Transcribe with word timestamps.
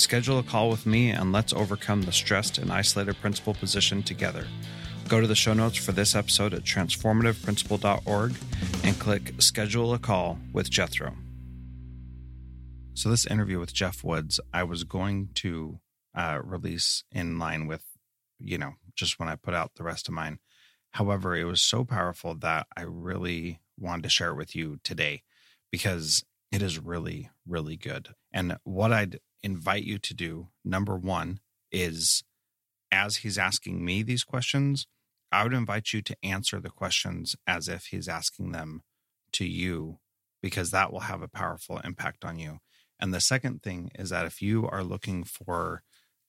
Schedule 0.00 0.38
a 0.38 0.42
call 0.42 0.70
with 0.70 0.86
me 0.86 1.10
and 1.10 1.30
let's 1.30 1.52
overcome 1.52 2.02
the 2.02 2.10
stressed 2.10 2.56
and 2.56 2.72
isolated 2.72 3.20
principal 3.20 3.52
position 3.52 4.02
together. 4.02 4.46
Go 5.08 5.20
to 5.20 5.26
the 5.26 5.34
show 5.34 5.52
notes 5.52 5.76
for 5.76 5.92
this 5.92 6.14
episode 6.14 6.54
at 6.54 6.62
transformativeprincipal.org 6.62 8.34
and 8.82 8.98
click 8.98 9.34
Schedule 9.40 9.92
a 9.92 9.98
Call 9.98 10.38
with 10.54 10.70
Jethro. 10.70 11.16
So, 12.94 13.10
this 13.10 13.26
interview 13.26 13.60
with 13.60 13.74
Geoff 13.74 14.02
Woods, 14.02 14.40
I 14.54 14.62
was 14.62 14.84
going 14.84 15.28
to 15.34 15.80
uh, 16.14 16.40
release 16.42 17.04
in 17.12 17.38
line 17.38 17.66
with, 17.66 17.84
you 18.38 18.56
know, 18.56 18.76
just 18.96 19.20
when 19.20 19.28
I 19.28 19.36
put 19.36 19.52
out 19.52 19.72
the 19.76 19.84
rest 19.84 20.08
of 20.08 20.14
mine. 20.14 20.38
However, 20.92 21.36
it 21.36 21.44
was 21.44 21.60
so 21.60 21.84
powerful 21.84 22.34
that 22.36 22.66
I 22.74 22.82
really 22.82 23.60
wanted 23.78 24.04
to 24.04 24.08
share 24.08 24.30
it 24.30 24.36
with 24.36 24.56
you 24.56 24.78
today 24.82 25.24
because 25.70 26.24
it 26.50 26.62
is 26.62 26.78
really, 26.78 27.28
really 27.46 27.76
good. 27.76 28.14
And 28.32 28.56
what 28.64 28.94
I'd 28.94 29.18
invite 29.42 29.84
you 29.84 29.98
to 29.98 30.14
do, 30.14 30.48
number 30.64 30.96
one, 30.96 31.40
is 31.72 32.22
as 32.92 33.18
he's 33.18 33.38
asking 33.38 33.84
me 33.84 34.02
these 34.02 34.24
questions, 34.24 34.86
I 35.32 35.44
would 35.44 35.52
invite 35.52 35.92
you 35.92 36.02
to 36.02 36.16
answer 36.22 36.60
the 36.60 36.70
questions 36.70 37.36
as 37.46 37.68
if 37.68 37.86
he's 37.86 38.08
asking 38.08 38.52
them 38.52 38.82
to 39.32 39.44
you, 39.44 39.98
because 40.42 40.70
that 40.70 40.92
will 40.92 41.00
have 41.00 41.22
a 41.22 41.28
powerful 41.28 41.78
impact 41.78 42.24
on 42.24 42.38
you. 42.38 42.58
And 42.98 43.14
the 43.14 43.20
second 43.20 43.62
thing 43.62 43.90
is 43.94 44.10
that 44.10 44.26
if 44.26 44.42
you 44.42 44.68
are 44.68 44.82
looking 44.82 45.24
for 45.24 45.82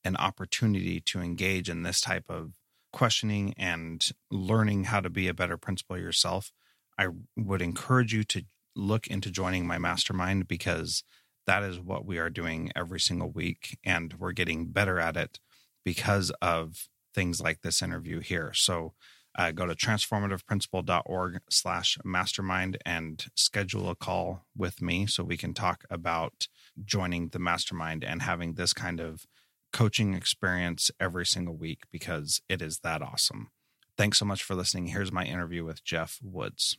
an 0.04 0.16
opportunity 0.18 1.00
to 1.02 1.20
engage 1.20 1.70
in 1.70 1.84
this 1.84 2.00
type 2.00 2.26
of 2.30 2.54
questioning 2.94 3.54
and 3.58 4.06
learning 4.30 4.86
how 4.86 5.00
to 5.00 5.10
be 5.10 5.28
a 5.28 5.34
better 5.34 5.58
principal 5.58 5.98
yourself, 5.98 6.52
I 6.98 7.08
would 7.36 7.62
encourage 7.62 8.14
you 8.14 8.24
to 8.26 8.46
look 8.76 9.08
into 9.08 9.32
joining 9.32 9.66
my 9.66 9.78
mastermind 9.78 10.48
because 10.48 11.04
that 11.48 11.64
is 11.64 11.80
what 11.80 12.06
we 12.06 12.18
are 12.18 12.30
doing 12.30 12.72
every 12.76 13.00
single 13.00 13.30
week. 13.30 13.78
And 13.84 14.14
we're 14.20 14.32
getting 14.32 14.68
better 14.68 15.00
at 15.00 15.18
it 15.18 15.40
because 15.84 16.32
of 16.42 16.88
things 17.14 17.42
like 17.42 17.62
this 17.62 17.82
interview 17.82 18.20
here. 18.20 18.54
So 18.54 18.94
uh, 19.38 19.52
go 19.52 19.66
to 19.66 19.76
transformativeprincipal.org 19.76 21.40
slash 21.50 21.98
mastermind 22.04 22.78
and 22.86 23.26
schedule 23.36 23.90
a 23.90 23.96
call 23.96 24.46
with 24.56 24.82
me 24.82 25.08
so 25.08 25.24
we 25.24 25.38
can 25.38 25.54
talk 25.54 25.86
about 25.90 26.48
joining 26.84 27.30
the 27.30 27.40
mastermind 27.40 28.04
and 28.04 28.22
having 28.22 28.54
this 28.54 28.74
kind 28.74 29.00
of 29.00 29.26
coaching 29.72 30.14
experience 30.14 30.92
every 31.00 31.26
single 31.26 31.56
week 31.56 31.84
because 31.92 32.42
it 32.50 32.62
is 32.62 32.80
that 32.80 33.02
awesome. 33.02 33.52
Thanks 33.98 34.20
so 34.20 34.26
much 34.26 34.44
for 34.44 34.56
listening. 34.56 34.88
Here's 34.88 35.12
my 35.12 35.24
interview 35.24 35.64
with 35.64 35.84
Geoff 35.84 36.20
Woods. 36.22 36.78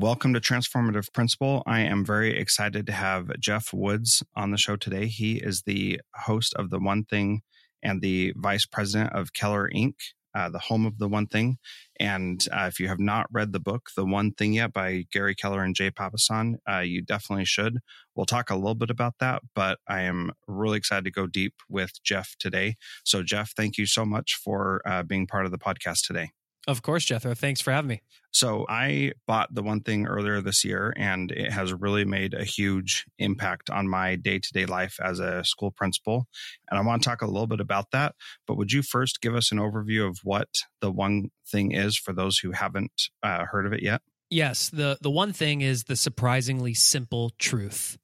Welcome 0.00 0.32
to 0.32 0.40
Transformative 0.40 1.12
Principal. 1.12 1.62
I 1.66 1.80
am 1.80 2.06
very 2.06 2.34
excited 2.34 2.86
to 2.86 2.92
have 2.92 3.38
Geoff 3.38 3.74
Woods 3.74 4.22
on 4.34 4.50
the 4.50 4.56
show 4.56 4.76
today. 4.76 5.08
He 5.08 5.34
is 5.34 5.64
the 5.66 6.00
host 6.14 6.54
of 6.54 6.70
The 6.70 6.78
One 6.78 7.04
Thing 7.04 7.42
and 7.82 8.00
the 8.00 8.32
vice 8.34 8.64
president 8.64 9.12
of 9.12 9.34
Keller 9.34 9.68
Ink., 9.70 9.96
uh, 10.34 10.48
the 10.48 10.58
home 10.58 10.86
of 10.86 10.96
The 10.96 11.06
One 11.06 11.26
Thing. 11.26 11.58
And 11.98 12.42
uh, 12.50 12.64
if 12.64 12.80
you 12.80 12.88
have 12.88 12.98
not 12.98 13.26
read 13.30 13.52
the 13.52 13.60
book, 13.60 13.90
The 13.94 14.06
One 14.06 14.32
Thing 14.32 14.54
yet 14.54 14.72
by 14.72 15.04
Gary 15.12 15.34
Keller 15.34 15.62
and 15.62 15.76
Jay 15.76 15.90
Papasan, 15.90 16.54
uh, 16.66 16.78
you 16.78 17.02
definitely 17.02 17.44
should. 17.44 17.80
We'll 18.14 18.24
talk 18.24 18.48
a 18.48 18.56
little 18.56 18.74
bit 18.74 18.88
about 18.88 19.16
that, 19.20 19.42
but 19.54 19.80
I 19.86 20.00
am 20.00 20.32
really 20.48 20.78
excited 20.78 21.04
to 21.04 21.10
go 21.10 21.26
deep 21.26 21.56
with 21.68 22.02
Geoff 22.02 22.36
today. 22.38 22.76
So, 23.04 23.22
Geoff, 23.22 23.52
thank 23.54 23.76
you 23.76 23.84
so 23.84 24.06
much 24.06 24.40
for 24.42 24.80
uh, 24.86 25.02
being 25.02 25.26
part 25.26 25.44
of 25.44 25.52
the 25.52 25.58
podcast 25.58 26.06
today. 26.06 26.30
Of 26.68 26.82
course, 26.82 27.04
Jethro. 27.04 27.34
Thanks 27.34 27.60
for 27.60 27.72
having 27.72 27.88
me. 27.88 28.02
So 28.32 28.66
I 28.68 29.12
bought 29.26 29.52
the 29.54 29.62
one 29.62 29.80
thing 29.80 30.06
earlier 30.06 30.40
this 30.40 30.64
year, 30.64 30.92
and 30.96 31.32
it 31.32 31.50
has 31.50 31.72
really 31.72 32.04
made 32.04 32.34
a 32.34 32.44
huge 32.44 33.06
impact 33.18 33.70
on 33.70 33.88
my 33.88 34.16
day 34.16 34.38
to 34.38 34.52
day 34.52 34.66
life 34.66 34.98
as 35.02 35.20
a 35.20 35.42
school 35.42 35.70
principal. 35.70 36.26
And 36.70 36.78
I 36.78 36.82
want 36.82 37.02
to 37.02 37.08
talk 37.08 37.22
a 37.22 37.26
little 37.26 37.46
bit 37.46 37.60
about 37.60 37.90
that. 37.92 38.14
But 38.46 38.56
would 38.56 38.72
you 38.72 38.82
first 38.82 39.20
give 39.20 39.34
us 39.34 39.50
an 39.50 39.58
overview 39.58 40.06
of 40.06 40.18
what 40.22 40.48
the 40.80 40.92
one 40.92 41.30
thing 41.50 41.72
is 41.72 41.96
for 41.96 42.12
those 42.12 42.38
who 42.38 42.52
haven't 42.52 43.08
uh, 43.22 43.46
heard 43.46 43.66
of 43.66 43.72
it 43.72 43.82
yet? 43.82 44.02
Yes. 44.28 44.68
The, 44.68 44.98
the 45.00 45.10
one 45.10 45.32
thing 45.32 45.62
is 45.62 45.84
the 45.84 45.96
surprisingly 45.96 46.74
simple 46.74 47.32
truth 47.38 47.98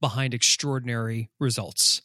behind 0.00 0.34
extraordinary 0.34 1.30
results. 1.40 2.02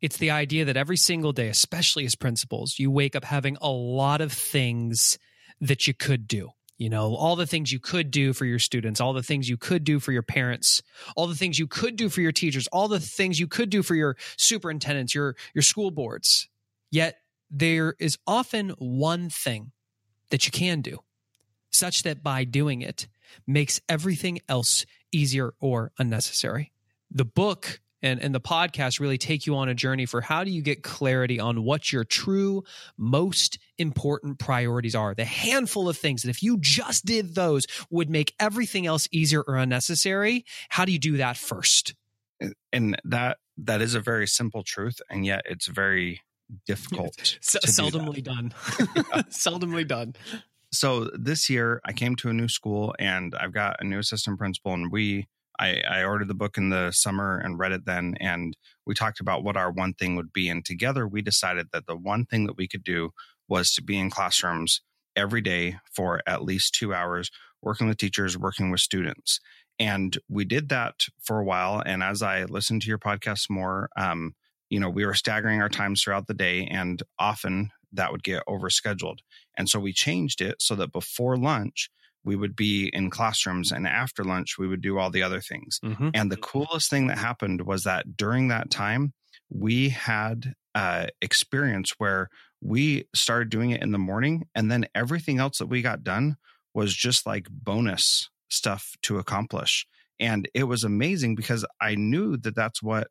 It's 0.00 0.18
the 0.18 0.30
idea 0.30 0.66
that 0.66 0.76
every 0.76 0.96
single 0.96 1.32
day, 1.32 1.48
especially 1.48 2.04
as 2.04 2.14
principals, 2.14 2.78
you 2.78 2.90
wake 2.90 3.16
up 3.16 3.24
having 3.24 3.56
a 3.60 3.68
lot 3.68 4.20
of 4.20 4.32
things 4.32 5.18
that 5.60 5.86
you 5.86 5.94
could 5.94 6.26
do. 6.26 6.50
You 6.78 6.88
know, 6.88 7.14
all 7.14 7.36
the 7.36 7.46
things 7.46 7.70
you 7.70 7.78
could 7.78 8.10
do 8.10 8.32
for 8.32 8.46
your 8.46 8.58
students, 8.58 9.02
all 9.02 9.12
the 9.12 9.22
things 9.22 9.50
you 9.50 9.58
could 9.58 9.84
do 9.84 10.00
for 10.00 10.12
your 10.12 10.22
parents, 10.22 10.82
all 11.14 11.26
the 11.26 11.34
things 11.34 11.58
you 11.58 11.66
could 11.66 11.96
do 11.96 12.08
for 12.08 12.22
your 12.22 12.32
teachers, 12.32 12.66
all 12.68 12.88
the 12.88 12.98
things 12.98 13.38
you 13.38 13.46
could 13.46 13.68
do 13.68 13.82
for 13.82 13.94
your 13.94 14.16
superintendents, 14.38 15.14
your 15.14 15.36
your 15.54 15.60
school 15.60 15.90
boards. 15.90 16.48
Yet 16.90 17.18
there 17.50 17.96
is 17.98 18.16
often 18.26 18.70
one 18.78 19.28
thing 19.28 19.72
that 20.30 20.46
you 20.46 20.52
can 20.52 20.80
do, 20.80 21.00
such 21.70 22.02
that 22.04 22.22
by 22.22 22.44
doing 22.44 22.80
it 22.80 23.08
makes 23.46 23.80
everything 23.86 24.40
else 24.48 24.86
easier 25.12 25.52
or 25.60 25.92
unnecessary. 25.98 26.72
The 27.10 27.26
book 27.26 27.80
and, 28.02 28.20
and 28.20 28.34
the 28.34 28.40
podcast 28.40 29.00
really 29.00 29.18
take 29.18 29.46
you 29.46 29.56
on 29.56 29.68
a 29.68 29.74
journey 29.74 30.06
for 30.06 30.20
how 30.20 30.44
do 30.44 30.50
you 30.50 30.62
get 30.62 30.82
clarity 30.82 31.38
on 31.40 31.64
what 31.64 31.92
your 31.92 32.04
true 32.04 32.62
most 32.96 33.58
important 33.78 34.38
priorities 34.38 34.94
are 34.94 35.14
the 35.14 35.24
handful 35.24 35.88
of 35.88 35.96
things 35.96 36.22
that 36.22 36.28
if 36.30 36.42
you 36.42 36.58
just 36.58 37.04
did 37.04 37.34
those 37.34 37.66
would 37.90 38.10
make 38.10 38.34
everything 38.38 38.86
else 38.86 39.08
easier 39.10 39.42
or 39.42 39.56
unnecessary 39.56 40.44
how 40.68 40.84
do 40.84 40.92
you 40.92 40.98
do 40.98 41.16
that 41.16 41.36
first 41.36 41.94
and 42.72 43.00
that 43.04 43.38
That 43.58 43.82
is 43.82 43.94
a 43.94 44.00
very 44.00 44.26
simple 44.26 44.62
truth, 44.62 45.00
and 45.10 45.26
yet 45.26 45.42
it's 45.44 45.66
very 45.66 46.22
difficult. 46.66 47.18
S- 47.42 47.56
seldomly 47.66 48.22
done. 48.22 48.54
seldomly 49.28 49.86
done. 49.86 50.14
So 50.72 51.10
this 51.12 51.50
year, 51.50 51.80
I 51.84 51.92
came 51.92 52.16
to 52.16 52.30
a 52.30 52.32
new 52.32 52.48
school, 52.48 52.94
and 52.98 53.34
I've 53.34 53.52
got 53.52 53.76
a 53.80 53.84
new 53.84 53.98
assistant 53.98 54.38
principal, 54.38 54.72
and 54.72 54.90
we. 54.90 55.28
I, 55.60 55.82
I 55.88 56.04
ordered 56.04 56.28
the 56.28 56.34
book 56.34 56.56
in 56.56 56.70
the 56.70 56.90
summer 56.90 57.38
and 57.38 57.58
read 57.58 57.72
it 57.72 57.84
then, 57.84 58.14
and 58.18 58.56
we 58.86 58.94
talked 58.94 59.20
about 59.20 59.44
what 59.44 59.56
our 59.56 59.70
one 59.70 59.92
thing 59.92 60.16
would 60.16 60.32
be. 60.32 60.48
And 60.48 60.64
together, 60.64 61.06
we 61.06 61.20
decided 61.20 61.68
that 61.72 61.86
the 61.86 61.96
one 61.96 62.24
thing 62.24 62.46
that 62.46 62.56
we 62.56 62.66
could 62.66 62.82
do 62.82 63.10
was 63.46 63.72
to 63.74 63.82
be 63.82 63.98
in 63.98 64.10
classrooms 64.10 64.80
every 65.14 65.42
day 65.42 65.76
for 65.92 66.22
at 66.26 66.42
least 66.42 66.74
two 66.74 66.94
hours, 66.94 67.30
working 67.60 67.88
with 67.88 67.98
teachers, 67.98 68.38
working 68.38 68.70
with 68.70 68.80
students. 68.80 69.38
And 69.78 70.16
we 70.28 70.44
did 70.44 70.70
that 70.70 71.06
for 71.22 71.38
a 71.38 71.44
while. 71.44 71.82
And 71.84 72.02
as 72.02 72.22
I 72.22 72.44
listened 72.44 72.82
to 72.82 72.88
your 72.88 72.98
podcast 72.98 73.50
more, 73.50 73.90
um, 73.96 74.34
you 74.70 74.80
know, 74.80 74.88
we 74.88 75.04
were 75.04 75.14
staggering 75.14 75.60
our 75.60 75.68
times 75.68 76.02
throughout 76.02 76.26
the 76.26 76.34
day, 76.34 76.66
and 76.66 77.02
often 77.18 77.70
that 77.92 78.12
would 78.12 78.22
get 78.22 78.42
overscheduled. 78.48 79.18
And 79.58 79.68
so 79.68 79.80
we 79.80 79.92
changed 79.92 80.40
it 80.40 80.62
so 80.62 80.74
that 80.76 80.92
before 80.92 81.36
lunch, 81.36 81.90
we 82.24 82.36
would 82.36 82.54
be 82.54 82.88
in 82.92 83.10
classrooms, 83.10 83.72
and 83.72 83.86
after 83.86 84.24
lunch, 84.24 84.58
we 84.58 84.68
would 84.68 84.80
do 84.80 84.98
all 84.98 85.10
the 85.10 85.22
other 85.22 85.40
things. 85.40 85.78
Mhm. 85.82 86.10
And 86.14 86.30
the 86.30 86.36
coolest 86.36 86.90
thing 86.90 87.06
that 87.06 87.18
happened 87.18 87.62
was 87.62 87.84
that 87.84 88.16
during 88.16 88.48
that 88.48 88.70
time, 88.70 89.12
we 89.48 89.88
had 89.90 90.54
uh, 90.74 91.08
experience 91.20 91.94
where 91.98 92.28
we 92.60 93.08
started 93.12 93.48
doing 93.48 93.70
it 93.70 93.82
in 93.82 93.90
the 93.90 93.98
morning, 93.98 94.46
and 94.54 94.70
then 94.70 94.86
everything 94.94 95.38
else 95.38 95.58
that 95.58 95.66
we 95.66 95.82
got 95.82 96.04
done 96.04 96.36
was 96.74 96.94
just 96.94 97.26
like 97.26 97.48
bonus 97.50 98.28
stuff 98.48 98.92
to 99.02 99.18
accomplish. 99.18 99.86
And 100.20 100.48
it 100.54 100.64
was 100.64 100.84
amazing 100.84 101.34
because 101.34 101.64
I 101.80 101.94
knew 101.96 102.36
that 102.36 102.54
that's 102.54 102.82
what 102.82 103.08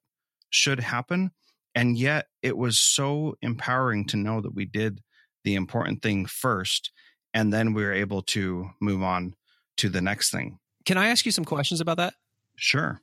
should 0.49 0.79
happen. 0.79 1.31
And 1.75 1.97
yet 1.97 2.27
it 2.41 2.57
was 2.57 2.79
so 2.79 3.35
empowering 3.41 4.05
to 4.07 4.17
know 4.17 4.41
that 4.41 4.53
we 4.55 4.65
did 4.65 5.01
the 5.43 5.55
important 5.55 6.01
thing 6.01 6.25
first, 6.25 6.91
and 7.33 7.53
then 7.53 7.73
we 7.73 7.83
were 7.83 7.93
able 7.93 8.21
to 8.23 8.69
move 8.79 9.03
on 9.03 9.35
to 9.77 9.89
the 9.89 10.01
next 10.01 10.31
thing. 10.31 10.59
Can 10.85 10.97
I 10.97 11.09
ask 11.09 11.25
you 11.25 11.31
some 11.31 11.45
questions 11.45 11.81
about 11.81 11.97
that? 11.97 12.13
Sure. 12.55 13.01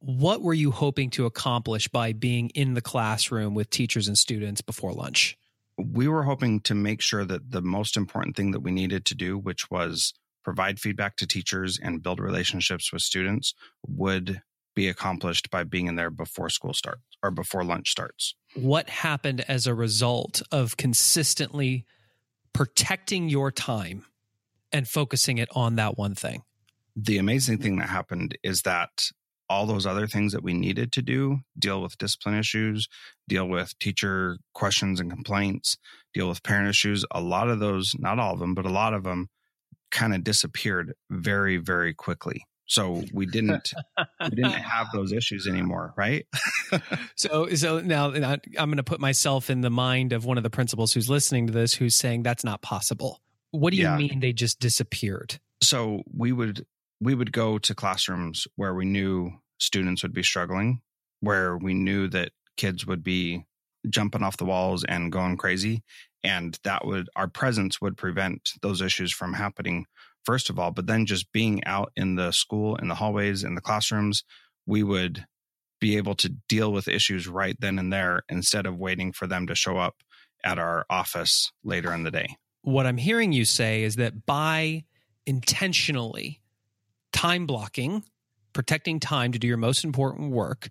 What 0.00 0.42
were 0.42 0.54
you 0.54 0.70
hoping 0.70 1.10
to 1.10 1.26
accomplish 1.26 1.88
by 1.88 2.12
being 2.12 2.50
in 2.50 2.74
the 2.74 2.80
classroom 2.80 3.54
with 3.54 3.70
teachers 3.70 4.06
and 4.06 4.16
students 4.16 4.60
before 4.60 4.92
lunch? 4.92 5.36
we 5.78 6.08
were 6.08 6.24
hoping 6.24 6.60
to 6.60 6.74
make 6.74 7.00
sure 7.00 7.24
that 7.24 7.50
the 7.50 7.62
most 7.62 7.96
important 7.96 8.36
thing 8.36 8.50
that 8.50 8.60
we 8.60 8.70
needed 8.70 9.04
to 9.06 9.14
do, 9.14 9.38
which 9.38 9.70
was 9.70 10.12
provide 10.44 10.80
feedback 10.80 11.16
to 11.16 11.26
teachers 11.26 11.78
and 11.80 12.02
build 12.02 12.18
relationships 12.18 12.92
with 12.92 13.02
students, 13.02 13.54
would 13.86 14.42
be 14.74 14.88
accomplished 14.88 15.50
by 15.50 15.64
being 15.64 15.86
in 15.86 15.96
there 15.96 16.10
before 16.10 16.50
school 16.50 16.74
starts 16.74 17.02
or 17.22 17.30
before 17.30 17.64
lunch 17.64 17.90
starts. 17.90 18.34
What 18.54 18.88
happened 18.88 19.44
as 19.48 19.66
a 19.66 19.74
result 19.74 20.42
of 20.50 20.76
consistently 20.76 21.84
protecting 22.58 23.28
your 23.28 23.52
time 23.52 24.04
and 24.72 24.88
focusing 24.88 25.38
it 25.38 25.48
on 25.54 25.76
that 25.76 25.96
one 25.96 26.16
thing? 26.16 26.42
The 26.96 27.18
amazing 27.18 27.58
thing 27.58 27.76
that 27.76 27.88
happened 27.88 28.36
is 28.42 28.62
that 28.62 28.90
all 29.48 29.64
those 29.64 29.86
other 29.86 30.08
things 30.08 30.32
that 30.32 30.42
we 30.42 30.54
needed 30.54 30.90
to 30.90 31.00
do 31.00 31.38
deal 31.56 31.80
with 31.80 31.96
discipline 31.98 32.36
issues, 32.36 32.88
deal 33.28 33.48
with 33.48 33.78
teacher 33.78 34.38
questions 34.54 34.98
and 34.98 35.08
complaints, 35.08 35.76
deal 36.12 36.28
with 36.28 36.42
parent 36.42 36.68
issues 36.68 37.04
a 37.12 37.20
lot 37.20 37.48
of 37.48 37.60
those, 37.60 37.94
not 37.96 38.18
all 38.18 38.34
of 38.34 38.40
them, 38.40 38.56
but 38.56 38.66
a 38.66 38.72
lot 38.72 38.92
of 38.92 39.04
them 39.04 39.28
kind 39.92 40.12
of 40.12 40.24
disappeared 40.24 40.94
very, 41.10 41.58
very 41.58 41.94
quickly. 41.94 42.42
So 42.68 43.02
we 43.12 43.26
didn't 43.26 43.72
we 44.20 44.28
didn't 44.30 44.52
have 44.52 44.88
those 44.92 45.12
issues 45.12 45.46
anymore, 45.46 45.94
right? 45.96 46.26
So, 47.16 47.48
so 47.54 47.80
now 47.80 48.12
I'm 48.12 48.40
going 48.70 48.76
to 48.76 48.82
put 48.82 49.00
myself 49.00 49.48
in 49.50 49.62
the 49.62 49.70
mind 49.70 50.12
of 50.12 50.24
one 50.26 50.36
of 50.36 50.44
the 50.44 50.50
principals 50.50 50.92
who's 50.92 51.08
listening 51.08 51.46
to 51.46 51.52
this, 51.52 51.72
who's 51.74 51.96
saying 51.96 52.22
that's 52.22 52.44
not 52.44 52.60
possible. 52.62 53.20
What 53.50 53.70
do 53.70 53.78
you 53.78 53.84
Yeah. 53.84 53.96
mean 53.96 54.20
they 54.20 54.32
just 54.32 54.60
disappeared? 54.60 55.40
so 55.62 56.02
we 56.14 56.30
would 56.30 56.64
we 57.00 57.14
would 57.14 57.32
go 57.32 57.58
to 57.58 57.74
classrooms 57.74 58.46
where 58.56 58.74
we 58.74 58.84
knew 58.84 59.32
students 59.58 60.02
would 60.04 60.12
be 60.12 60.22
struggling, 60.22 60.80
where 61.20 61.56
we 61.56 61.74
knew 61.74 62.06
that 62.08 62.30
kids 62.56 62.86
would 62.86 63.02
be 63.02 63.44
jumping 63.88 64.22
off 64.22 64.36
the 64.36 64.44
walls 64.44 64.84
and 64.84 65.10
going 65.10 65.36
crazy, 65.36 65.82
and 66.22 66.58
that 66.64 66.84
would 66.86 67.08
our 67.16 67.26
presence 67.28 67.80
would 67.80 67.96
prevent 67.96 68.52
those 68.62 68.80
issues 68.82 69.12
from 69.12 69.32
happening 69.32 69.86
first 70.24 70.50
of 70.50 70.58
all, 70.58 70.70
but 70.70 70.86
then 70.86 71.06
just 71.06 71.32
being 71.32 71.64
out 71.64 71.92
in 71.96 72.14
the 72.16 72.32
school 72.32 72.76
in 72.76 72.88
the 72.88 72.94
hallways 72.94 73.44
in 73.44 73.54
the 73.54 73.60
classrooms, 73.60 74.24
we 74.66 74.82
would 74.82 75.24
be 75.80 75.96
able 75.96 76.14
to 76.16 76.28
deal 76.48 76.72
with 76.72 76.88
issues 76.88 77.28
right 77.28 77.56
then 77.60 77.78
and 77.78 77.92
there 77.92 78.22
instead 78.28 78.66
of 78.66 78.76
waiting 78.76 79.12
for 79.12 79.26
them 79.26 79.46
to 79.46 79.54
show 79.54 79.78
up 79.78 79.96
at 80.44 80.58
our 80.58 80.84
office 80.90 81.52
later 81.64 81.92
in 81.92 82.02
the 82.02 82.10
day. 82.10 82.36
What 82.62 82.86
I'm 82.86 82.96
hearing 82.96 83.32
you 83.32 83.44
say 83.44 83.82
is 83.82 83.96
that 83.96 84.26
by 84.26 84.84
intentionally 85.26 86.40
time 87.12 87.46
blocking, 87.46 88.04
protecting 88.52 89.00
time 89.00 89.32
to 89.32 89.38
do 89.38 89.46
your 89.46 89.56
most 89.56 89.84
important 89.84 90.32
work, 90.32 90.68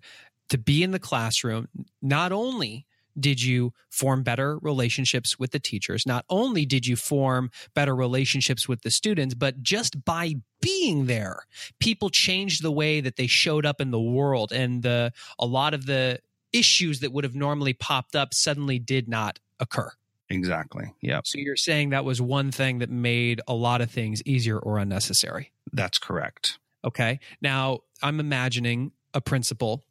to 0.50 0.58
be 0.58 0.82
in 0.82 0.90
the 0.90 0.98
classroom, 0.98 1.68
not 2.00 2.32
only 2.32 2.86
did 3.20 3.42
you 3.42 3.72
form 3.90 4.22
better 4.22 4.58
relationships 4.58 5.38
with 5.38 5.50
the 5.52 5.58
teachers, 5.58 6.06
not 6.06 6.24
only 6.28 6.64
did 6.64 6.86
you 6.86 6.96
form 6.96 7.50
better 7.74 7.94
relationships 7.94 8.68
with 8.68 8.82
the 8.82 8.90
students, 8.90 9.34
but 9.34 9.62
just 9.62 10.04
by 10.04 10.34
being 10.60 11.06
there, 11.06 11.40
people 11.78 12.10
changed 12.10 12.62
the 12.62 12.72
way 12.72 13.00
that 13.00 13.16
they 13.16 13.26
showed 13.26 13.64
up 13.64 13.80
in 13.80 13.90
the 13.90 14.00
world 14.00 14.52
and 14.52 14.82
the 14.82 15.12
a 15.38 15.46
lot 15.46 15.74
of 15.74 15.86
the 15.86 16.20
issues 16.52 17.00
that 17.00 17.12
would 17.12 17.24
have 17.24 17.34
normally 17.34 17.72
popped 17.72 18.16
up 18.16 18.32
suddenly 18.32 18.78
did 18.78 19.08
not 19.08 19.38
occur. 19.60 19.90
Exactly. 20.30 20.92
Yeah. 21.00 21.20
So 21.24 21.38
you're 21.38 21.56
saying 21.56 21.90
that 21.90 22.04
was 22.04 22.20
one 22.20 22.50
thing 22.50 22.78
that 22.78 22.90
made 22.90 23.40
a 23.48 23.54
lot 23.54 23.80
of 23.80 23.90
things 23.90 24.22
easier 24.26 24.58
or 24.58 24.78
unnecessary. 24.78 25.52
That's 25.72 25.98
correct. 25.98 26.58
Okay. 26.84 27.20
Now 27.40 27.80
I'm 28.02 28.20
imagining 28.20 28.92
a 29.14 29.20
principal 29.20 29.84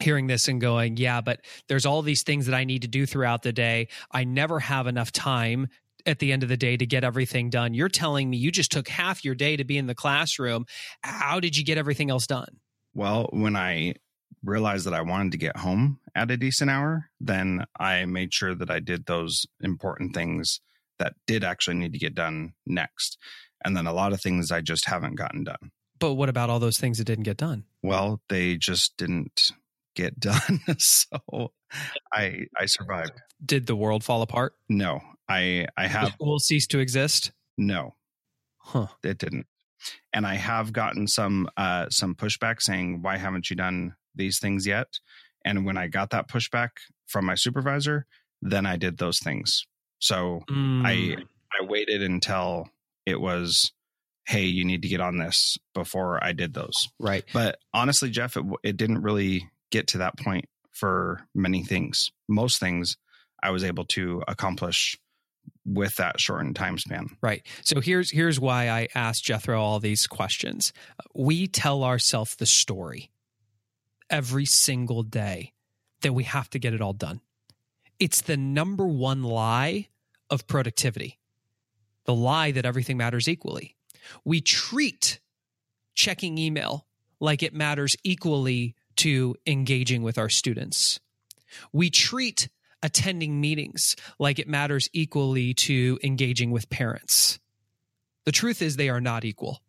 hearing 0.00 0.26
this 0.26 0.48
and 0.48 0.60
going, 0.60 0.96
yeah, 0.96 1.20
but 1.20 1.40
there's 1.68 1.86
all 1.86 2.02
these 2.02 2.22
things 2.22 2.46
that 2.46 2.54
I 2.54 2.64
need 2.64 2.82
to 2.82 2.88
do 2.88 3.06
throughout 3.06 3.42
the 3.42 3.52
day. 3.52 3.88
I 4.10 4.24
never 4.24 4.58
have 4.60 4.86
enough 4.86 5.12
time 5.12 5.68
at 6.06 6.18
the 6.18 6.32
end 6.32 6.42
of 6.42 6.48
the 6.48 6.56
day 6.56 6.76
to 6.76 6.86
get 6.86 7.04
everything 7.04 7.50
done. 7.50 7.74
You're 7.74 7.88
telling 7.88 8.28
me 8.28 8.36
you 8.36 8.50
just 8.50 8.72
took 8.72 8.88
half 8.88 9.24
your 9.24 9.34
day 9.34 9.56
to 9.56 9.64
be 9.64 9.78
in 9.78 9.86
the 9.86 9.94
classroom. 9.94 10.66
How 11.02 11.40
did 11.40 11.56
you 11.56 11.64
get 11.64 11.78
everything 11.78 12.10
else 12.10 12.26
done? 12.26 12.58
Well, 12.94 13.28
when 13.32 13.56
I 13.56 13.94
realized 14.44 14.86
that 14.86 14.94
I 14.94 15.02
wanted 15.02 15.32
to 15.32 15.38
get 15.38 15.56
home 15.56 16.00
at 16.14 16.30
a 16.30 16.36
decent 16.36 16.70
hour, 16.70 17.10
then 17.20 17.64
I 17.78 18.04
made 18.06 18.34
sure 18.34 18.54
that 18.54 18.70
I 18.70 18.80
did 18.80 19.06
those 19.06 19.46
important 19.60 20.14
things 20.14 20.60
that 20.98 21.14
did 21.26 21.44
actually 21.44 21.76
need 21.76 21.92
to 21.92 21.98
get 21.98 22.14
done 22.14 22.52
next. 22.66 23.18
And 23.64 23.76
then 23.76 23.86
a 23.86 23.92
lot 23.92 24.12
of 24.12 24.20
things 24.20 24.50
I 24.50 24.60
just 24.60 24.86
haven't 24.86 25.14
gotten 25.14 25.44
done. 25.44 25.70
But 25.98 26.14
what 26.14 26.28
about 26.28 26.50
all 26.50 26.58
those 26.58 26.78
things 26.78 26.98
that 26.98 27.04
didn't 27.04 27.24
get 27.24 27.36
done? 27.36 27.64
Well, 27.82 28.20
they 28.28 28.56
just 28.56 28.96
didn't 28.96 29.52
get 29.94 30.18
done. 30.20 30.60
so 30.78 31.52
I 32.12 32.46
I 32.58 32.66
survived. 32.66 33.12
Did 33.44 33.66
the 33.66 33.76
world 33.76 34.04
fall 34.04 34.22
apart? 34.22 34.54
No. 34.68 35.00
I 35.28 35.66
I 35.76 35.82
The 35.84 35.88
have 35.88 36.12
school 36.12 36.38
cease 36.38 36.66
to 36.68 36.78
exist? 36.78 37.32
no. 37.58 37.94
Huh. 38.64 38.86
it 39.02 39.18
didn't 39.18 39.46
and 40.12 40.24
i 40.24 40.36
have 40.36 40.72
gotten 40.72 41.08
some 41.08 41.48
uh 41.56 41.88
some 41.90 42.14
pushback 42.14 42.62
saying 42.62 43.02
why 43.02 43.16
haven't 43.16 43.50
you 43.50 43.56
done 43.56 43.96
these 44.14 44.38
things 44.38 44.68
yet 44.68 44.86
and 45.44 45.66
when 45.66 45.76
i 45.76 45.88
got 45.88 46.10
that 46.10 46.28
pushback 46.28 46.68
from 47.08 47.26
my 47.26 47.34
supervisor 47.34 48.06
then 48.40 48.64
i 48.64 48.76
did 48.76 48.98
those 48.98 49.18
things 49.18 49.66
so 49.98 50.42
Mm. 50.48 50.86
i 50.86 51.16
i 51.60 51.64
waited 51.66 52.02
until 52.04 52.68
it 53.04 53.20
was 53.20 53.72
hey 54.28 54.44
you 54.44 54.64
need 54.64 54.82
to 54.82 54.88
get 54.88 55.00
on 55.00 55.18
this 55.18 55.58
before 55.74 56.22
i 56.22 56.30
did 56.30 56.54
those 56.54 56.88
right. 57.00 57.24
but 57.32 57.58
honestly 57.74 58.10
geoff 58.10 58.36
it, 58.36 58.44
it 58.62 58.76
didn't 58.76 59.02
really 59.02 59.50
get 59.72 59.88
to 59.88 59.98
that 59.98 60.16
point 60.16 60.44
for 60.70 61.26
many 61.34 61.64
things 61.64 62.10
most 62.28 62.60
things 62.60 62.96
i 63.42 63.50
was 63.50 63.64
able 63.64 63.84
to 63.84 64.22
accomplish 64.28 64.96
with 65.64 65.96
that 65.96 66.20
shortened 66.20 66.56
time 66.56 66.78
span 66.78 67.08
Right. 67.20 67.46
So 67.62 67.80
here's 67.80 68.10
here's 68.10 68.40
why 68.40 68.68
I 68.68 68.88
asked 68.94 69.24
Jethro 69.24 69.60
all 69.60 69.78
these 69.78 70.06
questions. 70.06 70.72
We 71.14 71.46
tell 71.46 71.84
ourselves 71.84 72.36
the 72.36 72.46
story 72.46 73.10
every 74.10 74.44
single 74.44 75.02
day 75.02 75.52
that 76.02 76.12
we 76.12 76.24
have 76.24 76.50
to 76.50 76.58
get 76.58 76.74
it 76.74 76.80
all 76.80 76.92
done. 76.92 77.20
It's 77.98 78.20
the 78.20 78.36
number 78.36 78.86
one 78.86 79.22
lie 79.22 79.88
of 80.30 80.46
productivity. 80.46 81.18
The 82.04 82.14
lie 82.14 82.50
that 82.50 82.66
everything 82.66 82.96
matters 82.96 83.28
equally. 83.28 83.76
We 84.24 84.40
treat 84.40 85.20
checking 85.94 86.38
email 86.38 86.86
like 87.20 87.42
it 87.42 87.54
matters 87.54 87.96
equally 88.02 88.74
to 89.02 89.34
engaging 89.46 90.02
with 90.02 90.18
our 90.18 90.28
students. 90.28 91.00
We 91.72 91.90
treat 91.90 92.48
attending 92.82 93.40
meetings 93.40 93.94
like 94.18 94.38
it 94.38 94.48
matters 94.48 94.88
equally 94.92 95.54
to 95.54 95.98
engaging 96.02 96.50
with 96.50 96.68
parents. 96.70 97.38
The 98.24 98.32
truth 98.32 98.62
is, 98.62 98.76
they 98.76 98.88
are 98.88 99.00
not 99.00 99.24
equal. 99.24 99.60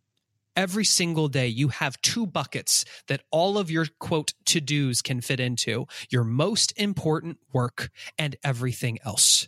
every 0.55 0.85
single 0.85 1.27
day 1.27 1.47
you 1.47 1.69
have 1.69 1.99
two 2.01 2.25
buckets 2.25 2.85
that 3.07 3.21
all 3.31 3.57
of 3.57 3.71
your 3.71 3.87
quote 3.99 4.33
to 4.45 4.61
dos 4.61 5.01
can 5.01 5.21
fit 5.21 5.39
into 5.39 5.85
your 6.09 6.23
most 6.23 6.73
important 6.77 7.37
work 7.51 7.89
and 8.17 8.35
everything 8.43 8.99
else. 9.03 9.47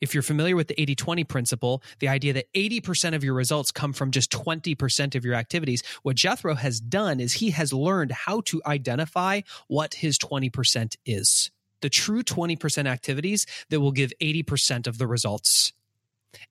If 0.00 0.14
you're 0.14 0.22
familiar 0.22 0.56
with 0.56 0.68
the 0.68 0.80
80 0.80 0.94
20 0.94 1.24
principle, 1.24 1.82
the 1.98 2.08
idea 2.08 2.32
that 2.32 2.52
80% 2.54 3.14
of 3.14 3.22
your 3.22 3.34
results 3.34 3.70
come 3.70 3.92
from 3.92 4.10
just 4.10 4.30
20% 4.30 5.14
of 5.14 5.24
your 5.24 5.34
activities, 5.34 5.82
what 6.02 6.16
Jethro 6.16 6.54
has 6.54 6.80
done 6.80 7.20
is 7.20 7.34
he 7.34 7.50
has 7.50 7.72
learned 7.72 8.12
how 8.12 8.40
to 8.46 8.62
identify 8.66 9.42
what 9.68 9.94
his 9.94 10.18
20% 10.18 10.96
is. 11.04 11.50
The 11.82 11.90
true 11.90 12.22
20% 12.22 12.86
activities 12.86 13.46
that 13.68 13.80
will 13.80 13.92
give 13.92 14.12
80% 14.20 14.86
of 14.86 14.98
the 14.98 15.06
results. 15.06 15.72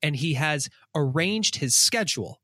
And 0.02 0.16
he 0.16 0.34
has 0.34 0.68
arranged 0.94 1.56
his 1.56 1.74
schedule 1.76 2.40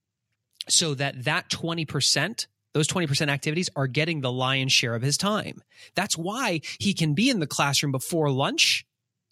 so 0.69 0.95
that 0.95 1.25
that 1.25 1.49
20% 1.51 2.47
those 2.73 2.89
20% 2.89 3.31
activities 3.31 3.71
are 3.75 3.87
getting 3.87 4.21
the 4.21 4.31
lion's 4.31 4.71
share 4.71 4.95
of 4.95 5.01
his 5.01 5.17
time. 5.17 5.63
That's 5.95 6.19
why 6.19 6.61
he 6.79 6.93
can 6.93 7.15
be 7.15 7.31
in 7.31 7.41
the 7.41 7.47
classroom 7.47 7.91
before 7.91 8.31
lunch, 8.31 8.85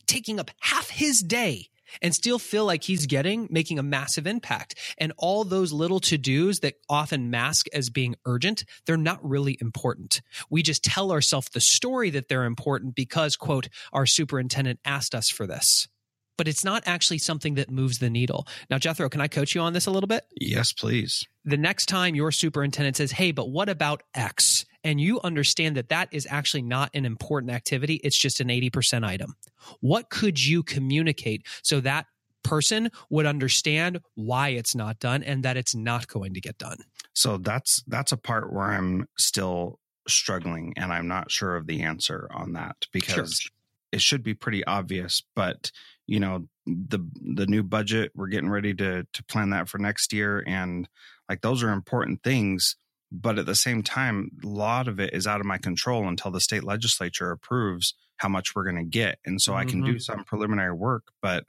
taking 0.07 0.41
up 0.41 0.51
half 0.61 0.91
his 0.91 1.21
day 1.21 1.69
and 2.03 2.15
still 2.15 2.39
feel 2.39 2.65
like 2.65 2.83
he's 2.83 3.07
getting, 3.07 3.47
making 3.51 3.79
a 3.79 3.83
massive 3.83 4.27
impact. 4.27 4.75
And 4.99 5.13
all 5.19 5.45
those 5.45 5.73
little 5.73 6.01
to 6.01 6.19
dos 6.19 6.61
that 6.61 6.75
often 6.89 7.31
mask 7.31 7.67
as 7.73 7.91
being 7.91 8.17
urgent, 8.27 8.65
they're 8.87 8.97
not 8.97 9.27
really 9.27 9.57
important. 9.61 10.23
We 10.51 10.63
just 10.63 10.85
tell 10.85 11.13
ourselves 11.13 11.49
the 11.51 11.61
story 11.61 12.11
that 12.11 12.29
they're 12.29 12.45
important 12.45 12.95
because, 12.95 13.37
quote, 13.37 13.69
our 13.93 14.07
superintendent 14.07 14.81
asked 14.85 15.15
us 15.15 15.29
for 15.29 15.47
this 15.47 15.89
but 16.37 16.49
it's 16.49 16.65
not 16.65 16.83
actually 16.87 17.19
something 17.19 17.55
that 17.55 17.71
moves 17.71 17.99
the 17.99 18.11
needle. 18.11 18.47
Now, 18.71 18.79
Jethro, 18.79 19.09
can 19.09 19.21
I 19.21 19.29
coach 19.29 19.55
you 19.55 19.61
on 19.61 19.73
this 19.73 19.87
a 19.87 19.91
little 19.91 20.09
bit? 20.09 20.25
Yes, 20.41 20.73
please. 20.73 21.25
The 21.45 21.57
next 21.57 21.87
time 21.87 22.15
your 22.15 22.33
superintendent 22.33 22.97
says, 22.97 23.13
Hey, 23.13 23.33
but 23.33 23.51
what 23.51 23.69
about 23.69 24.03
X? 24.15 24.65
And 24.85 25.01
you 25.01 25.21
understand 25.25 25.77
that 25.77 25.89
that 25.89 26.09
is 26.13 26.27
actually 26.31 26.63
not 26.63 26.91
an 26.95 27.05
important 27.05 27.51
activity, 27.51 27.95
it's 28.05 28.17
just 28.17 28.41
an 28.41 28.49
80% 28.49 29.05
item. 29.05 29.35
What 29.81 30.11
could 30.11 30.45
you 30.45 30.63
communicate 30.63 31.47
so 31.63 31.81
that 31.81 32.07
person 32.43 32.91
would 33.09 33.27
understand 33.27 34.01
why 34.15 34.51
it's 34.51 34.75
not 34.75 35.01
done 35.01 35.23
and 35.23 35.43
that 35.43 35.57
it's 35.57 35.75
not 35.75 36.07
going 36.07 36.35
to 36.35 36.41
get 36.41 36.59
done? 36.59 36.79
So 37.15 37.39
that's 37.39 37.83
that's 37.87 38.13
a 38.13 38.17
part 38.17 38.53
where 38.53 38.67
I'm 38.67 39.09
still 39.19 39.81
struggling 40.07 40.75
and 40.77 40.93
I'm 40.93 41.09
not 41.09 41.31
sure 41.31 41.57
of 41.57 41.67
the 41.67 41.83
answer 41.83 42.29
on 42.33 42.53
that 42.53 42.77
because 42.93 43.39
sure. 43.41 43.51
it 43.93 44.03
should 44.03 44.23
be 44.23 44.35
pretty 44.35 44.65
obvious, 44.65 45.23
but 45.35 45.73
you 46.07 46.21
know 46.21 46.47
the 46.67 46.99
the 47.35 47.47
new 47.47 47.63
budget 47.63 48.13
we're 48.15 48.29
getting 48.29 48.51
ready 48.51 48.75
to 48.75 49.07
to 49.13 49.25
plan 49.25 49.51
that 49.51 49.69
for 49.69 49.79
next 49.79 50.13
year 50.13 50.45
and 50.47 50.89
like 51.29 51.41
those 51.41 51.63
are 51.63 51.71
important 51.71 52.23
things 52.23 52.77
but 53.13 53.39
at 53.39 53.47
the 53.47 53.55
same 53.55 53.83
time 53.83 54.31
a 54.43 54.47
lot 54.47 54.89
of 54.89 54.99
it 55.01 55.13
is 55.13 55.27
out 55.27 55.41
of 55.41 55.47
my 55.47 55.59
control 55.59 56.09
until 56.09 56.31
the 56.31 56.41
state 56.41 56.65
legislature 56.65 57.31
approves 57.31 57.95
how 58.17 58.29
much 58.29 58.55
we're 58.55 58.65
going 58.65 58.77
to 58.77 58.85
get 58.85 59.19
and 59.25 59.41
so 59.41 59.53
mm-hmm. 59.53 59.61
i 59.61 59.65
can 59.65 59.83
do 59.83 59.93
mm-hmm. 59.93 59.99
some 59.99 60.25
preliminary 60.25 60.73
work 60.73 61.05
but 61.23 61.45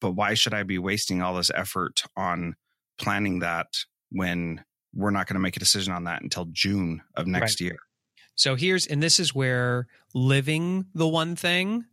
but 0.00 0.12
why 0.12 0.34
should 0.34 0.54
i 0.54 0.62
be 0.62 0.78
wasting 0.78 1.22
all 1.22 1.34
this 1.34 1.50
effort 1.54 2.02
on 2.16 2.54
planning 2.98 3.40
that 3.40 3.68
when 4.10 4.62
we're 4.94 5.10
not 5.10 5.26
going 5.26 5.34
to 5.34 5.40
make 5.40 5.56
a 5.56 5.60
decision 5.60 5.92
on 5.92 6.04
that 6.04 6.22
until 6.22 6.46
june 6.50 7.00
of 7.14 7.26
next 7.26 7.60
right. 7.60 7.66
year 7.66 7.78
so 8.34 8.54
here's 8.54 8.86
and 8.86 9.02
this 9.02 9.20
is 9.20 9.34
where 9.34 9.86
living 10.14 10.86
the 10.94 11.08
one 11.08 11.36
thing 11.36 11.84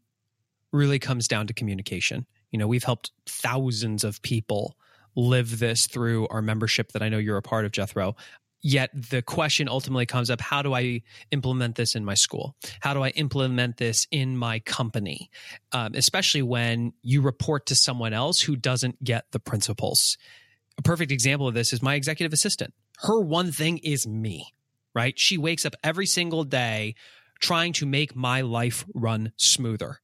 really 0.72 1.00
comes 1.00 1.28
down 1.28 1.48
to 1.48 1.54
communication. 1.54 2.26
You 2.52 2.60
know, 2.60 2.68
we've 2.68 2.84
helped 2.84 3.12
thousands 3.26 4.04
of 4.04 4.22
people 4.22 4.76
live 5.16 5.60
this 5.60 5.88
through 5.88 6.28
our 6.28 6.42
membership 6.42 6.92
that 6.92 7.02
I 7.02 7.10
know 7.10 7.18
you're 7.18 7.38
a 7.38 7.42
part 7.42 7.66
of, 7.66 7.72
Jethro. 7.72 8.16
Yet 8.62 8.90
the 8.94 9.22
question 9.22 9.70
ultimately 9.70 10.06
comes 10.06 10.30
up 10.30 10.42
how 10.42 10.62
do 10.62 10.74
I 10.74 11.04
implement 11.32 11.76
this 11.76 11.96
in 11.96 12.04
my 12.04 12.16
school? 12.16 12.56
How 12.80 12.94
do 12.94 13.04
I 13.04 13.10
implement 13.10 13.78
this 13.78 14.08
in 14.12 14.38
my 14.38 14.60
company? 14.60 15.30
Um, 15.72 15.94
especially 15.94 16.42
when 16.42 16.94
you 17.02 17.22
report 17.22 17.68
to 17.68 17.76
someone 17.76 18.14
else 18.14 18.42
who 18.42 18.56
doesn't 18.56 19.04
get 19.04 19.32
the 19.32 19.40
principles. 19.40 20.18
A 20.78 20.82
perfect 20.82 21.12
example 21.12 21.48
of 21.48 21.54
this 21.54 21.72
is 21.72 21.82
my 21.82 21.96
executive 21.96 22.34
assistant. 22.34 22.74
Her 23.00 23.20
one 23.20 23.52
thing 23.52 23.78
is 23.80 24.08
me, 24.08 24.54
right? 24.94 25.18
She 25.18 25.38
wakes 25.38 25.66
up 25.66 25.76
every 25.84 26.08
single 26.08 26.44
day 26.44 26.96
trying 27.40 27.74
to 27.74 27.86
make 27.86 28.16
my 28.16 28.42
life 28.42 28.86
run 28.94 29.32
smoother. 29.38 30.02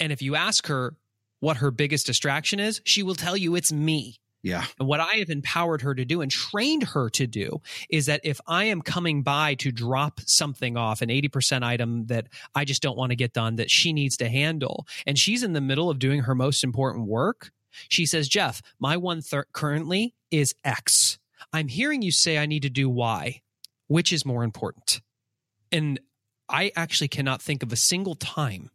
And 0.00 0.12
if 0.12 0.22
you 0.22 0.34
ask 0.34 0.66
her 0.66 0.96
what 1.40 1.58
her 1.58 1.70
biggest 1.70 2.06
distraction 2.06 2.58
is, 2.60 2.80
she 2.84 3.02
will 3.02 3.14
tell 3.14 3.36
you 3.36 3.54
it's 3.54 3.72
me. 3.72 4.20
Yeah. 4.42 4.64
And 4.78 4.86
what 4.86 5.00
I 5.00 5.14
have 5.14 5.30
empowered 5.30 5.82
her 5.82 5.94
to 5.94 6.04
do 6.04 6.20
and 6.20 6.30
trained 6.30 6.84
her 6.84 7.10
to 7.10 7.26
do 7.26 7.60
is 7.90 8.06
that 8.06 8.20
if 8.22 8.40
I 8.46 8.64
am 8.64 8.80
coming 8.80 9.22
by 9.22 9.54
to 9.56 9.72
drop 9.72 10.20
something 10.24 10.76
off, 10.76 11.02
an 11.02 11.08
80% 11.08 11.64
item 11.64 12.06
that 12.06 12.28
I 12.54 12.64
just 12.64 12.82
don't 12.82 12.96
want 12.96 13.10
to 13.10 13.16
get 13.16 13.32
done 13.32 13.56
that 13.56 13.70
she 13.70 13.92
needs 13.92 14.16
to 14.18 14.28
handle, 14.28 14.86
and 15.04 15.18
she's 15.18 15.42
in 15.42 15.52
the 15.52 15.60
middle 15.60 15.90
of 15.90 15.98
doing 15.98 16.20
her 16.20 16.34
most 16.34 16.62
important 16.62 17.06
work, 17.08 17.50
she 17.88 18.06
says, 18.06 18.28
Geoff, 18.28 18.62
my 18.78 18.96
one 18.96 19.20
thir- 19.20 19.46
currently 19.52 20.14
is 20.30 20.54
X. 20.64 21.18
I'm 21.52 21.68
hearing 21.68 22.02
you 22.02 22.12
say 22.12 22.38
I 22.38 22.46
need 22.46 22.62
to 22.62 22.70
do 22.70 22.88
Y. 22.88 23.42
Which 23.88 24.12
is 24.12 24.26
more 24.26 24.42
important? 24.42 25.00
And 25.70 26.00
I 26.48 26.72
actually 26.74 27.08
cannot 27.08 27.40
think 27.40 27.62
of 27.62 27.72
a 27.72 27.76
single 27.76 28.16
time 28.16 28.70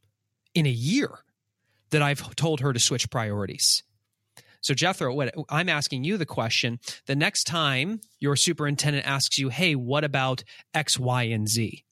in 0.54 0.66
a 0.66 0.70
year 0.70 1.20
that 1.90 2.02
I've 2.02 2.36
told 2.36 2.62
her 2.62 2.72
to 2.72 2.80
switch 2.80 3.10
priorities. 3.10 3.84
So, 4.62 4.74
Jethro, 4.74 5.14
what 5.14 5.34
I'm 5.50 5.70
asking 5.70 6.04
you 6.04 6.18
the 6.18 6.26
question 6.26 6.80
the 7.08 7.16
next 7.16 7.46
time 7.46 8.02
your 8.20 8.36
superintendent 8.36 9.06
asks 9.06 9.38
you, 9.38 9.50
hey, 9.50 9.76
what 9.76 10.04
about 10.04 10.44
X, 10.74 11.00
Y, 11.00 11.24
and 11.24 11.48
Z? 11.48 11.84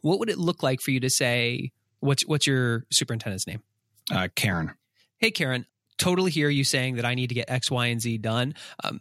What 0.00 0.20
would 0.20 0.30
it 0.30 0.38
look 0.38 0.62
like 0.62 0.80
for 0.80 0.90
you 0.90 1.00
to 1.00 1.10
say, 1.10 1.72
what's, 2.00 2.22
what's 2.26 2.46
your 2.46 2.86
superintendent's 2.90 3.46
name? 3.46 3.62
Uh, 4.10 4.28
Karen. 4.34 4.72
Hey, 5.18 5.32
Karen, 5.32 5.66
totally 5.96 6.30
hear 6.30 6.48
you 6.48 6.62
saying 6.62 6.96
that 6.96 7.04
I 7.04 7.14
need 7.14 7.28
to 7.28 7.34
get 7.34 7.50
X, 7.50 7.70
Y, 7.70 7.86
and 7.86 8.00
Z 8.00 8.18
done. 8.18 8.54
Um, 8.84 9.00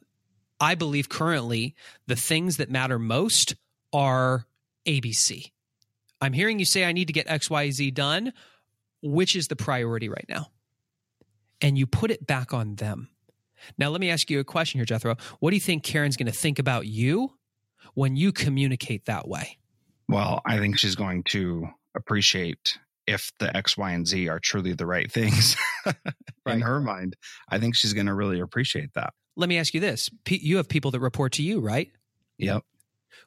I 0.59 0.73
believe 0.73 1.07
currently 1.07 1.75
the 2.07 2.15
things 2.15 2.57
that 2.57 2.71
matter 2.71 2.97
most 2.97 3.55
are 3.93 4.47
ABC. 4.87 5.51
I'm 6.19 6.33
hearing 6.33 6.57
you 6.57 6.65
say 6.65 6.83
I 6.83 6.93
need 6.93 7.07
to 7.07 7.13
get 7.13 7.29
X, 7.29 7.47
Y, 7.49 7.69
Z 7.69 7.91
done 7.91 8.33
which 9.01 9.35
is 9.35 9.47
the 9.47 9.55
priority 9.55 10.09
right 10.09 10.25
now? 10.27 10.47
And 11.61 11.77
you 11.77 11.87
put 11.87 12.11
it 12.11 12.27
back 12.27 12.53
on 12.53 12.75
them. 12.75 13.09
Now, 13.77 13.89
let 13.89 14.01
me 14.01 14.09
ask 14.09 14.29
you 14.29 14.39
a 14.39 14.43
question 14.43 14.79
here, 14.79 14.85
Jethro. 14.85 15.15
What 15.39 15.49
do 15.49 15.55
you 15.55 15.61
think 15.61 15.83
Karen's 15.83 16.15
going 16.15 16.27
to 16.27 16.37
think 16.37 16.59
about 16.59 16.85
you 16.85 17.33
when 17.93 18.15
you 18.15 18.31
communicate 18.31 19.05
that 19.05 19.27
way? 19.27 19.57
Well, 20.07 20.41
I 20.45 20.57
think 20.59 20.77
she's 20.77 20.95
going 20.95 21.23
to 21.29 21.67
appreciate 21.95 22.77
if 23.07 23.31
the 23.39 23.55
X, 23.55 23.77
Y, 23.77 23.91
and 23.91 24.07
Z 24.07 24.27
are 24.27 24.39
truly 24.39 24.73
the 24.73 24.85
right 24.85 25.11
things 25.11 25.55
right. 25.85 25.95
in 26.47 26.61
her 26.61 26.79
mind. 26.79 27.15
I 27.49 27.57
think 27.57 27.75
she's 27.75 27.93
going 27.93 28.07
to 28.07 28.13
really 28.13 28.39
appreciate 28.39 28.93
that. 28.95 29.13
Let 29.35 29.49
me 29.49 29.57
ask 29.57 29.73
you 29.73 29.79
this 29.79 30.09
you 30.29 30.57
have 30.57 30.67
people 30.67 30.91
that 30.91 30.99
report 30.99 31.33
to 31.33 31.43
you, 31.43 31.59
right? 31.59 31.91
Yep. 32.37 32.63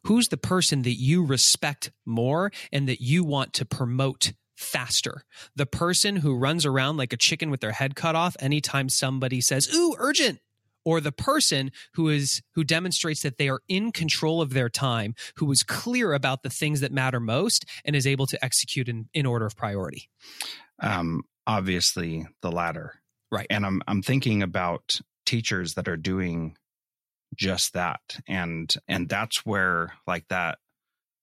Who's 0.05 0.29
the 0.29 0.37
person 0.37 0.83
that 0.83 0.95
you 0.95 1.25
respect 1.25 1.91
more 2.07 2.53
and 2.73 2.89
that 2.89 3.01
you 3.01 3.25
want 3.25 3.53
to 3.55 3.65
promote 3.65 4.33
faster. 4.61 5.25
The 5.57 5.67
person 5.67 6.17
who 6.17 6.37
runs 6.37 6.67
around 6.67 6.97
like 6.97 7.13
a 7.13 7.17
chicken 7.17 7.51
with 7.51 7.61
their 7.61 7.73
head 7.73 7.97
cut 7.97 8.15
off 8.15 8.37
anytime 8.41 8.89
somebody 8.89 9.41
says, 9.41 9.75
"Ooh, 9.75 9.95
urgent." 9.99 10.41
Or 10.83 11.01
the 11.01 11.13
person 11.13 11.73
who 11.93 12.09
is 12.09 12.41
who 12.55 12.65
demonstrates 12.65 13.23
that 13.23 13.37
they 13.37 13.51
are 13.51 13.61
in 13.69 13.93
control 13.93 14.41
of 14.41 14.55
their 14.55 14.71
time, 14.71 15.15
who 15.37 15.51
is 15.53 15.63
clear 15.63 16.15
about 16.15 16.43
the 16.43 16.49
things 16.49 16.81
that 16.81 16.91
matter 16.91 17.21
most 17.21 17.67
and 17.85 17.95
is 17.95 18.07
able 18.07 18.27
to 18.27 18.43
execute 18.43 18.89
in, 18.89 19.09
in 19.13 19.27
order 19.27 19.45
of 19.45 19.57
priority. 19.57 20.09
Um, 20.79 21.23
obviously 21.47 22.27
the 22.41 22.51
latter. 22.51 22.95
Right. 23.31 23.47
And 23.51 23.67
I'm 23.67 23.83
I'm 23.87 24.03
thinking 24.03 24.43
about 24.43 25.01
teachers 25.27 25.75
that 25.75 25.89
are 25.89 25.97
doing 25.97 26.57
just 27.37 27.75
that 27.75 28.01
and 28.27 28.73
and 28.89 29.09
that's 29.09 29.47
where 29.47 29.93
like 30.07 30.27
that 30.29 30.59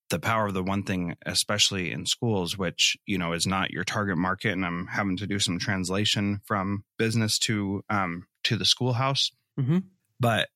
the 0.10 0.20
power 0.20 0.48
of 0.48 0.54
the 0.54 0.64
one 0.64 0.84
thing, 0.84 1.16
especially 1.26 1.92
in 1.92 2.06
schools, 2.06 2.58
which 2.58 2.98
you 3.06 3.18
know 3.18 3.34
is 3.34 3.46
not 3.46 3.72
your 3.72 3.84
target 3.84 4.18
market, 4.18 4.54
and 4.54 4.66
I'm 4.66 4.88
having 4.88 5.18
to 5.18 5.28
do 5.28 5.40
some 5.40 5.60
translation 5.60 6.42
from 6.46 6.84
business 6.98 7.38
to 7.40 7.84
um, 7.90 8.28
to 8.44 8.56
the 8.56 8.66
schoolhouse. 8.66 9.32
Mm-hmm. 9.60 9.80
But 10.20 10.50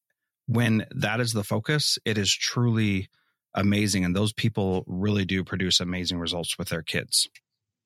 when 0.47 0.85
that 0.91 1.19
is 1.19 1.33
the 1.33 1.43
focus, 1.43 1.97
it 2.05 2.17
is 2.17 2.33
truly 2.33 3.09
amazing, 3.53 4.05
and 4.05 4.15
those 4.15 4.33
people 4.33 4.83
really 4.87 5.25
do 5.25 5.43
produce 5.43 5.79
amazing 5.79 6.19
results 6.19 6.57
with 6.57 6.69
their 6.69 6.81
kids. 6.81 7.29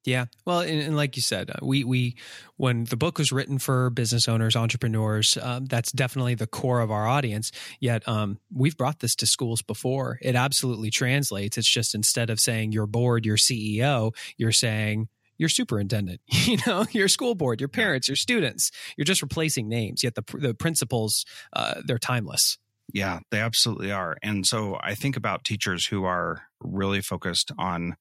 Yeah. 0.05 0.25
Well, 0.45 0.59
and, 0.59 0.81
and, 0.81 0.95
like 0.95 1.15
you 1.15 1.23
said, 1.23 1.49
uh, 1.49 1.65
we 1.65 1.83
we 1.83 2.15
when 2.57 2.83
the 2.85 2.95
book 2.95 3.17
was 3.17 3.31
written 3.31 3.57
for 3.57 3.89
business 3.89 4.27
owners, 4.27 4.55
entrepreneurs, 4.55 5.35
um, 5.41 5.65
that's 5.65 5.91
definitely 5.91 6.35
the 6.35 6.45
core 6.45 6.79
of 6.81 6.91
our 6.91 7.07
audience. 7.07 7.51
Yet, 7.79 8.07
um, 8.07 8.37
we've 8.53 8.77
brought 8.77 8.99
this 8.99 9.15
to 9.17 9.25
schools 9.25 9.63
before. 9.63 10.19
It 10.21 10.35
absolutely 10.35 10.91
translates. 10.91 11.57
It's 11.57 11.69
just 11.69 11.95
instead 11.95 12.29
of 12.29 12.39
saying 12.39 12.71
your 12.71 12.85
board, 12.85 13.25
your 13.25 13.37
CEO, 13.37 14.15
you're 14.37 14.51
saying 14.51 15.09
your 15.37 15.49
superintendent, 15.49 16.21
you 16.27 16.57
know, 16.67 16.85
your 16.91 17.07
school 17.07 17.33
board, 17.33 17.59
your 17.59 17.67
parents, 17.67 18.07
your 18.07 18.15
students. 18.15 18.69
You're 18.95 19.05
just 19.05 19.23
replacing 19.23 19.67
names. 19.67 20.03
Yet 20.03 20.13
the 20.13 20.23
the 20.37 20.53
principles, 20.53 21.25
uh, 21.53 21.81
they're 21.83 21.97
timeless. 21.97 22.59
Yeah, 22.93 23.19
they 23.31 23.39
absolutely 23.39 23.91
are. 23.91 24.17
And 24.21 24.45
so 24.45 24.77
I 24.79 24.93
think 24.93 25.17
about 25.17 25.43
teachers 25.43 25.87
who 25.87 26.03
are 26.05 26.43
really 26.61 27.01
focused 27.01 27.51
on 27.57 27.95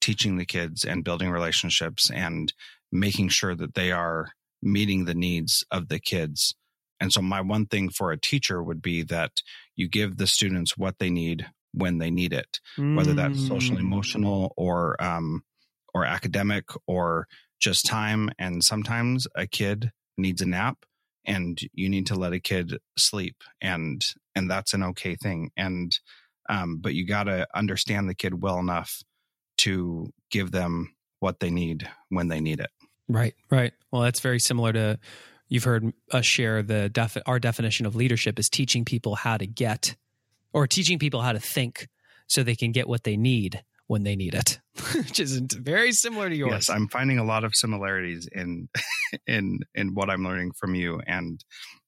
teaching 0.00 0.36
the 0.36 0.46
kids 0.46 0.84
and 0.84 1.04
building 1.04 1.30
relationships 1.30 2.10
and 2.10 2.52
making 2.92 3.28
sure 3.28 3.54
that 3.54 3.74
they 3.74 3.92
are 3.92 4.28
meeting 4.62 5.04
the 5.04 5.14
needs 5.14 5.64
of 5.70 5.88
the 5.88 5.98
kids. 5.98 6.54
And 7.00 7.12
so 7.12 7.20
my 7.20 7.40
one 7.40 7.66
thing 7.66 7.90
for 7.90 8.10
a 8.10 8.20
teacher 8.20 8.62
would 8.62 8.80
be 8.80 9.02
that 9.04 9.42
you 9.74 9.88
give 9.88 10.16
the 10.16 10.26
students 10.26 10.76
what 10.76 10.98
they 10.98 11.10
need 11.10 11.46
when 11.72 11.98
they 11.98 12.10
need 12.10 12.32
it, 12.32 12.58
mm. 12.78 12.96
whether 12.96 13.12
that's 13.12 13.46
social 13.46 13.76
mm. 13.76 13.80
emotional 13.80 14.54
or 14.56 15.00
um, 15.02 15.42
or 15.92 16.04
academic 16.04 16.64
or 16.86 17.26
just 17.60 17.86
time. 17.86 18.30
And 18.38 18.64
sometimes 18.64 19.26
a 19.34 19.46
kid 19.46 19.92
needs 20.16 20.40
a 20.40 20.46
nap 20.46 20.78
and 21.26 21.58
you 21.74 21.88
need 21.88 22.06
to 22.06 22.14
let 22.14 22.32
a 22.32 22.40
kid 22.40 22.78
sleep 22.96 23.36
and 23.60 24.02
and 24.34 24.50
that's 24.50 24.72
an 24.72 24.82
okay 24.82 25.16
thing. 25.16 25.50
And 25.56 25.98
um, 26.48 26.78
but 26.80 26.94
you 26.94 27.06
gotta 27.06 27.46
understand 27.54 28.08
the 28.08 28.14
kid 28.14 28.42
well 28.42 28.58
enough 28.58 29.02
to 29.58 30.12
give 30.30 30.50
them 30.50 30.94
what 31.20 31.40
they 31.40 31.50
need 31.50 31.88
when 32.08 32.28
they 32.28 32.40
need 32.40 32.60
it. 32.60 32.70
Right, 33.08 33.34
right. 33.50 33.72
Well, 33.90 34.02
that's 34.02 34.20
very 34.20 34.40
similar 34.40 34.72
to 34.72 34.98
you've 35.48 35.64
heard 35.64 35.92
us 36.12 36.26
share 36.26 36.62
the 36.62 36.88
def- 36.88 37.16
our 37.26 37.38
definition 37.38 37.86
of 37.86 37.94
leadership 37.94 38.38
is 38.38 38.48
teaching 38.48 38.84
people 38.84 39.14
how 39.14 39.36
to 39.36 39.46
get 39.46 39.96
or 40.52 40.66
teaching 40.66 40.98
people 40.98 41.20
how 41.20 41.32
to 41.32 41.40
think 41.40 41.88
so 42.26 42.42
they 42.42 42.56
can 42.56 42.72
get 42.72 42.88
what 42.88 43.04
they 43.04 43.16
need 43.16 43.62
when 43.86 44.02
they 44.02 44.16
need 44.16 44.34
it, 44.34 44.58
which 44.94 45.20
isn't 45.20 45.52
very 45.52 45.92
similar 45.92 46.28
to 46.28 46.34
yours. 46.34 46.52
Yes, 46.52 46.70
I'm 46.70 46.88
finding 46.88 47.18
a 47.18 47.24
lot 47.24 47.44
of 47.44 47.54
similarities 47.54 48.28
in 48.32 48.68
in 49.26 49.60
in 49.74 49.94
what 49.94 50.10
I'm 50.10 50.24
learning 50.24 50.52
from 50.58 50.74
you 50.74 51.00
and 51.06 51.44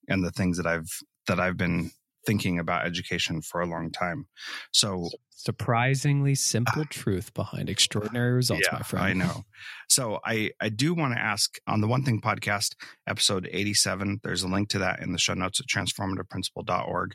and 0.09 0.25
the 0.25 0.31
things 0.31 0.59
that 0.59 0.67
I've 0.67 0.89
that 1.27 1.41
I've 1.41 1.57
been 1.57 1.91
thinking 2.29 2.59
about 2.59 2.85
education 2.85 3.41
for 3.41 3.63
a 3.63 3.67
long 3.67 3.91
time. 3.91 4.27
So 4.71 5.09
surprisingly 5.31 6.35
simple 6.35 6.83
uh, 6.83 6.87
truth 6.91 7.33
behind 7.33 7.71
extraordinary 7.71 8.33
results, 8.35 8.69
yeah, 8.71 8.79
my 8.79 8.83
friend. 8.83 9.05
I 9.05 9.13
know. 9.15 9.45
So 9.91 10.21
I 10.23 10.51
I 10.61 10.69
do 10.69 10.93
want 10.93 11.15
to 11.15 11.19
ask 11.19 11.57
on 11.67 11.81
the 11.81 11.89
One 11.89 12.05
Thing 12.05 12.21
podcast, 12.21 12.75
episode 13.09 13.49
87, 13.51 14.21
there's 14.23 14.43
a 14.43 14.47
link 14.47 14.69
to 14.69 14.81
that 14.81 15.01
in 15.01 15.13
the 15.13 15.19
show 15.19 15.33
notes 15.33 15.61
at 15.61 15.67
transformativeprincipal.org. 15.67 17.15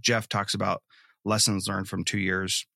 Geoff 0.00 0.28
talks 0.28 0.54
about 0.54 0.84
lessons 1.24 1.66
learned 1.66 1.88
from 1.88 2.04
two 2.04 2.20
years 2.20 2.66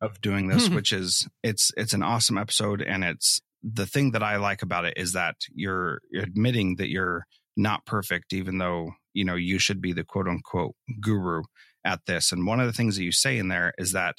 of 0.00 0.20
doing 0.20 0.48
this, 0.48 0.68
which 0.76 0.92
is 0.92 1.28
it's 1.44 1.70
it's 1.76 1.94
an 1.94 2.02
awesome 2.02 2.36
episode 2.36 2.82
and 2.82 3.04
it's 3.04 3.40
the 3.62 3.86
thing 3.86 4.10
that 4.12 4.22
I 4.22 4.36
like 4.36 4.62
about 4.62 4.84
it 4.84 4.94
is 4.96 5.12
that 5.12 5.36
you're, 5.52 6.00
you're 6.10 6.22
admitting 6.22 6.76
that 6.76 6.90
you're 6.90 7.26
not 7.56 7.86
perfect, 7.86 8.32
even 8.32 8.58
though 8.58 8.92
you 9.14 9.24
know 9.24 9.34
you 9.34 9.58
should 9.58 9.80
be 9.80 9.92
the 9.92 10.04
quote 10.04 10.28
unquote 10.28 10.74
guru 11.00 11.42
at 11.84 12.00
this. 12.06 12.32
And 12.32 12.46
one 12.46 12.60
of 12.60 12.66
the 12.66 12.72
things 12.72 12.96
that 12.96 13.04
you 13.04 13.12
say 13.12 13.38
in 13.38 13.48
there 13.48 13.72
is 13.78 13.92
that 13.92 14.16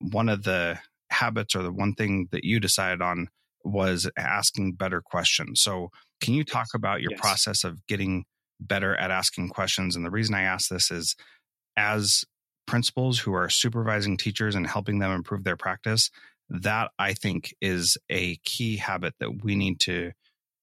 one 0.00 0.28
of 0.28 0.44
the 0.44 0.78
habits 1.10 1.54
or 1.54 1.62
the 1.62 1.72
one 1.72 1.94
thing 1.94 2.28
that 2.30 2.44
you 2.44 2.60
decided 2.60 3.02
on 3.02 3.28
was 3.64 4.08
asking 4.16 4.72
better 4.72 5.02
questions. 5.02 5.60
So, 5.60 5.88
can 6.20 6.34
you 6.34 6.44
talk 6.44 6.68
about 6.74 7.00
your 7.00 7.12
yes. 7.12 7.20
process 7.20 7.64
of 7.64 7.86
getting 7.86 8.24
better 8.60 8.94
at 8.96 9.10
asking 9.10 9.48
questions? 9.48 9.96
And 9.96 10.04
the 10.04 10.10
reason 10.10 10.34
I 10.34 10.42
ask 10.42 10.68
this 10.68 10.90
is 10.90 11.16
as 11.76 12.24
principals 12.66 13.18
who 13.18 13.34
are 13.34 13.48
supervising 13.48 14.16
teachers 14.16 14.54
and 14.54 14.66
helping 14.66 14.98
them 14.98 15.10
improve 15.10 15.44
their 15.44 15.56
practice, 15.56 16.10
that 16.48 16.90
I 16.98 17.14
think 17.14 17.54
is 17.60 17.96
a 18.08 18.36
key 18.44 18.76
habit 18.76 19.14
that 19.18 19.42
we 19.42 19.56
need 19.56 19.80
to 19.80 20.12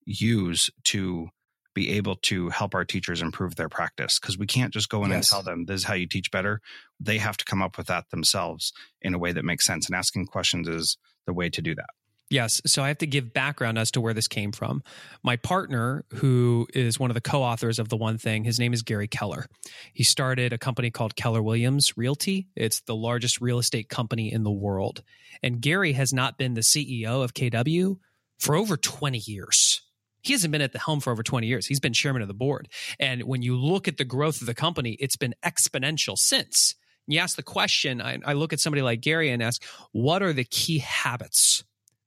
use 0.06 0.70
to 0.86 1.30
be 1.78 1.92
able 1.92 2.16
to 2.16 2.50
help 2.50 2.74
our 2.74 2.84
teachers 2.84 3.22
improve 3.22 3.56
their 3.56 3.70
practice 3.70 4.18
because 4.20 4.36
we 4.36 4.48
can't 4.48 4.74
just 4.74 4.90
go 4.90 5.04
in 5.04 5.12
yes. 5.12 5.18
and 5.18 5.26
tell 5.28 5.44
them 5.44 5.66
this 5.66 5.82
is 5.82 5.84
how 5.84 5.94
you 5.94 6.08
teach 6.08 6.32
better. 6.32 6.60
They 7.00 7.20
have 7.20 7.38
to 7.38 7.46
come 7.46 7.62
up 7.62 7.78
with 7.78 7.86
that 7.86 8.10
themselves 8.10 8.74
in 9.00 9.14
a 9.14 9.20
way 9.20 9.32
that 9.32 9.46
makes 9.46 9.64
sense. 9.64 9.86
And 9.86 9.96
asking 9.96 10.26
questions 10.26 10.68
is 10.68 10.98
the 11.28 11.34
way 11.34 11.52
to 11.52 11.62
do 11.62 11.76
that. 11.76 11.90
Yes. 12.32 12.64
So 12.66 12.82
I 12.82 12.88
have 12.88 12.98
to 12.98 13.06
give 13.06 13.32
background 13.32 13.78
as 13.78 13.92
to 13.92 14.02
where 14.02 14.16
this 14.16 14.28
came 14.28 14.52
from. 14.52 14.82
My 15.24 15.36
partner, 15.36 16.04
who 16.16 16.66
is 16.74 17.00
one 17.00 17.12
of 17.12 17.14
the 17.14 17.22
co 17.22 17.44
authors 17.44 17.78
of 17.78 17.90
The 17.90 17.96
One 17.96 18.18
Thing, 18.18 18.44
his 18.44 18.60
name 18.60 18.74
is 18.74 18.82
Gary 18.82 19.08
Keller. 19.08 19.46
He 19.94 20.04
started 20.04 20.54
a 20.54 20.58
company 20.58 20.90
called 20.90 21.16
Keller 21.16 21.44
Williams 21.44 21.96
Realty. 21.96 22.48
It's 22.56 22.82
the 22.82 22.96
largest 22.96 23.40
real 23.40 23.60
estate 23.60 23.88
company 23.88 24.34
in 24.34 24.44
the 24.44 24.52
world. 24.52 25.04
And 25.44 25.62
Gary 25.62 25.94
has 25.94 26.12
not 26.12 26.40
been 26.40 26.56
the 26.56 26.62
CEO 26.62 27.24
of 27.24 27.36
KW 27.36 27.98
for 28.40 28.56
over 28.56 28.78
20 28.78 29.20
years. 29.20 29.84
He 30.28 30.34
hasn't 30.34 30.52
been 30.52 30.62
at 30.62 30.74
the 30.74 30.80
helm 30.80 31.00
for 31.00 31.12
over 31.12 31.24
20 31.24 31.48
years. 31.48 31.66
He's 31.66 31.80
been 31.80 31.94
chairman 31.94 32.22
of 32.22 32.28
the 32.28 32.34
board. 32.34 32.68
And 33.00 33.24
when 33.24 33.42
you 33.42 33.56
look 33.56 33.88
at 33.88 33.98
the 33.98 34.06
growth 34.06 34.42
of 34.42 34.48
the 34.48 34.54
company, 34.54 34.98
it's 35.00 35.18
been 35.18 35.36
exponential 35.44 36.18
since. 36.18 36.76
You 37.08 37.20
ask 37.20 37.38
the 37.38 37.44
question, 37.44 38.02
I, 38.02 38.20
I 38.26 38.34
look 38.34 38.52
at 38.52 38.60
somebody 38.60 38.82
like 38.82 39.02
Gary 39.02 39.30
and 39.30 39.42
ask, 39.42 39.64
what 39.94 40.22
are 40.22 40.34
the 40.34 40.44
key 40.44 40.80
habits? 40.80 41.64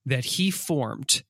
that 0.06 0.24
he 0.24 0.50
formed 0.50 1.22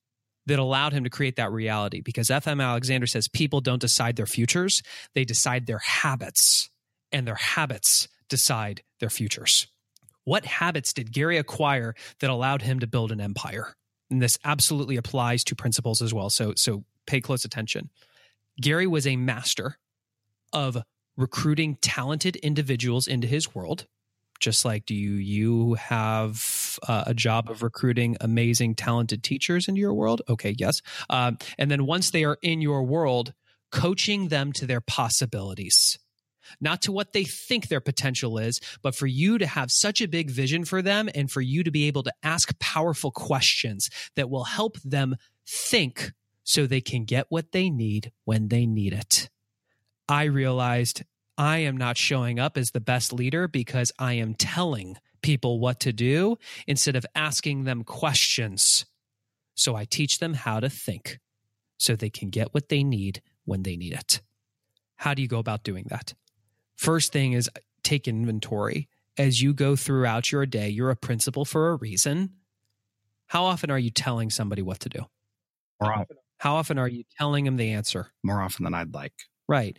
that 0.47 0.59
allowed 0.59 0.93
him 0.93 1.03
to 1.03 1.09
create 1.09 1.35
that 1.35 1.51
reality 1.51 2.01
because 2.01 2.27
FM 2.27 2.63
Alexander 2.63 3.07
says 3.07 3.27
people 3.27 3.61
don't 3.61 3.81
decide 3.81 4.15
their 4.15 4.25
futures, 4.25 4.81
they 5.13 5.23
decide 5.23 5.67
their 5.67 5.79
habits, 5.79 6.69
and 7.11 7.27
their 7.27 7.35
habits 7.35 8.07
decide 8.27 8.81
their 8.99 9.09
futures. 9.09 9.67
What 10.23 10.45
habits 10.45 10.93
did 10.93 11.11
Gary 11.11 11.37
acquire 11.37 11.95
that 12.19 12.29
allowed 12.29 12.61
him 12.61 12.79
to 12.79 12.87
build 12.87 13.11
an 13.11 13.21
empire? 13.21 13.75
And 14.11 14.21
this 14.21 14.37
absolutely 14.43 14.97
applies 14.97 15.43
to 15.45 15.55
principals 15.55 16.01
as 16.01 16.13
well. 16.13 16.29
So, 16.29 16.53
so 16.55 16.83
pay 17.07 17.21
close 17.21 17.45
attention. 17.45 17.89
Gary 18.59 18.85
was 18.85 19.07
a 19.07 19.15
master 19.15 19.77
of 20.53 20.77
recruiting 21.17 21.77
talented 21.81 22.35
individuals 22.37 23.07
into 23.07 23.27
his 23.27 23.55
world 23.55 23.87
just 24.41 24.65
like 24.65 24.85
do 24.85 24.95
you 24.95 25.13
you 25.13 25.75
have 25.75 26.79
uh, 26.87 27.03
a 27.07 27.13
job 27.13 27.49
of 27.49 27.63
recruiting 27.63 28.17
amazing 28.19 28.75
talented 28.75 29.23
teachers 29.23 29.67
into 29.67 29.79
your 29.79 29.93
world 29.93 30.21
okay 30.27 30.53
yes 30.57 30.81
um, 31.09 31.37
and 31.57 31.71
then 31.71 31.85
once 31.85 32.11
they 32.11 32.25
are 32.25 32.37
in 32.41 32.61
your 32.61 32.83
world 32.83 33.33
coaching 33.71 34.27
them 34.27 34.51
to 34.51 34.65
their 34.65 34.81
possibilities 34.81 35.99
not 36.59 36.81
to 36.83 36.91
what 36.91 37.13
they 37.13 37.23
think 37.23 37.67
their 37.67 37.81
potential 37.81 38.37
is, 38.37 38.59
but 38.81 38.95
for 38.95 39.07
you 39.07 39.37
to 39.37 39.45
have 39.45 39.71
such 39.71 40.01
a 40.01 40.07
big 40.07 40.29
vision 40.29 40.65
for 40.65 40.81
them 40.81 41.09
and 41.15 41.31
for 41.31 41.41
you 41.41 41.63
to 41.63 41.71
be 41.71 41.87
able 41.87 42.03
to 42.03 42.13
ask 42.23 42.57
powerful 42.59 43.11
questions 43.11 43.89
that 44.15 44.29
will 44.29 44.43
help 44.43 44.77
them 44.81 45.15
think 45.47 46.11
so 46.43 46.65
they 46.65 46.81
can 46.81 47.05
get 47.05 47.27
what 47.29 47.51
they 47.51 47.69
need 47.69 48.11
when 48.25 48.47
they 48.49 48.65
need 48.65 48.93
it. 48.93 49.29
I 50.09 50.23
realized 50.23 51.03
I 51.37 51.59
am 51.59 51.77
not 51.77 51.97
showing 51.97 52.39
up 52.39 52.57
as 52.57 52.71
the 52.71 52.79
best 52.79 53.13
leader 53.13 53.47
because 53.47 53.91
I 53.97 54.13
am 54.13 54.35
telling 54.35 54.97
people 55.21 55.59
what 55.59 55.79
to 55.81 55.93
do 55.93 56.37
instead 56.67 56.95
of 56.95 57.05
asking 57.15 57.63
them 57.63 57.83
questions. 57.83 58.85
So 59.55 59.75
I 59.75 59.85
teach 59.85 60.19
them 60.19 60.33
how 60.33 60.59
to 60.59 60.69
think 60.69 61.19
so 61.77 61.95
they 61.95 62.09
can 62.09 62.29
get 62.29 62.53
what 62.53 62.69
they 62.69 62.83
need 62.83 63.21
when 63.45 63.63
they 63.63 63.75
need 63.75 63.93
it. 63.93 64.21
How 64.97 65.13
do 65.13 65.21
you 65.21 65.27
go 65.27 65.39
about 65.39 65.63
doing 65.63 65.85
that? 65.89 66.13
First 66.81 67.13
thing 67.13 67.33
is 67.33 67.47
take 67.83 68.07
inventory. 68.07 68.89
As 69.15 69.39
you 69.39 69.53
go 69.53 69.75
throughout 69.75 70.31
your 70.31 70.47
day, 70.47 70.67
you're 70.67 70.89
a 70.89 70.95
principal 70.95 71.45
for 71.45 71.69
a 71.69 71.75
reason. 71.75 72.31
How 73.27 73.43
often 73.43 73.69
are 73.69 73.77
you 73.77 73.91
telling 73.91 74.31
somebody 74.31 74.63
what 74.63 74.79
to 74.79 74.89
do? 74.89 75.05
More 75.79 75.93
often. 75.93 76.17
How 76.39 76.55
often 76.55 76.79
are 76.79 76.87
you 76.87 77.03
telling 77.19 77.45
them 77.45 77.57
the 77.57 77.73
answer? 77.73 78.07
More 78.23 78.41
often 78.41 78.63
than 78.63 78.73
I'd 78.73 78.95
like. 78.95 79.13
Right. 79.47 79.77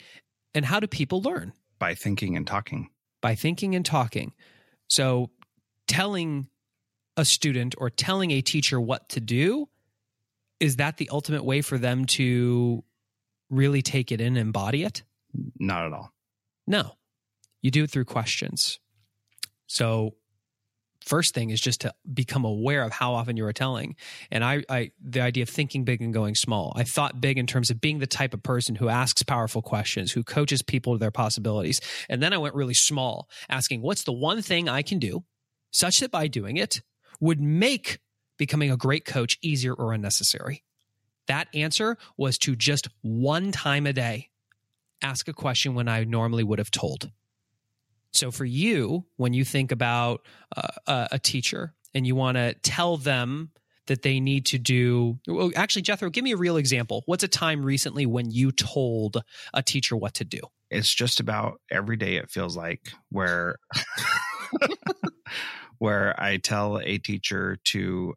And 0.54 0.64
how 0.64 0.78
do 0.78 0.86
people 0.86 1.20
learn? 1.20 1.54
By 1.80 1.96
thinking 1.96 2.36
and 2.36 2.46
talking. 2.46 2.90
By 3.20 3.34
thinking 3.34 3.74
and 3.74 3.84
talking. 3.84 4.32
So 4.88 5.30
telling 5.88 6.50
a 7.16 7.24
student 7.24 7.74
or 7.78 7.90
telling 7.90 8.30
a 8.30 8.42
teacher 8.42 8.80
what 8.80 9.08
to 9.08 9.20
do, 9.20 9.68
is 10.60 10.76
that 10.76 10.98
the 10.98 11.08
ultimate 11.10 11.44
way 11.44 11.62
for 11.62 11.78
them 11.78 12.04
to 12.04 12.84
really 13.50 13.82
take 13.82 14.12
it 14.12 14.20
in 14.20 14.28
and 14.28 14.38
embody 14.38 14.84
it? 14.84 15.02
Not 15.58 15.86
at 15.86 15.92
all. 15.92 16.12
No. 16.66 16.92
You 17.61 17.70
do 17.70 17.85
it 17.85 17.90
through 17.90 18.05
questions. 18.05 18.79
So 19.66 20.14
first 21.05 21.35
thing 21.35 21.51
is 21.51 21.61
just 21.61 21.81
to 21.83 21.92
become 22.12 22.44
aware 22.44 22.83
of 22.83 22.92
how 22.92 23.14
often 23.14 23.37
you 23.37 23.44
are 23.44 23.53
telling. 23.53 23.96
And 24.31 24.44
I, 24.44 24.62
I, 24.68 24.90
the 25.03 25.20
idea 25.20 25.42
of 25.42 25.48
thinking 25.48 25.85
big 25.85 26.01
and 26.01 26.14
going 26.14 26.35
small. 26.35 26.72
I 26.77 26.85
thought 26.85 27.20
big 27.20 27.38
in 27.38 27.46
terms 27.46 27.70
of 27.70 27.81
being 27.81 27.98
the 27.98 28.07
type 28.07 28.35
of 28.35 28.42
person 28.42 28.75
who 28.75 28.88
asks 28.88 29.22
powerful 29.22 29.62
questions, 29.62 30.12
who 30.12 30.22
coaches 30.22 30.62
people 30.62 30.94
to 30.94 30.98
their 30.98 31.11
possibilities. 31.11 31.81
And 32.09 32.22
then 32.22 32.33
I 32.33 32.38
went 32.38 32.55
really 32.55 32.75
small, 32.75 33.29
asking 33.48 33.83
what's 33.83 34.05
the 34.05 34.12
one 34.12 34.42
thing 34.42 34.68
I 34.68 34.83
can 34.83 34.98
do 34.98 35.25
such 35.70 36.01
that 36.01 36.11
by 36.11 36.29
doing 36.29 36.57
it 36.57 36.83
would 37.20 37.40
make 37.40 37.98
becoming 38.38 38.70
a 38.70 38.77
great 38.77 39.05
coach 39.05 39.38
easier 39.42 39.72
or 39.72 39.92
unnecessary. 39.92 40.64
That 41.29 41.48
answer 41.55 41.96
was 42.16 42.38
to 42.38 42.57
just 42.57 42.88
one 43.03 43.53
time 43.53 43.87
a 43.87 43.92
day 43.92 44.29
ask 45.02 45.28
a 45.28 45.32
question 45.32 45.74
when 45.74 45.88
I 45.88 46.04
normally 46.04 46.44
would 46.44 46.58
have 46.58 46.70
told. 46.70 47.10
So 48.12 48.30
for 48.30 48.44
you, 48.44 49.06
when 49.16 49.32
you 49.32 49.44
think 49.44 49.72
about 49.72 50.26
uh, 50.86 51.08
a 51.10 51.18
teacher 51.18 51.74
and 51.94 52.06
you 52.06 52.14
want 52.14 52.36
to 52.36 52.54
tell 52.54 52.96
them 52.96 53.50
that 53.86 54.02
they 54.02 54.20
need 54.20 54.46
to 54.46 54.58
do. 54.58 55.18
Well, 55.26 55.50
actually, 55.56 55.82
Jethro, 55.82 56.08
give 56.10 56.22
me 56.22 56.32
a 56.32 56.36
real 56.36 56.56
example. 56.56 57.02
What's 57.06 57.24
a 57.24 57.28
time 57.28 57.64
recently 57.64 58.06
when 58.06 58.30
you 58.30 58.52
told 58.52 59.22
a 59.52 59.62
teacher 59.62 59.96
what 59.96 60.14
to 60.14 60.24
do? 60.24 60.40
It's 60.70 60.92
just 60.92 61.20
about 61.20 61.60
every 61.70 61.96
day, 61.96 62.16
it 62.16 62.30
feels 62.30 62.56
like, 62.56 62.92
where. 63.10 63.56
where 65.78 66.14
I 66.16 66.36
tell 66.36 66.78
a 66.78 66.98
teacher 66.98 67.58
to 67.64 68.14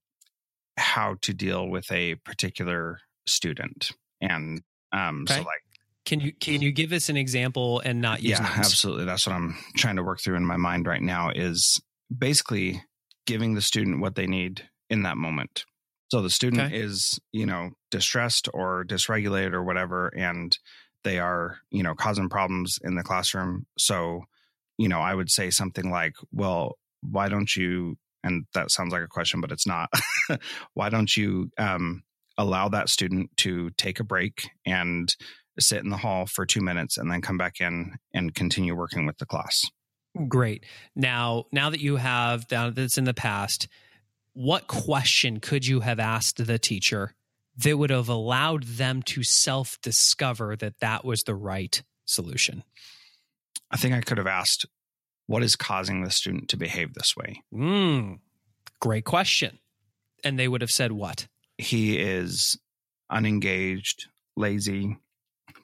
how 0.78 1.15
to 1.24 1.34
deal 1.34 1.67
with 1.67 1.91
a 1.91 2.13
particular 2.13 3.00
student. 3.26 3.91
And 4.21 4.62
um, 4.91 5.26
okay. 5.28 5.39
so 5.39 5.39
like 5.39 5.63
can 6.06 6.20
you 6.20 6.32
can 6.34 6.62
you 6.62 6.72
give 6.72 6.91
us 6.91 7.10
an 7.10 7.18
example 7.18 7.82
and 7.84 8.02
not 8.02 8.22
use 8.22 8.32
yeah 8.32 8.44
names? 8.44 8.68
absolutely 8.68 9.06
that's 9.06 9.26
what 9.26 9.36
i'm 9.36 9.58
trying 9.76 9.96
to 9.96 10.04
work 10.04 10.20
through 10.22 10.36
in 10.36 10.46
my 10.46 10.58
mind 10.58 10.88
right 10.88 11.02
now 11.02 11.30
is 11.30 11.82
basically 12.15 12.82
giving 13.26 13.56
the 13.56 13.62
student 13.62 14.00
what 14.00 14.15
they 14.15 14.28
need 14.28 14.70
in 14.89 15.04
that 15.04 15.18
moment 15.18 15.65
so 16.12 16.22
the 16.22 16.30
student 16.30 16.62
okay. 16.62 16.78
is 16.78 17.20
you 17.32 17.46
know 17.46 17.72
distressed 17.91 18.48
or 18.54 18.86
dysregulated 18.86 19.54
or 19.54 19.63
whatever 19.63 20.08
and 20.15 20.58
they 21.04 21.20
are 21.20 21.58
you 21.72 21.84
know 21.84 21.96
causing 21.96 22.30
problems 22.30 22.80
in 22.84 22.96
the 22.96 23.04
classroom 23.04 23.65
so 23.78 24.22
you 24.78 24.88
know 24.88 25.00
i 25.00 25.13
would 25.13 25.30
say 25.30 25.50
something 25.50 25.89
like 25.89 26.13
well 26.32 26.78
why 27.02 27.28
don't 27.30 27.56
you 27.56 27.98
and 28.24 28.46
that 28.54 28.72
sounds 28.72 28.91
like 28.91 29.04
a 29.04 29.08
question 29.08 29.41
but 29.41 29.52
it's 29.52 29.68
not 29.68 29.89
why 30.74 30.89
don't 30.89 31.15
you 31.15 31.50
um, 31.58 32.04
allow 32.38 32.68
that 32.68 32.89
student 32.89 33.30
to 33.38 33.70
take 33.72 34.00
a 34.00 34.04
break 34.04 34.50
and 34.65 35.15
sit 35.60 35.84
in 35.84 35.89
the 35.89 35.98
hall 35.98 36.26
for 36.26 36.46
two 36.46 36.62
minutes 36.62 36.98
and 36.98 37.12
then 37.12 37.22
come 37.22 37.38
back 37.38 37.62
in 37.62 37.96
and 38.13 38.34
continue 38.36 38.76
working 38.76 39.06
with 39.06 39.18
the 39.18 39.26
class. 39.26 39.63
Great. 40.28 40.65
Now, 40.96 41.46
now 41.52 41.70
that 41.70 41.82
you 41.82 41.98
have 41.98 42.48
that, 42.48 42.76
that's 42.76 42.98
in 42.98 43.04
the 43.04 43.13
past, 43.13 43.68
what 44.34 44.68
question 44.68 45.39
could 45.39 45.65
you 45.65 45.82
have 45.82 46.00
asked 46.00 46.46
the 46.46 46.60
teacher 46.60 47.13
that 47.58 47.78
would 47.78 47.89
have 47.89 48.10
allowed 48.10 48.63
them 48.63 49.02
to 49.04 49.24
self 49.24 49.78
discover 49.82 50.56
that 50.58 50.80
that 50.80 51.04
was 51.06 51.24
the 51.24 51.36
right 51.36 51.82
solution? 52.06 52.63
I 53.72 53.78
think 53.78 53.94
I 53.94 54.02
could 54.02 54.18
have 54.18 54.28
asked, 54.28 54.65
what 55.28 55.44
is 55.44 55.56
causing 55.56 56.04
the 56.04 56.12
student 56.12 56.50
to 56.50 56.58
behave 56.58 56.94
this 56.94 57.15
way? 57.15 57.41
Mm, 57.54 58.20
great 58.80 59.06
question. 59.06 59.60
And 60.24 60.39
they 60.39 60.48
would 60.48 60.62
have 60.62 60.72
said 60.72 60.91
what? 60.91 61.28
He 61.58 61.98
is 61.98 62.58
unengaged, 63.10 64.08
lazy, 64.36 64.98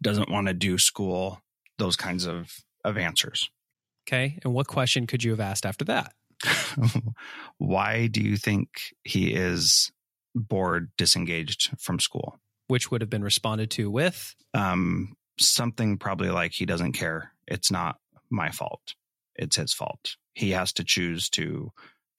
doesn't 0.02 0.30
want 0.30 0.48
to 0.48 0.54
do 0.54 0.78
school, 0.78 1.42
those 1.78 1.96
kinds 1.96 2.26
of, 2.26 2.52
of 2.84 2.98
answers. 2.98 3.50
Okay. 4.08 4.40
And 4.44 4.54
what 4.54 4.68
question 4.68 5.08
could 5.08 5.24
you 5.24 5.32
have 5.32 5.40
asked 5.40 5.66
after 5.66 5.86
that? 5.86 6.14
Why 7.58 8.08
do 8.08 8.22
you 8.22 8.36
think 8.36 8.68
he 9.04 9.34
is 9.34 9.92
bored, 10.34 10.92
disengaged 10.98 11.72
from 11.80 12.00
school? 12.00 12.40
Which 12.68 12.90
would 12.90 13.02
have 13.02 13.10
been 13.10 13.24
responded 13.24 13.70
to 13.72 13.92
with? 13.92 14.36
Um, 14.54 15.16
something 15.40 15.98
probably 15.98 16.30
like 16.30 16.54
he 16.54 16.66
doesn't 16.66 16.94
care. 16.94 17.34
It's 17.48 17.72
not 17.72 17.98
my 18.30 18.50
fault. 18.50 18.96
It's 19.36 19.56
his 19.56 19.74
fault. 19.74 20.16
He 20.34 20.52
has 20.52 20.74
to 20.74 20.84
choose 20.84 21.30
to 21.32 21.72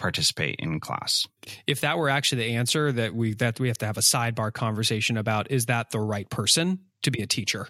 participate 0.03 0.57
in 0.59 0.81
class. 0.81 1.27
If 1.67 1.81
that 1.81 1.97
were 1.97 2.09
actually 2.09 2.45
the 2.45 2.57
answer 2.57 2.93
that 2.93 3.15
we 3.15 3.35
that 3.35 3.61
we 3.61 3.69
have 3.69 3.79
to 3.79 3.87
have 3.87 3.97
a 3.97 4.03
sidebar 4.03 4.53
conversation 4.53 5.17
about, 5.17 5.51
is 5.51 5.67
that 5.67 5.91
the 5.91 6.01
right 6.01 6.29
person? 6.29 6.81
to 7.03 7.11
be 7.11 7.23
a 7.23 7.27
teacher 7.27 7.69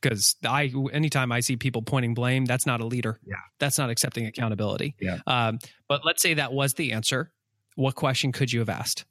because 0.00 0.36
I 0.44 0.72
anytime 0.92 1.32
I 1.32 1.40
see 1.40 1.56
people 1.56 1.82
pointing 1.82 2.14
blame, 2.14 2.44
that's 2.44 2.66
not 2.66 2.80
a 2.80 2.86
leader. 2.86 3.18
Yeah, 3.26 3.36
that's 3.58 3.78
not 3.78 3.90
accepting 3.90 4.26
accountability. 4.26 4.94
Yeah. 5.00 5.18
Um, 5.26 5.58
but 5.88 6.02
let's 6.04 6.22
say 6.22 6.34
that 6.34 6.52
was 6.52 6.74
the 6.74 6.92
answer. 6.92 7.32
What 7.74 7.94
question 7.94 8.32
could 8.32 8.52
you 8.52 8.60
have 8.60 8.68
asked? 8.68 9.04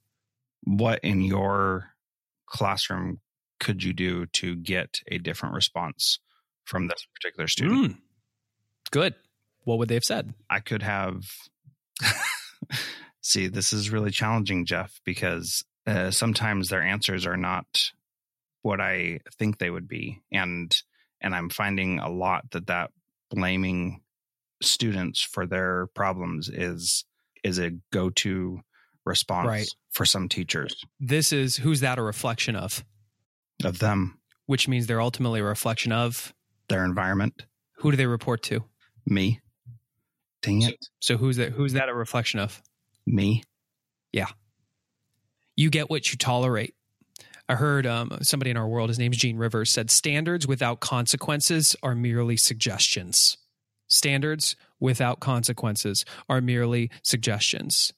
What 0.63 0.99
in 1.03 1.21
your 1.21 1.89
classroom 2.47 3.19
could 3.59 3.83
you 3.83 3.93
do 3.93 4.25
to 4.27 4.55
get 4.55 4.99
a 5.11 5.17
different 5.17 5.55
response 5.55 6.19
from 6.63 6.87
this 6.87 7.05
particular 7.13 7.47
student? 7.47 7.91
Mm, 7.91 7.97
good. 8.91 9.15
What 9.63 9.79
would 9.79 9.89
they 9.89 9.95
have 9.95 10.03
said? 10.03 10.33
I 10.49 10.59
could 10.59 10.83
have. 10.83 11.23
See, 13.21 13.47
this 13.47 13.73
is 13.73 13.89
really 13.89 14.11
challenging, 14.11 14.65
Geoff, 14.65 14.99
because 15.03 15.63
uh, 15.87 16.11
sometimes 16.11 16.69
their 16.69 16.83
answers 16.83 17.25
are 17.25 17.37
not 17.37 17.65
what 18.61 18.79
I 18.81 19.19
think 19.37 19.57
they 19.57 19.69
would 19.69 19.87
be, 19.87 20.21
and 20.31 20.75
and 21.21 21.35
I'm 21.35 21.49
finding 21.49 21.99
a 21.99 22.09
lot 22.09 22.51
that 22.51 22.67
that 22.67 22.91
blaming 23.29 24.01
students 24.61 25.21
for 25.21 25.45
their 25.45 25.87
problems 25.95 26.49
is 26.49 27.05
is 27.43 27.59
a 27.59 27.71
go 27.91 28.09
to 28.09 28.61
response 29.05 29.47
right. 29.47 29.69
for 29.91 30.05
some 30.05 30.27
teachers. 30.27 30.83
This 30.99 31.31
is 31.31 31.57
who's 31.57 31.81
that 31.81 31.99
a 31.99 32.03
reflection 32.03 32.55
of? 32.55 32.83
Of 33.63 33.79
them, 33.79 34.19
which 34.47 34.67
means 34.67 34.87
they're 34.87 35.01
ultimately 35.01 35.39
a 35.39 35.43
reflection 35.43 35.91
of 35.91 36.33
their 36.67 36.83
environment. 36.83 37.45
Who 37.77 37.91
do 37.91 37.97
they 37.97 38.07
report 38.07 38.41
to? 38.43 38.65
Me. 39.05 39.39
Dang 40.45 40.61
it. 40.61 40.77
So, 40.99 41.15
so 41.15 41.17
who's 41.17 41.37
that? 41.37 41.51
Who's 41.51 41.73
that 41.73 41.89
a 41.89 41.93
reflection 41.93 42.39
of? 42.39 42.61
Me. 43.05 43.43
Yeah. 44.11 44.27
You 45.55 45.69
get 45.69 45.89
what 45.89 46.11
you 46.11 46.17
tolerate. 46.17 46.75
I 47.47 47.55
heard 47.55 47.85
um, 47.85 48.17
somebody 48.21 48.51
in 48.51 48.57
our 48.57 48.67
world, 48.67 48.89
his 48.89 48.97
name's 48.97 49.17
Gene 49.17 49.37
Rivers, 49.37 49.71
said 49.71 49.91
standards 49.91 50.47
without 50.47 50.79
consequences 50.79 51.75
are 51.83 51.95
merely 51.95 52.37
suggestions. 52.37 53.37
Standards 53.87 54.55
without 54.79 55.19
consequences 55.19 56.05
are 56.27 56.41
merely 56.41 56.89
suggestions. 57.03 57.93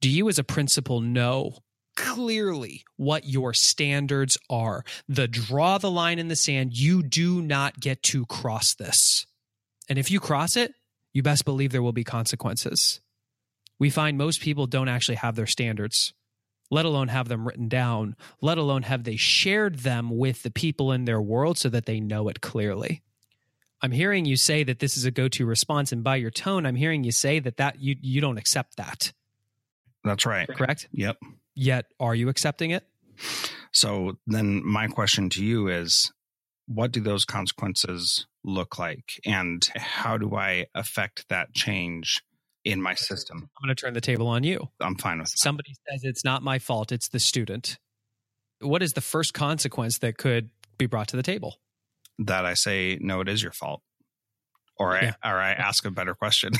Do 0.00 0.10
you, 0.10 0.28
as 0.28 0.38
a 0.38 0.44
principal, 0.44 1.00
know 1.00 1.56
clearly 1.96 2.84
what 2.96 3.26
your 3.26 3.54
standards 3.54 4.36
are? 4.50 4.84
The 5.08 5.28
draw 5.28 5.78
the 5.78 5.90
line 5.90 6.18
in 6.18 6.28
the 6.28 6.36
sand, 6.36 6.76
you 6.76 7.02
do 7.02 7.40
not 7.40 7.80
get 7.80 8.02
to 8.04 8.26
cross 8.26 8.74
this. 8.74 9.26
And 9.88 9.98
if 9.98 10.10
you 10.10 10.20
cross 10.20 10.56
it, 10.56 10.74
you 11.14 11.22
best 11.22 11.46
believe 11.46 11.72
there 11.72 11.82
will 11.82 11.92
be 11.92 12.04
consequences. 12.04 13.00
We 13.78 13.88
find 13.88 14.18
most 14.18 14.42
people 14.42 14.66
don't 14.66 14.88
actually 14.88 15.16
have 15.16 15.36
their 15.36 15.46
standards 15.46 16.12
let 16.70 16.84
alone 16.84 17.08
have 17.08 17.28
them 17.28 17.46
written 17.46 17.68
down, 17.68 18.16
let 18.40 18.58
alone 18.58 18.82
have 18.82 19.04
they 19.04 19.16
shared 19.16 19.80
them 19.80 20.10
with 20.10 20.42
the 20.42 20.50
people 20.50 20.92
in 20.92 21.04
their 21.04 21.20
world 21.20 21.58
so 21.58 21.68
that 21.68 21.86
they 21.86 22.00
know 22.00 22.28
it 22.28 22.40
clearly. 22.40 23.02
I'm 23.80 23.92
hearing 23.92 24.24
you 24.24 24.36
say 24.36 24.64
that 24.64 24.78
this 24.78 24.96
is 24.96 25.04
a 25.04 25.10
go-to 25.10 25.44
response 25.44 25.92
and 25.92 26.02
by 26.02 26.16
your 26.16 26.30
tone 26.30 26.64
I'm 26.64 26.74
hearing 26.74 27.04
you 27.04 27.12
say 27.12 27.38
that 27.38 27.58
that 27.58 27.80
you 27.80 27.96
you 28.00 28.20
don't 28.20 28.38
accept 28.38 28.76
that. 28.78 29.12
That's 30.02 30.24
right. 30.24 30.48
Correct? 30.48 30.88
Yep. 30.92 31.18
Yet 31.54 31.86
are 32.00 32.14
you 32.14 32.28
accepting 32.28 32.70
it? 32.70 32.86
So 33.72 34.16
then 34.26 34.64
my 34.64 34.86
question 34.86 35.28
to 35.30 35.44
you 35.44 35.68
is 35.68 36.12
what 36.66 36.92
do 36.92 37.00
those 37.00 37.24
consequences 37.24 38.26
look 38.44 38.78
like 38.78 39.20
and 39.24 39.62
how 39.76 40.18
do 40.18 40.36
I 40.36 40.66
affect 40.74 41.28
that 41.30 41.52
change 41.54 42.22
in 42.64 42.80
my 42.80 42.94
system. 42.94 43.38
I'm 43.38 43.66
going 43.66 43.74
to 43.74 43.80
turn 43.80 43.94
the 43.94 44.00
table 44.00 44.26
on 44.26 44.42
you. 44.42 44.68
I'm 44.80 44.96
fine 44.96 45.18
with 45.18 45.30
that. 45.30 45.38
Somebody 45.38 45.74
says 45.88 46.00
it's 46.02 46.24
not 46.24 46.42
my 46.42 46.58
fault, 46.58 46.92
it's 46.92 47.08
the 47.08 47.20
student. 47.20 47.78
What 48.60 48.82
is 48.82 48.94
the 48.94 49.00
first 49.00 49.34
consequence 49.34 49.98
that 49.98 50.16
could 50.16 50.50
be 50.78 50.86
brought 50.86 51.08
to 51.08 51.16
the 51.16 51.22
table? 51.22 51.56
That 52.18 52.46
I 52.46 52.54
say, 52.54 52.98
no, 53.00 53.20
it 53.20 53.28
is 53.28 53.42
your 53.42 53.52
fault. 53.52 53.82
Or 54.78 54.94
yeah. 54.94 55.14
I, 55.22 55.30
or 55.30 55.40
I 55.40 55.52
ask 55.52 55.84
a 55.84 55.90
better 55.90 56.14
question. 56.14 56.52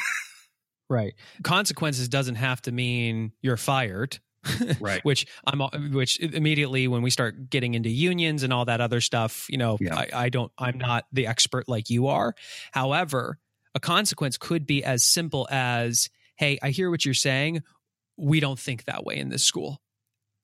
right. 0.91 1.15
Consequences 1.43 2.09
doesn't 2.09 2.37
have 2.37 2.61
to 2.63 2.73
mean 2.73 3.33
you're 3.41 3.57
fired. 3.57 4.19
right. 4.81 5.05
which 5.05 5.27
I'm, 5.47 5.61
which 5.93 6.19
immediately 6.21 6.89
when 6.89 7.03
we 7.03 7.11
start 7.11 7.51
getting 7.51 7.75
into 7.75 7.89
unions 7.89 8.43
and 8.43 8.53
all 8.53 8.65
that 8.67 8.81
other 8.81 9.01
stuff, 9.01 9.47
you 9.49 9.59
know, 9.59 9.79
yeah. 9.81 9.97
I, 9.97 10.09
I 10.15 10.29
don't, 10.29 10.53
I'm 10.59 10.79
not 10.79 11.07
the 11.13 11.27
expert 11.27 11.69
like 11.69 11.91
you 11.91 12.09
are. 12.09 12.35
However, 12.73 13.39
a 13.75 13.81
consequence 13.81 14.37
could 14.37 14.67
be 14.67 14.85
as 14.85 15.05
simple 15.05 15.49
as, 15.51 16.09
hey, 16.37 16.59
I 16.63 16.71
hear 16.71 16.91
what 16.91 17.05
you're 17.05 17.15
saying. 17.15 17.63
We 18.17 18.41
don't 18.41 18.59
think 18.59 18.85
that 18.85 19.05
way 19.05 19.17
in 19.17 19.29
this 19.29 19.43
school. 19.43 19.81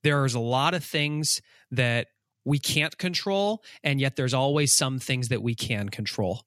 There's 0.03 0.33
a 0.33 0.39
lot 0.39 0.73
of 0.73 0.83
things 0.83 1.41
that 1.71 2.07
we 2.43 2.59
can't 2.59 2.97
control, 2.97 3.63
and 3.83 4.01
yet 4.01 4.15
there's 4.15 4.33
always 4.33 4.73
some 4.73 4.99
things 4.99 5.29
that 5.29 5.43
we 5.43 5.55
can 5.55 5.89
control. 5.89 6.41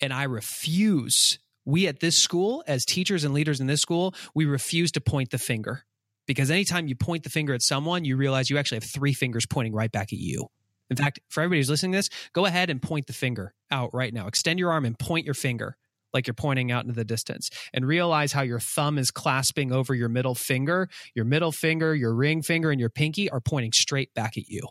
And 0.00 0.12
I 0.12 0.24
refuse, 0.24 1.38
we 1.64 1.86
at 1.88 2.00
this 2.00 2.16
school, 2.16 2.62
as 2.66 2.84
teachers 2.84 3.24
and 3.24 3.34
leaders 3.34 3.60
in 3.60 3.66
this 3.66 3.80
school, 3.80 4.14
we 4.34 4.44
refuse 4.44 4.92
to 4.92 5.00
point 5.00 5.30
the 5.30 5.38
finger. 5.38 5.84
Because 6.28 6.50
anytime 6.50 6.86
you 6.86 6.94
point 6.94 7.24
the 7.24 7.30
finger 7.30 7.54
at 7.54 7.62
someone, 7.62 8.04
you 8.04 8.16
realize 8.16 8.50
you 8.50 8.58
actually 8.58 8.76
have 8.76 8.84
three 8.84 9.14
fingers 9.14 9.46
pointing 9.46 9.72
right 9.72 9.90
back 9.90 10.12
at 10.12 10.18
you. 10.18 10.46
In 10.90 10.96
fact, 10.96 11.20
for 11.28 11.40
everybody 11.40 11.58
who's 11.58 11.70
listening 11.70 11.92
to 11.92 11.98
this, 11.98 12.10
go 12.34 12.44
ahead 12.44 12.70
and 12.70 12.80
point 12.80 13.06
the 13.06 13.12
finger 13.12 13.54
out 13.70 13.90
right 13.92 14.12
now. 14.12 14.26
Extend 14.26 14.58
your 14.58 14.70
arm 14.70 14.84
and 14.84 14.96
point 14.96 15.24
your 15.24 15.34
finger 15.34 15.76
like 16.12 16.26
you're 16.26 16.34
pointing 16.34 16.70
out 16.70 16.84
into 16.84 16.94
the 16.94 17.04
distance 17.04 17.50
and 17.72 17.86
realize 17.86 18.32
how 18.32 18.42
your 18.42 18.60
thumb 18.60 18.98
is 18.98 19.10
clasping 19.10 19.72
over 19.72 19.94
your 19.94 20.08
middle 20.08 20.34
finger. 20.34 20.88
Your 21.14 21.24
middle 21.24 21.52
finger, 21.52 21.94
your 21.94 22.14
ring 22.14 22.42
finger, 22.42 22.70
and 22.70 22.78
your 22.78 22.90
pinky 22.90 23.28
are 23.30 23.40
pointing 23.40 23.72
straight 23.72 24.12
back 24.14 24.38
at 24.38 24.48
you. 24.48 24.62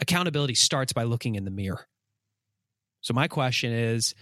Accountability 0.00 0.54
starts 0.54 0.92
by 0.92 1.04
looking 1.04 1.36
in 1.36 1.44
the 1.44 1.50
mirror. 1.50 1.86
So, 3.02 3.14
my 3.14 3.28
question 3.28 3.72
is 3.72 4.14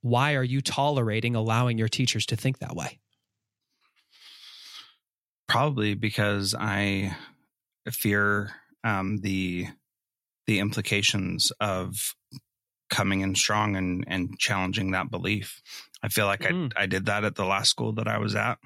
why 0.00 0.34
are 0.34 0.44
you 0.44 0.60
tolerating 0.60 1.34
allowing 1.34 1.78
your 1.78 1.88
teachers 1.88 2.26
to 2.26 2.36
think 2.36 2.58
that 2.58 2.76
way? 2.76 2.98
Probably 5.48 5.94
because 5.94 6.54
I 6.58 7.16
fear 7.90 8.50
um, 8.84 9.18
the 9.18 9.66
the 10.46 10.58
implications 10.58 11.52
of 11.60 12.14
coming 12.90 13.20
in 13.20 13.34
strong 13.34 13.76
and 13.76 14.04
and 14.06 14.38
challenging 14.38 14.90
that 14.90 15.10
belief. 15.10 15.60
I 16.02 16.08
feel 16.08 16.26
like 16.26 16.40
mm. 16.40 16.72
I 16.76 16.82
I 16.84 16.86
did 16.86 17.06
that 17.06 17.24
at 17.24 17.34
the 17.34 17.44
last 17.44 17.70
school 17.70 17.92
that 17.94 18.08
I 18.08 18.18
was 18.18 18.34
at, 18.34 18.58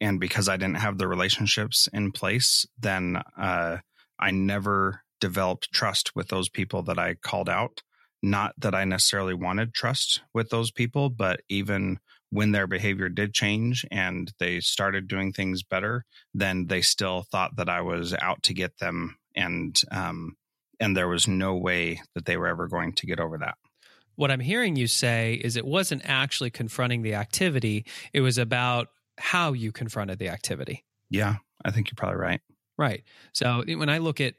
and 0.00 0.20
because 0.20 0.48
I 0.48 0.56
didn't 0.56 0.78
have 0.78 0.98
the 0.98 1.08
relationships 1.08 1.88
in 1.92 2.12
place, 2.12 2.66
then 2.78 3.22
uh, 3.38 3.78
I 4.18 4.30
never 4.30 5.02
developed 5.20 5.72
trust 5.72 6.14
with 6.14 6.28
those 6.28 6.48
people 6.48 6.82
that 6.82 6.98
I 6.98 7.14
called 7.14 7.48
out. 7.48 7.82
Not 8.22 8.54
that 8.58 8.74
I 8.74 8.84
necessarily 8.84 9.34
wanted 9.34 9.74
trust 9.74 10.22
with 10.34 10.50
those 10.50 10.70
people, 10.70 11.10
but 11.10 11.40
even 11.48 11.98
when 12.36 12.52
their 12.52 12.66
behavior 12.66 13.08
did 13.08 13.32
change 13.32 13.86
and 13.90 14.30
they 14.38 14.60
started 14.60 15.08
doing 15.08 15.32
things 15.32 15.62
better, 15.62 16.04
then 16.34 16.66
they 16.66 16.82
still 16.82 17.22
thought 17.32 17.56
that 17.56 17.70
I 17.70 17.80
was 17.80 18.12
out 18.20 18.42
to 18.42 18.52
get 18.52 18.76
them, 18.78 19.16
and 19.34 19.74
um, 19.90 20.36
and 20.78 20.94
there 20.94 21.08
was 21.08 21.26
no 21.26 21.56
way 21.56 22.02
that 22.14 22.26
they 22.26 22.36
were 22.36 22.46
ever 22.46 22.68
going 22.68 22.92
to 22.92 23.06
get 23.06 23.20
over 23.20 23.38
that. 23.38 23.54
What 24.16 24.30
I'm 24.30 24.40
hearing 24.40 24.76
you 24.76 24.86
say 24.86 25.40
is 25.42 25.56
it 25.56 25.64
wasn't 25.64 26.02
actually 26.04 26.50
confronting 26.50 27.00
the 27.00 27.14
activity; 27.14 27.86
it 28.12 28.20
was 28.20 28.36
about 28.36 28.88
how 29.16 29.54
you 29.54 29.72
confronted 29.72 30.18
the 30.18 30.28
activity. 30.28 30.84
Yeah, 31.08 31.36
I 31.64 31.70
think 31.70 31.88
you're 31.88 31.96
probably 31.96 32.20
right. 32.20 32.42
Right. 32.76 33.02
So 33.32 33.64
when 33.66 33.88
I 33.88 33.96
look 33.96 34.20
at 34.20 34.34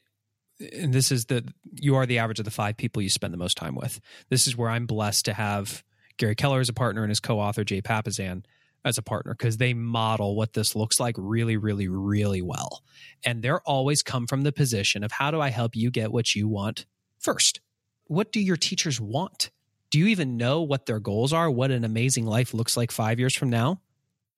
and 0.59 0.93
this 0.93 1.11
is 1.11 1.25
the 1.25 1.51
you 1.73 1.95
are 1.95 2.05
the 2.05 2.19
average 2.19 2.37
of 2.37 2.45
the 2.45 2.51
five 2.51 2.77
people 2.77 3.01
you 3.01 3.09
spend 3.09 3.33
the 3.33 3.37
most 3.37 3.57
time 3.57 3.73
with. 3.73 3.99
This 4.29 4.45
is 4.45 4.55
where 4.55 4.69
I'm 4.69 4.85
blessed 4.85 5.25
to 5.25 5.33
have 5.33 5.83
Gary 6.17 6.35
Keller 6.35 6.59
is 6.59 6.69
a 6.69 6.73
partner 6.73 7.03
and 7.03 7.09
his 7.09 7.19
co-author 7.19 7.63
Jay 7.63 7.81
Papasan 7.81 8.43
as 8.85 8.97
a 8.97 9.01
partner 9.01 9.33
because 9.33 9.57
they 9.57 9.73
model 9.73 10.35
what 10.35 10.53
this 10.53 10.75
looks 10.75 10.99
like 10.99 11.15
really, 11.17 11.57
really, 11.57 11.87
really 11.87 12.41
well. 12.41 12.83
And 13.25 13.41
they're 13.41 13.61
always 13.61 14.03
come 14.03 14.27
from 14.27 14.43
the 14.43 14.51
position 14.51 15.03
of 15.03 15.11
how 15.11 15.31
do 15.31 15.41
I 15.41 15.49
help 15.49 15.75
you 15.75 15.91
get 15.91 16.11
what 16.11 16.35
you 16.35 16.47
want 16.47 16.85
first? 17.19 17.59
What 18.05 18.31
do 18.31 18.39
your 18.39 18.55
teachers 18.55 18.99
want? 19.01 19.51
Do 19.89 19.99
you 19.99 20.07
even 20.07 20.37
know 20.37 20.61
what 20.61 20.85
their 20.85 20.99
goals 20.99 21.33
are? 21.33 21.49
What 21.49 21.71
an 21.71 21.83
amazing 21.83 22.25
life 22.25 22.53
looks 22.53 22.75
like 22.75 22.91
five 22.91 23.19
years 23.19 23.35
from 23.35 23.49
now? 23.49 23.81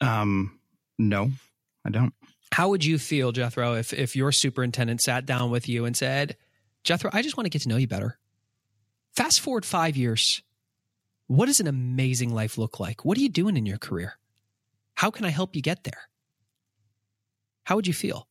Um, 0.01 0.59
no, 0.97 1.31
I 1.85 1.89
don't. 1.89 2.13
How 2.51 2.69
would 2.69 2.83
you 2.83 2.97
feel, 2.97 3.31
Jethro, 3.31 3.75
if 3.75 3.93
if 3.93 4.15
your 4.15 4.31
superintendent 4.31 5.01
sat 5.01 5.25
down 5.25 5.51
with 5.51 5.69
you 5.69 5.85
and 5.85 5.95
said, 5.95 6.35
Jethro, 6.83 7.09
I 7.13 7.21
just 7.21 7.37
want 7.37 7.45
to 7.45 7.49
get 7.49 7.61
to 7.63 7.69
know 7.69 7.77
you 7.77 7.87
better. 7.87 8.17
Fast 9.15 9.39
forward 9.41 9.65
five 9.65 9.95
years. 9.97 10.41
What 11.29 11.45
does 11.45 11.59
an 11.59 11.67
amazing 11.67 12.33
life 12.33 12.57
look 12.57 12.79
like? 12.79 13.05
What 13.05 13.15
are 13.15 13.21
you 13.21 13.29
doing 13.29 13.55
in 13.55 13.67
your 13.67 13.77
career? 13.77 14.17
How 14.95 15.11
can 15.11 15.25
I 15.25 15.29
help 15.29 15.55
you 15.55 15.61
get 15.61 15.83
there? 15.83 16.09
How 17.65 17.75
would 17.75 17.85
you 17.85 17.93
feel? 17.93 18.27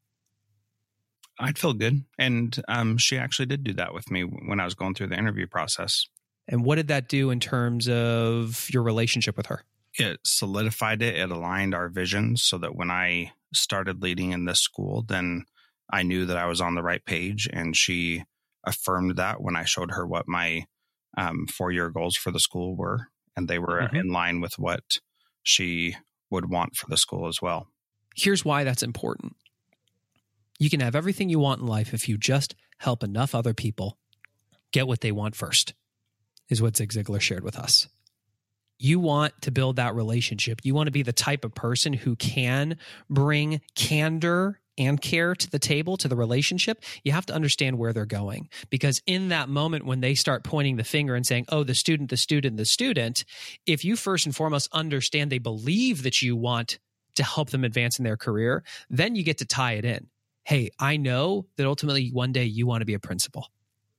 I'd 1.38 1.60
feel 1.60 1.74
good. 1.74 2.04
And 2.18 2.60
um, 2.66 2.98
she 2.98 3.16
actually 3.16 3.46
did 3.46 3.62
do 3.62 3.72
that 3.74 3.94
with 3.94 4.10
me 4.10 4.22
when 4.22 4.58
I 4.58 4.64
was 4.64 4.74
going 4.74 4.94
through 4.94 5.06
the 5.06 5.16
interview 5.16 5.46
process. 5.46 6.06
And 6.48 6.64
what 6.64 6.74
did 6.74 6.88
that 6.88 7.08
do 7.08 7.30
in 7.30 7.38
terms 7.38 7.88
of 7.88 8.68
your 8.68 8.82
relationship 8.82 9.36
with 9.36 9.46
her? 9.46 9.62
It 9.94 10.18
solidified 10.24 11.00
it. 11.00 11.14
It 11.14 11.30
aligned 11.30 11.76
our 11.76 11.88
visions 11.88 12.42
so 12.42 12.58
that 12.58 12.74
when 12.74 12.90
I 12.90 13.30
started 13.54 14.02
leading 14.02 14.32
in 14.32 14.44
this 14.44 14.58
school, 14.58 15.04
then 15.06 15.44
I 15.88 16.02
knew 16.02 16.26
that 16.26 16.36
I 16.36 16.46
was 16.46 16.60
on 16.60 16.74
the 16.74 16.82
right 16.82 17.04
page. 17.04 17.48
And 17.52 17.76
she 17.76 18.24
affirmed 18.64 19.18
that 19.18 19.40
when 19.40 19.54
I 19.54 19.62
showed 19.62 19.92
her 19.92 20.04
what 20.04 20.26
my 20.26 20.66
um, 21.18 21.46
four 21.46 21.70
year 21.70 21.90
goals 21.90 22.16
for 22.16 22.30
the 22.30 22.40
school 22.40 22.76
were. 22.76 23.08
And 23.36 23.48
they 23.48 23.58
were 23.58 23.82
mm-hmm. 23.82 23.96
in 23.96 24.08
line 24.08 24.40
with 24.40 24.58
what 24.58 24.82
she 25.42 25.96
would 26.30 26.50
want 26.50 26.76
for 26.76 26.86
the 26.88 26.96
school 26.96 27.28
as 27.28 27.40
well. 27.40 27.68
Here's 28.16 28.44
why 28.44 28.64
that's 28.64 28.82
important 28.82 29.36
you 30.58 30.68
can 30.68 30.80
have 30.80 30.96
everything 30.96 31.28
you 31.28 31.38
want 31.38 31.60
in 31.60 31.68
life 31.68 31.94
if 31.94 32.08
you 32.08 32.18
just 32.18 32.56
help 32.78 33.04
enough 33.04 33.32
other 33.32 33.54
people 33.54 33.96
get 34.72 34.88
what 34.88 35.00
they 35.00 35.12
want 35.12 35.36
first, 35.36 35.72
is 36.48 36.60
what 36.60 36.76
Zig 36.76 36.92
Ziglar 36.92 37.20
shared 37.20 37.44
with 37.44 37.56
us 37.56 37.86
you 38.78 39.00
want 39.00 39.34
to 39.42 39.50
build 39.50 39.76
that 39.76 39.94
relationship. 39.94 40.60
You 40.62 40.74
want 40.74 40.86
to 40.86 40.92
be 40.92 41.02
the 41.02 41.12
type 41.12 41.44
of 41.44 41.54
person 41.54 41.92
who 41.92 42.16
can 42.16 42.78
bring 43.10 43.60
candor 43.74 44.60
and 44.78 45.00
care 45.00 45.34
to 45.34 45.50
the 45.50 45.58
table, 45.58 45.96
to 45.98 46.08
the 46.08 46.16
relationship, 46.16 46.82
you 47.04 47.12
have 47.12 47.26
to 47.26 47.34
understand 47.34 47.78
where 47.78 47.92
they're 47.92 48.06
going. 48.06 48.48
Because 48.70 49.02
in 49.06 49.28
that 49.28 49.48
moment, 49.48 49.84
when 49.84 50.00
they 50.00 50.14
start 50.14 50.44
pointing 50.44 50.76
the 50.76 50.84
finger 50.84 51.14
and 51.14 51.26
saying, 51.26 51.46
oh, 51.48 51.64
the 51.64 51.74
student, 51.74 52.10
the 52.10 52.16
student, 52.16 52.56
the 52.56 52.64
student, 52.64 53.24
if 53.66 53.84
you 53.84 53.96
first 53.96 54.26
and 54.26 54.34
foremost 54.34 54.68
understand 54.72 55.30
they 55.30 55.38
believe 55.38 56.02
that 56.02 56.22
you 56.22 56.36
want 56.36 56.78
to 57.16 57.24
help 57.24 57.50
them 57.50 57.64
advance 57.64 57.98
in 57.98 58.04
their 58.04 58.16
career, 58.16 58.62
then 58.88 59.14
you 59.14 59.24
get 59.24 59.38
to 59.38 59.44
tie 59.44 59.72
it 59.72 59.84
in. 59.84 60.06
Hey, 60.44 60.70
I 60.78 60.96
know 60.96 61.46
that 61.56 61.66
ultimately 61.66 62.10
one 62.10 62.32
day 62.32 62.44
you 62.44 62.66
want 62.66 62.80
to 62.80 62.86
be 62.86 62.94
a 62.94 63.00
principal. 63.00 63.50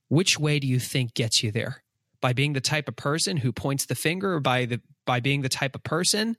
Which 0.08 0.38
way 0.38 0.58
do 0.58 0.66
you 0.66 0.80
think 0.80 1.14
gets 1.14 1.42
you 1.42 1.52
there? 1.52 1.84
by 2.20 2.32
being 2.32 2.52
the 2.52 2.60
type 2.60 2.88
of 2.88 2.96
person 2.96 3.36
who 3.36 3.52
points 3.52 3.86
the 3.86 3.94
finger 3.94 4.34
or 4.34 4.40
by 4.40 4.66
the 4.66 4.80
by 5.06 5.20
being 5.20 5.42
the 5.42 5.48
type 5.48 5.74
of 5.74 5.82
person 5.82 6.36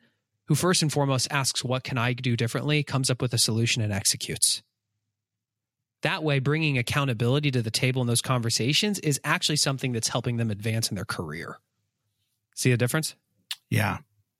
who 0.51 0.55
first 0.55 0.81
and 0.81 0.91
foremost 0.91 1.29
asks 1.31 1.63
what 1.63 1.81
can 1.81 1.97
I 1.97 2.11
do 2.11 2.35
differently, 2.35 2.83
comes 2.83 3.09
up 3.09 3.21
with 3.21 3.33
a 3.33 3.37
solution 3.37 3.81
and 3.81 3.93
executes. 3.93 4.61
That 6.01 6.25
way, 6.25 6.39
bringing 6.39 6.77
accountability 6.77 7.51
to 7.51 7.61
the 7.61 7.71
table 7.71 8.01
in 8.01 8.09
those 8.09 8.21
conversations 8.21 8.99
is 8.99 9.17
actually 9.23 9.55
something 9.55 9.93
that's 9.93 10.09
helping 10.09 10.35
them 10.35 10.51
advance 10.51 10.89
in 10.89 10.95
their 10.95 11.05
career. 11.05 11.59
See 12.53 12.69
the 12.69 12.75
difference? 12.75 13.15
Yeah, 13.69 13.99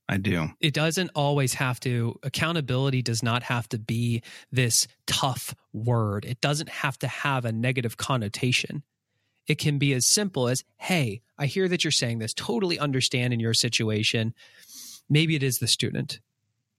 I 0.10 0.17
do. 0.17 0.50
It 0.60 0.74
doesn't 0.74 1.12
always 1.15 1.54
have 1.54 1.80
to, 1.80 2.19
accountability 2.24 3.02
does 3.02 3.24
not 3.24 3.43
have 3.43 3.69
to 3.69 3.80
be 3.80 4.21
this 4.52 4.89
tough 5.08 5.56
word. 5.71 6.26
It 6.26 6.41
doesn't 6.41 6.67
have 6.67 7.00
to 7.00 7.08
have 7.08 7.45
a 7.45 7.54
negative 7.54 7.95
connotation. 7.95 8.84
It 9.47 9.60
can 9.60 9.78
be 9.78 9.93
as 9.93 10.06
simple 10.06 10.50
as, 10.50 10.65
hey, 10.76 11.21
I 11.38 11.45
hear 11.45 11.69
that 11.69 11.86
you're 11.86 11.91
saying 11.91 12.19
this, 12.19 12.34
totally 12.34 12.78
understand 12.78 13.34
in 13.34 13.39
your 13.39 13.54
situation. 13.54 14.34
Maybe 15.12 15.36
it 15.36 15.43
is 15.43 15.60
the 15.60 15.67
student, 15.67 16.21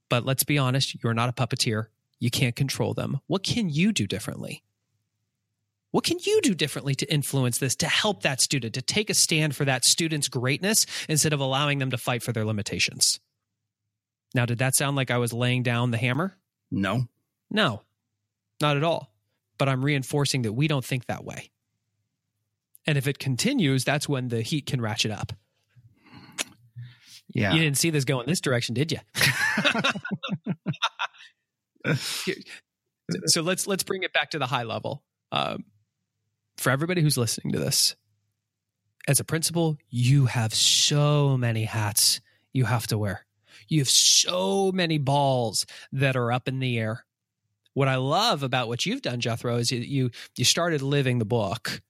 but 0.08 0.24
let's 0.24 0.42
be 0.42 0.56
honest, 0.56 1.04
you're 1.04 1.12
not 1.12 1.28
a 1.28 1.34
puppeteer. 1.34 1.88
You 2.18 2.30
can't 2.30 2.56
control 2.56 2.94
them. 2.94 3.20
What 3.26 3.42
can 3.42 3.68
you 3.68 3.92
do 3.92 4.06
differently? 4.06 4.62
What 5.90 6.04
can 6.04 6.18
you 6.18 6.40
do 6.40 6.54
differently 6.54 6.94
to 6.94 7.12
influence 7.12 7.58
this, 7.58 7.76
to 7.76 7.86
help 7.86 8.22
that 8.22 8.40
student, 8.40 8.72
to 8.72 8.80
take 8.80 9.10
a 9.10 9.14
stand 9.14 9.54
for 9.54 9.66
that 9.66 9.84
student's 9.84 10.28
greatness 10.28 10.86
instead 11.10 11.34
of 11.34 11.40
allowing 11.40 11.78
them 11.78 11.90
to 11.90 11.98
fight 11.98 12.22
for 12.22 12.32
their 12.32 12.46
limitations? 12.46 13.20
Now, 14.34 14.46
did 14.46 14.56
that 14.58 14.74
sound 14.74 14.96
like 14.96 15.10
I 15.10 15.18
was 15.18 15.34
laying 15.34 15.62
down 15.62 15.90
the 15.90 15.98
hammer? 15.98 16.38
No. 16.70 17.08
No, 17.50 17.82
not 18.62 18.78
at 18.78 18.82
all. 18.82 19.12
But 19.58 19.68
I'm 19.68 19.84
reinforcing 19.84 20.40
that 20.42 20.54
we 20.54 20.68
don't 20.68 20.84
think 20.84 21.04
that 21.04 21.22
way. 21.22 21.50
And 22.86 22.96
if 22.96 23.06
it 23.06 23.18
continues, 23.18 23.84
that's 23.84 24.08
when 24.08 24.28
the 24.28 24.40
heat 24.40 24.64
can 24.64 24.80
ratchet 24.80 25.10
up. 25.10 25.34
Yeah. 27.32 27.52
You 27.52 27.60
didn't 27.60 27.78
see 27.78 27.90
this 27.90 28.04
going 28.04 28.26
this 28.26 28.40
direction, 28.40 28.74
did 28.74 28.92
you? 28.92 28.98
so 33.26 33.42
let's 33.42 33.66
let's 33.66 33.82
bring 33.82 34.02
it 34.02 34.12
back 34.12 34.30
to 34.30 34.38
the 34.38 34.46
high 34.46 34.64
level. 34.64 35.02
Um, 35.30 35.64
for 36.56 36.70
everybody 36.70 37.00
who's 37.00 37.16
listening 37.16 37.52
to 37.52 37.58
this, 37.58 37.96
as 39.08 39.20
a 39.20 39.24
principal, 39.24 39.78
you 39.88 40.26
have 40.26 40.54
so 40.54 41.36
many 41.36 41.64
hats 41.64 42.20
you 42.52 42.64
have 42.66 42.86
to 42.88 42.98
wear. 42.98 43.26
You 43.68 43.80
have 43.80 43.88
so 43.88 44.70
many 44.72 44.98
balls 44.98 45.66
that 45.92 46.16
are 46.16 46.30
up 46.30 46.48
in 46.48 46.58
the 46.58 46.78
air. 46.78 47.04
What 47.74 47.88
I 47.88 47.96
love 47.96 48.42
about 48.42 48.68
what 48.68 48.84
you've 48.84 49.00
done, 49.02 49.20
Jethro, 49.20 49.56
is 49.56 49.72
you 49.72 50.10
you 50.36 50.44
started 50.44 50.82
living 50.82 51.18
the 51.18 51.24
book 51.24 51.80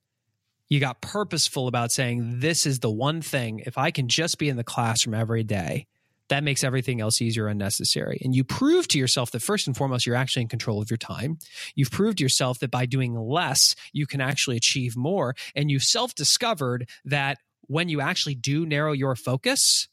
you 0.72 0.80
got 0.80 1.02
purposeful 1.02 1.68
about 1.68 1.92
saying 1.92 2.40
this 2.40 2.64
is 2.64 2.78
the 2.78 2.90
one 2.90 3.20
thing. 3.20 3.62
If 3.66 3.76
i 3.76 3.90
can 3.90 4.08
just 4.08 4.38
be 4.38 4.48
in 4.48 4.56
the 4.56 4.64
classroom 4.64 5.14
every 5.14 5.44
day 5.44 5.86
that 6.28 6.42
makes 6.42 6.64
everything 6.64 7.02
else 7.02 7.20
easier 7.20 7.46
and 7.46 7.58
necessary. 7.58 8.18
And 8.24 8.34
you 8.34 8.42
prove 8.42 8.88
to 8.88 8.98
yourself 8.98 9.32
that 9.32 9.42
first 9.42 9.66
and 9.66 9.76
foremost 9.76 10.06
you're 10.06 10.16
actually 10.16 10.42
in 10.42 10.48
control 10.48 10.80
of 10.80 10.90
your 10.90 10.96
time. 10.96 11.36
You've 11.74 11.90
proved 11.90 12.18
to 12.18 12.24
yourself 12.24 12.58
that 12.60 12.70
by 12.70 12.86
doing 12.86 13.14
less 13.14 13.74
you 13.92 14.06
can 14.06 14.22
actually 14.22 14.56
achieve 14.56 14.96
more. 14.96 15.34
And 15.54 15.70
you've 15.70 15.82
self-discovered 15.82 16.88
that 17.04 17.36
when 17.66 17.90
you 17.90 18.00
actually 18.00 18.36
do 18.36 18.64
narrow 18.64 18.92
your 18.92 19.14
focus 19.14 19.88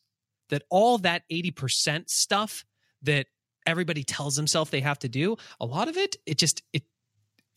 that 0.47 0.63
all 0.69 0.97
that 0.99 1.23
80% 1.29 2.09
stuff 2.09 2.63
that 3.01 3.25
everybody 3.65 4.05
tells 4.05 4.37
themselves 4.37 4.71
they 4.71 4.79
have 4.79 4.99
to 4.99 5.09
do 5.09 5.35
a 5.59 5.65
lot 5.65 5.89
of 5.89 5.97
it 5.97 6.15
it 6.25 6.37
just 6.37 6.63
it 6.71 6.83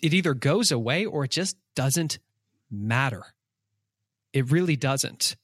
it 0.02 0.12
either 0.12 0.35
goes 0.35 0.72
away 0.72 1.04
or 1.04 1.24
it 1.24 1.30
just 1.30 1.56
doesn't 1.76 2.18
matter. 2.72 3.22
It 4.32 4.50
really 4.50 4.76
doesn't. 4.76 5.37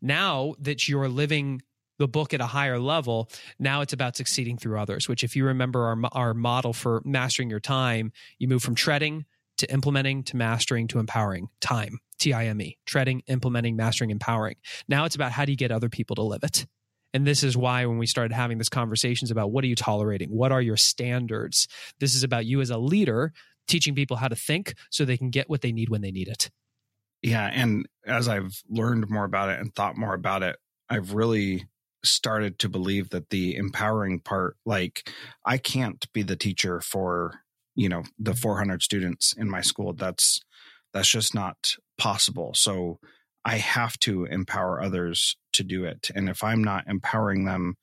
Now 0.00 0.54
that 0.58 0.88
you're 0.88 1.08
living 1.08 1.62
the 1.98 2.08
book 2.08 2.34
at 2.34 2.40
a 2.40 2.46
higher 2.46 2.80
level, 2.80 3.30
now 3.58 3.82
it's 3.82 3.92
about 3.92 4.16
succeeding 4.16 4.58
through 4.58 4.80
others, 4.80 5.08
which, 5.08 5.22
if 5.22 5.36
you 5.36 5.44
remember 5.44 5.84
our, 5.84 5.98
our 6.12 6.34
model 6.34 6.72
for 6.72 7.00
mastering 7.04 7.50
your 7.50 7.60
time, 7.60 8.10
you 8.38 8.48
move 8.48 8.62
from 8.62 8.74
treading 8.74 9.26
to 9.58 9.72
implementing 9.72 10.24
to 10.24 10.36
mastering 10.36 10.88
to 10.88 10.98
empowering 10.98 11.48
time, 11.60 12.00
T 12.18 12.32
I 12.32 12.46
M 12.46 12.60
E, 12.60 12.76
treading, 12.86 13.22
implementing, 13.28 13.76
mastering, 13.76 14.10
empowering. 14.10 14.56
Now 14.88 15.04
it's 15.04 15.14
about 15.14 15.30
how 15.30 15.44
do 15.44 15.52
you 15.52 15.56
get 15.56 15.70
other 15.70 15.88
people 15.88 16.16
to 16.16 16.22
live 16.22 16.42
it? 16.42 16.66
And 17.12 17.24
this 17.24 17.44
is 17.44 17.56
why 17.56 17.86
when 17.86 17.98
we 17.98 18.06
started 18.06 18.34
having 18.34 18.58
these 18.58 18.68
conversations 18.68 19.30
about 19.30 19.52
what 19.52 19.62
are 19.62 19.68
you 19.68 19.76
tolerating? 19.76 20.30
What 20.30 20.50
are 20.50 20.60
your 20.60 20.76
standards? 20.76 21.68
This 22.00 22.16
is 22.16 22.24
about 22.24 22.44
you 22.44 22.60
as 22.60 22.70
a 22.70 22.78
leader 22.78 23.32
teaching 23.66 23.94
people 23.94 24.16
how 24.16 24.28
to 24.28 24.36
think 24.36 24.74
so 24.90 25.04
they 25.04 25.16
can 25.16 25.30
get 25.30 25.48
what 25.48 25.62
they 25.62 25.72
need 25.72 25.88
when 25.88 26.00
they 26.00 26.10
need 26.10 26.28
it. 26.28 26.50
Yeah. 27.22 27.50
And 27.52 27.86
as 28.06 28.28
I've 28.28 28.62
learned 28.68 29.08
more 29.08 29.24
about 29.24 29.48
it 29.48 29.58
and 29.58 29.74
thought 29.74 29.96
more 29.96 30.14
about 30.14 30.42
it, 30.42 30.56
I've 30.90 31.14
really 31.14 31.66
started 32.04 32.58
to 32.58 32.68
believe 32.68 33.10
that 33.10 33.30
the 33.30 33.56
empowering 33.56 34.20
part, 34.20 34.56
like 34.66 35.10
I 35.44 35.56
can't 35.56 36.06
be 36.12 36.22
the 36.22 36.36
teacher 36.36 36.80
for, 36.80 37.40
you 37.74 37.88
know, 37.88 38.02
the 38.18 38.34
400 38.34 38.82
students 38.82 39.32
in 39.32 39.48
my 39.48 39.62
school. 39.62 39.94
That's, 39.94 40.40
that's 40.92 41.08
just 41.08 41.34
not 41.34 41.76
possible. 41.96 42.52
So 42.54 42.98
I 43.44 43.56
have 43.56 43.98
to 44.00 44.24
empower 44.24 44.82
others 44.82 45.36
to 45.54 45.64
do 45.64 45.84
it. 45.84 46.10
And 46.14 46.28
if 46.28 46.44
I'm 46.44 46.62
not 46.62 46.86
empowering 46.88 47.44
them 47.44 47.76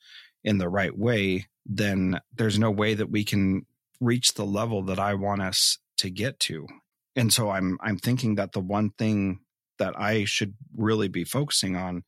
in 0.44 0.60
the 0.60 0.70
right 0.70 0.96
way, 0.96 1.48
then 1.66 2.20
there's 2.36 2.60
no 2.60 2.72
way 2.72 2.94
that 2.94 3.12
we 3.12 3.24
can 3.24 3.66
reach 4.02 4.34
the 4.34 4.46
level 4.46 4.84
that 4.84 5.00
I 5.00 5.14
want 5.14 5.42
us 5.42 5.78
to 6.00 6.10
get 6.10 6.40
to. 6.42 6.68
And 7.16 7.32
so 7.32 7.50
I'm 7.50 7.78
I'm 7.82 7.98
thinking 7.98 8.36
that 8.36 8.52
the 8.52 8.60
one 8.60 8.90
thing 8.98 9.40
that 9.80 9.98
I 9.98 10.26
should 10.26 10.56
really 10.76 11.08
be 11.08 11.24
focusing 11.24 11.76
on 11.76 12.04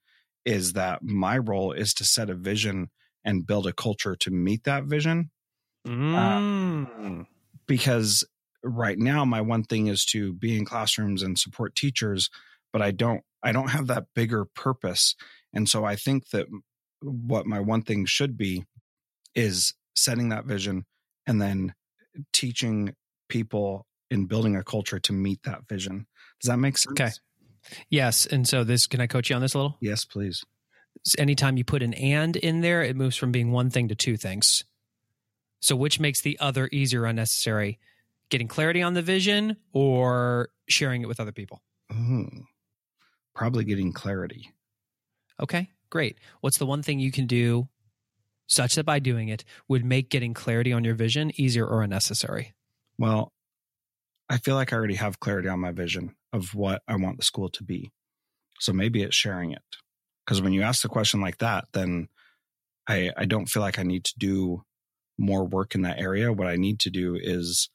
is 0.46 0.74
that 0.74 1.04
my 1.04 1.38
role 1.38 1.72
is 1.72 1.94
to 1.96 2.04
set 2.04 2.30
a 2.30 2.36
vision 2.36 2.90
and 3.24 3.48
build 3.48 3.68
a 3.68 3.74
culture 3.74 4.16
to 4.18 4.32
meet 4.32 4.66
that 4.66 4.84
vision. 4.86 5.32
Mm. 5.88 7.22
Uh, 7.22 7.24
because 7.68 8.26
right 8.64 8.98
now 8.98 9.26
my 9.26 9.42
one 9.42 9.64
thing 9.64 9.88
is 9.88 10.06
to 10.06 10.34
be 10.34 10.58
in 10.58 10.66
classrooms 10.66 11.22
and 11.22 11.38
support 11.38 11.76
teachers, 11.76 12.30
but 12.72 12.82
I 12.82 12.92
don't 12.92 13.22
I 13.42 13.52
don't 13.52 13.70
have 13.70 13.88
that 13.88 14.08
bigger 14.16 14.46
purpose. 14.46 15.16
And 15.54 15.70
so 15.70 15.84
I 15.86 15.96
think 15.96 16.30
that 16.30 16.48
what 17.02 17.46
my 17.46 17.60
one 17.60 17.84
thing 17.84 18.06
should 18.06 18.38
be 18.38 18.66
is 19.36 19.74
setting 19.96 20.30
that 20.30 20.46
vision 20.46 20.86
and 21.28 21.42
then 21.42 21.74
teaching 22.32 22.94
people 23.30 23.86
in 24.10 24.26
building 24.26 24.56
a 24.56 24.64
culture 24.64 25.00
to 25.00 25.14
meet 25.14 25.42
that 25.44 25.68
vision. 25.68 26.06
Does 26.42 26.50
that 26.50 26.58
make 26.58 26.78
sense? 26.78 27.00
Okay. 27.00 27.12
Yes. 27.90 28.26
And 28.26 28.48
so 28.48 28.64
this, 28.64 28.88
can 28.88 29.02
I 29.02 29.08
coach 29.08 29.30
you 29.30 29.36
on 29.36 29.42
this 29.42 29.54
a 29.54 29.58
little? 29.58 29.78
Yes, 29.82 30.06
please. 30.06 30.44
anytime 31.18 31.58
you 31.58 31.64
put 31.64 31.82
an 31.82 31.94
and 31.94 32.36
in 32.36 32.62
there, 32.62 32.84
it 32.84 32.96
moves 32.96 33.16
from 33.16 33.32
being 33.32 33.52
one 33.52 33.70
thing 33.70 33.88
to 33.88 33.96
two 33.96 34.18
things. 34.18 34.64
So 35.60 35.76
which 35.76 36.00
makes 36.00 36.22
the 36.22 36.38
other 36.40 36.70
easier 36.72 37.06
unnecessary? 37.06 37.80
Getting 38.30 38.48
clarity 38.48 38.82
on 38.82 38.94
the 38.94 39.02
vision 39.02 39.58
or 39.72 40.50
sharing 40.68 41.02
it 41.02 41.08
with 41.08 41.20
other 41.20 41.32
people? 41.32 41.62
Mm, 41.92 42.44
probably 43.34 43.64
getting 43.64 43.94
clarity. 43.94 44.54
Okay, 45.42 45.70
great. 45.90 46.18
What's 46.42 46.58
the 46.58 46.66
one 46.66 46.84
thing 46.84 47.00
you 47.00 47.12
can 47.12 47.28
do 47.28 47.70
such 48.48 48.76
that 48.76 48.86
by 48.86 49.00
doing 49.00 49.30
it 49.30 49.44
would 49.68 49.86
make 49.86 50.10
getting 50.10 50.34
clarity 50.34 50.74
on 50.74 50.84
your 50.84 50.96
vision 50.96 51.32
easier 51.40 51.66
or 51.66 51.82
unnecessary? 51.82 52.54
Well, 52.98 53.32
I 54.30 54.38
feel 54.38 54.56
like 54.56 54.74
I 54.74 54.78
already 54.78 54.96
have 54.96 55.20
clarity 55.20 55.50
on 55.50 55.60
my 55.60 55.72
vision 55.72 56.16
of 56.32 56.56
what 56.56 56.82
I 56.88 56.96
want 56.96 57.18
the 57.18 57.24
school 57.24 57.50
to 57.50 57.64
be. 57.64 57.92
So 58.60 58.74
maybe 58.74 59.04
it's 59.04 59.16
sharing 59.16 59.52
it. 59.52 59.62
Because 60.26 60.42
when 60.42 60.54
you 60.54 60.62
ask 60.62 60.82
the 60.82 60.90
question 60.90 61.22
like 61.22 61.40
that, 61.40 61.66
then 61.74 62.08
I, 62.88 63.12
I 63.18 63.26
don't 63.26 63.48
feel 63.48 63.62
like 63.62 63.78
I 63.78 63.84
need 63.84 64.06
to 64.06 64.14
do 64.18 64.64
more 65.18 65.46
work 65.46 65.76
in 65.76 65.82
that 65.84 66.00
area. 66.00 66.32
What 66.32 66.48
I 66.48 66.56
need 66.56 66.80
to 66.82 66.90
do 66.90 67.16
is 67.16 67.70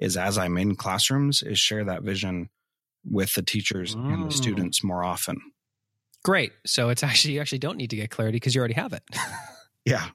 is 0.00 0.16
as 0.16 0.36
I'm 0.36 0.58
in 0.58 0.74
classrooms, 0.74 1.42
is 1.42 1.58
share 1.58 1.84
that 1.84 2.02
vision 2.02 2.50
with 3.08 3.34
the 3.34 3.42
teachers 3.42 3.94
mm. 3.94 4.12
and 4.12 4.24
the 4.24 4.28
mm. 4.28 4.32
students 4.32 4.82
more 4.82 5.04
often. 5.04 5.40
Great. 6.24 6.52
So 6.66 6.88
it's 6.88 7.02
actually 7.02 7.34
you 7.34 7.40
actually 7.40 7.58
don't 7.58 7.76
need 7.76 7.90
to 7.90 7.96
get 7.96 8.10
clarity 8.10 8.36
because 8.36 8.54
you 8.54 8.58
already 8.58 8.74
have 8.74 8.92
it. 8.92 9.02
yeah. 9.84 10.06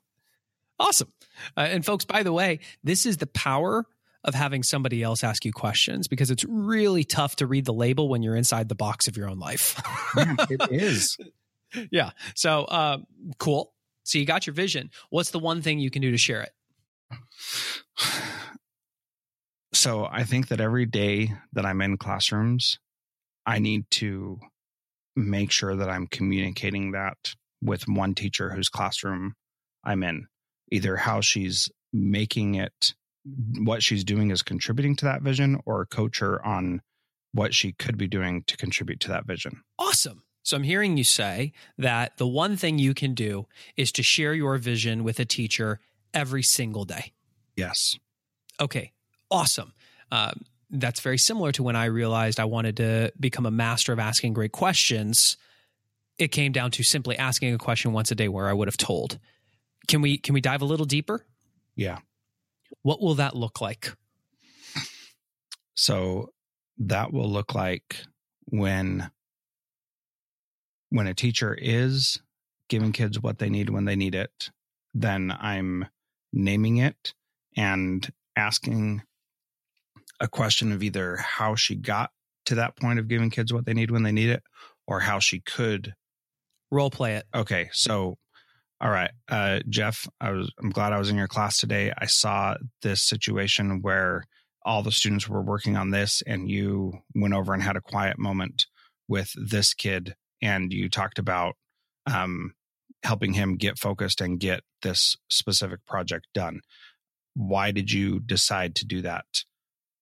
Awesome. 0.79 1.11
Uh, 1.57 1.61
and 1.61 1.85
folks, 1.85 2.05
by 2.05 2.23
the 2.23 2.31
way, 2.31 2.59
this 2.83 3.05
is 3.05 3.17
the 3.17 3.27
power 3.27 3.85
of 4.23 4.33
having 4.33 4.63
somebody 4.63 5.01
else 5.01 5.23
ask 5.23 5.45
you 5.45 5.53
questions 5.53 6.07
because 6.07 6.31
it's 6.31 6.43
really 6.45 7.03
tough 7.03 7.37
to 7.37 7.47
read 7.47 7.65
the 7.65 7.73
label 7.73 8.09
when 8.09 8.21
you're 8.21 8.35
inside 8.35 8.69
the 8.69 8.75
box 8.75 9.07
of 9.07 9.15
your 9.15 9.29
own 9.29 9.39
life. 9.39 9.81
yeah, 10.15 10.35
it 10.49 10.71
is. 10.71 11.17
Yeah. 11.91 12.09
So 12.33 12.63
uh, 12.63 12.97
cool. 13.37 13.73
So 14.01 14.17
you 14.17 14.25
got 14.25 14.47
your 14.47 14.55
vision. 14.55 14.89
What's 15.11 15.29
the 15.29 15.37
one 15.37 15.61
thing 15.61 15.77
you 15.77 15.91
can 15.91 16.01
do 16.01 16.09
to 16.09 16.17
share 16.17 16.41
it? 16.41 16.51
So 19.71 20.07
I 20.11 20.23
think 20.23 20.47
that 20.47 20.59
every 20.59 20.87
day 20.87 21.31
that 21.53 21.63
I'm 21.63 21.79
in 21.81 21.97
classrooms, 21.97 22.79
I 23.45 23.59
need 23.59 23.85
to 23.91 24.39
make 25.15 25.51
sure 25.51 25.75
that 25.75 25.87
I'm 25.89 26.07
communicating 26.07 26.93
that 26.93 27.35
with 27.61 27.87
one 27.87 28.15
teacher 28.15 28.49
whose 28.49 28.67
classroom 28.67 29.35
I'm 29.83 30.03
in, 30.03 30.27
either 30.71 30.95
how 30.95 31.21
she's 31.21 31.69
making 31.91 32.55
it 32.55 32.93
what 33.57 33.83
she's 33.83 34.03
doing 34.03 34.31
is 34.31 34.41
contributing 34.41 34.95
to 34.97 35.05
that 35.05 35.21
vision 35.21 35.59
or 35.65 35.85
coach 35.85 36.19
her 36.19 36.43
on 36.45 36.81
what 37.33 37.53
she 37.53 37.73
could 37.73 37.97
be 37.97 38.07
doing 38.07 38.43
to 38.47 38.57
contribute 38.57 38.99
to 39.01 39.09
that 39.09 39.25
vision. 39.25 39.61
Awesome. 39.77 40.23
So 40.43 40.57
I'm 40.57 40.63
hearing 40.63 40.97
you 40.97 41.03
say 41.03 41.51
that 41.77 42.17
the 42.17 42.27
one 42.27 42.57
thing 42.57 42.79
you 42.79 42.93
can 42.93 43.13
do 43.13 43.45
is 43.77 43.91
to 43.93 44.03
share 44.03 44.33
your 44.33 44.57
vision 44.57 45.03
with 45.03 45.19
a 45.19 45.25
teacher 45.25 45.79
every 46.13 46.41
single 46.41 46.85
day. 46.85 47.11
Yes. 47.55 47.97
Okay. 48.59 48.93
Awesome. 49.29 49.73
Um, 50.11 50.45
that's 50.71 51.01
very 51.01 51.17
similar 51.17 51.51
to 51.51 51.63
when 51.63 51.75
I 51.75 51.85
realized 51.85 52.39
I 52.39 52.45
wanted 52.45 52.77
to 52.77 53.11
become 53.19 53.45
a 53.45 53.51
master 53.51 53.93
of 53.93 53.99
asking 53.99 54.33
great 54.33 54.51
questions. 54.51 55.37
It 56.17 56.29
came 56.29 56.51
down 56.51 56.71
to 56.71 56.83
simply 56.83 57.17
asking 57.17 57.53
a 57.53 57.57
question 57.57 57.93
once 57.93 58.11
a 58.11 58.15
day 58.15 58.27
where 58.27 58.47
I 58.47 58.53
would 58.53 58.67
have 58.67 58.77
told. 58.77 59.19
Can 59.89 60.01
we 60.01 60.19
can 60.19 60.35
we 60.35 60.41
dive 60.41 60.61
a 60.61 60.65
little 60.65 60.85
deeper? 60.85 61.25
Yeah. 61.75 61.97
What 62.83 63.01
will 63.01 63.15
that 63.15 63.35
look 63.35 63.59
like? 63.59 63.95
So 65.73 66.31
that 66.77 67.11
will 67.11 67.29
look 67.29 67.55
like 67.55 68.03
when 68.45 69.09
when 70.89 71.07
a 71.07 71.15
teacher 71.15 71.57
is 71.59 72.21
giving 72.67 72.91
kids 72.91 73.19
what 73.19 73.39
they 73.39 73.49
need 73.49 73.71
when 73.71 73.85
they 73.85 73.95
need 73.95 74.13
it, 74.13 74.51
then 74.93 75.35
I'm 75.39 75.87
naming 76.31 76.77
it 76.77 77.15
and 77.57 78.07
asking 78.35 79.01
a 80.19 80.27
question 80.27 80.71
of 80.71 80.83
either 80.83 81.15
how 81.17 81.55
she 81.55 81.75
got 81.75 82.11
to 82.45 82.55
that 82.55 82.75
point 82.75 82.99
of 82.99 83.07
giving 83.07 83.31
kids 83.31 83.51
what 83.51 83.65
they 83.65 83.73
need 83.73 83.89
when 83.89 84.03
they 84.03 84.11
need 84.11 84.29
it 84.29 84.43
or 84.85 84.99
how 84.99 85.17
she 85.17 85.39
could 85.39 85.95
role 86.69 86.91
play 86.91 87.15
it. 87.15 87.25
Okay. 87.33 87.69
So 87.71 88.19
all 88.81 88.89
right, 88.89 89.11
uh, 89.27 89.59
Geoff, 89.67 90.07
I 90.21 90.31
was 90.31 90.51
I'm 90.59 90.69
glad 90.69 90.93
I 90.93 90.99
was 90.99 91.09
in 91.09 91.17
your 91.17 91.27
class 91.27 91.57
today. 91.57 91.91
I 91.97 92.05
saw 92.05 92.55
this 92.81 93.01
situation 93.01 93.81
where 93.81 94.23
all 94.63 94.83
the 94.83 94.91
students 94.91 95.27
were 95.27 95.41
working 95.41 95.75
on 95.75 95.89
this, 95.91 96.23
and 96.25 96.49
you 96.49 96.99
went 97.13 97.33
over 97.33 97.53
and 97.53 97.61
had 97.61 97.75
a 97.75 97.81
quiet 97.81 98.17
moment 98.17 98.67
with 99.07 99.33
this 99.35 99.73
kid, 99.73 100.15
and 100.41 100.71
you 100.71 100.89
talked 100.89 101.19
about 101.19 101.55
um, 102.05 102.53
helping 103.03 103.33
him 103.33 103.57
get 103.57 103.77
focused 103.77 104.21
and 104.21 104.39
get 104.39 104.61
this 104.81 105.17
specific 105.29 105.85
project 105.85 106.27
done. 106.33 106.61
Why 107.35 107.71
did 107.71 107.91
you 107.91 108.21
decide 108.21 108.75
to 108.75 108.85
do 108.85 109.01
that 109.01 109.25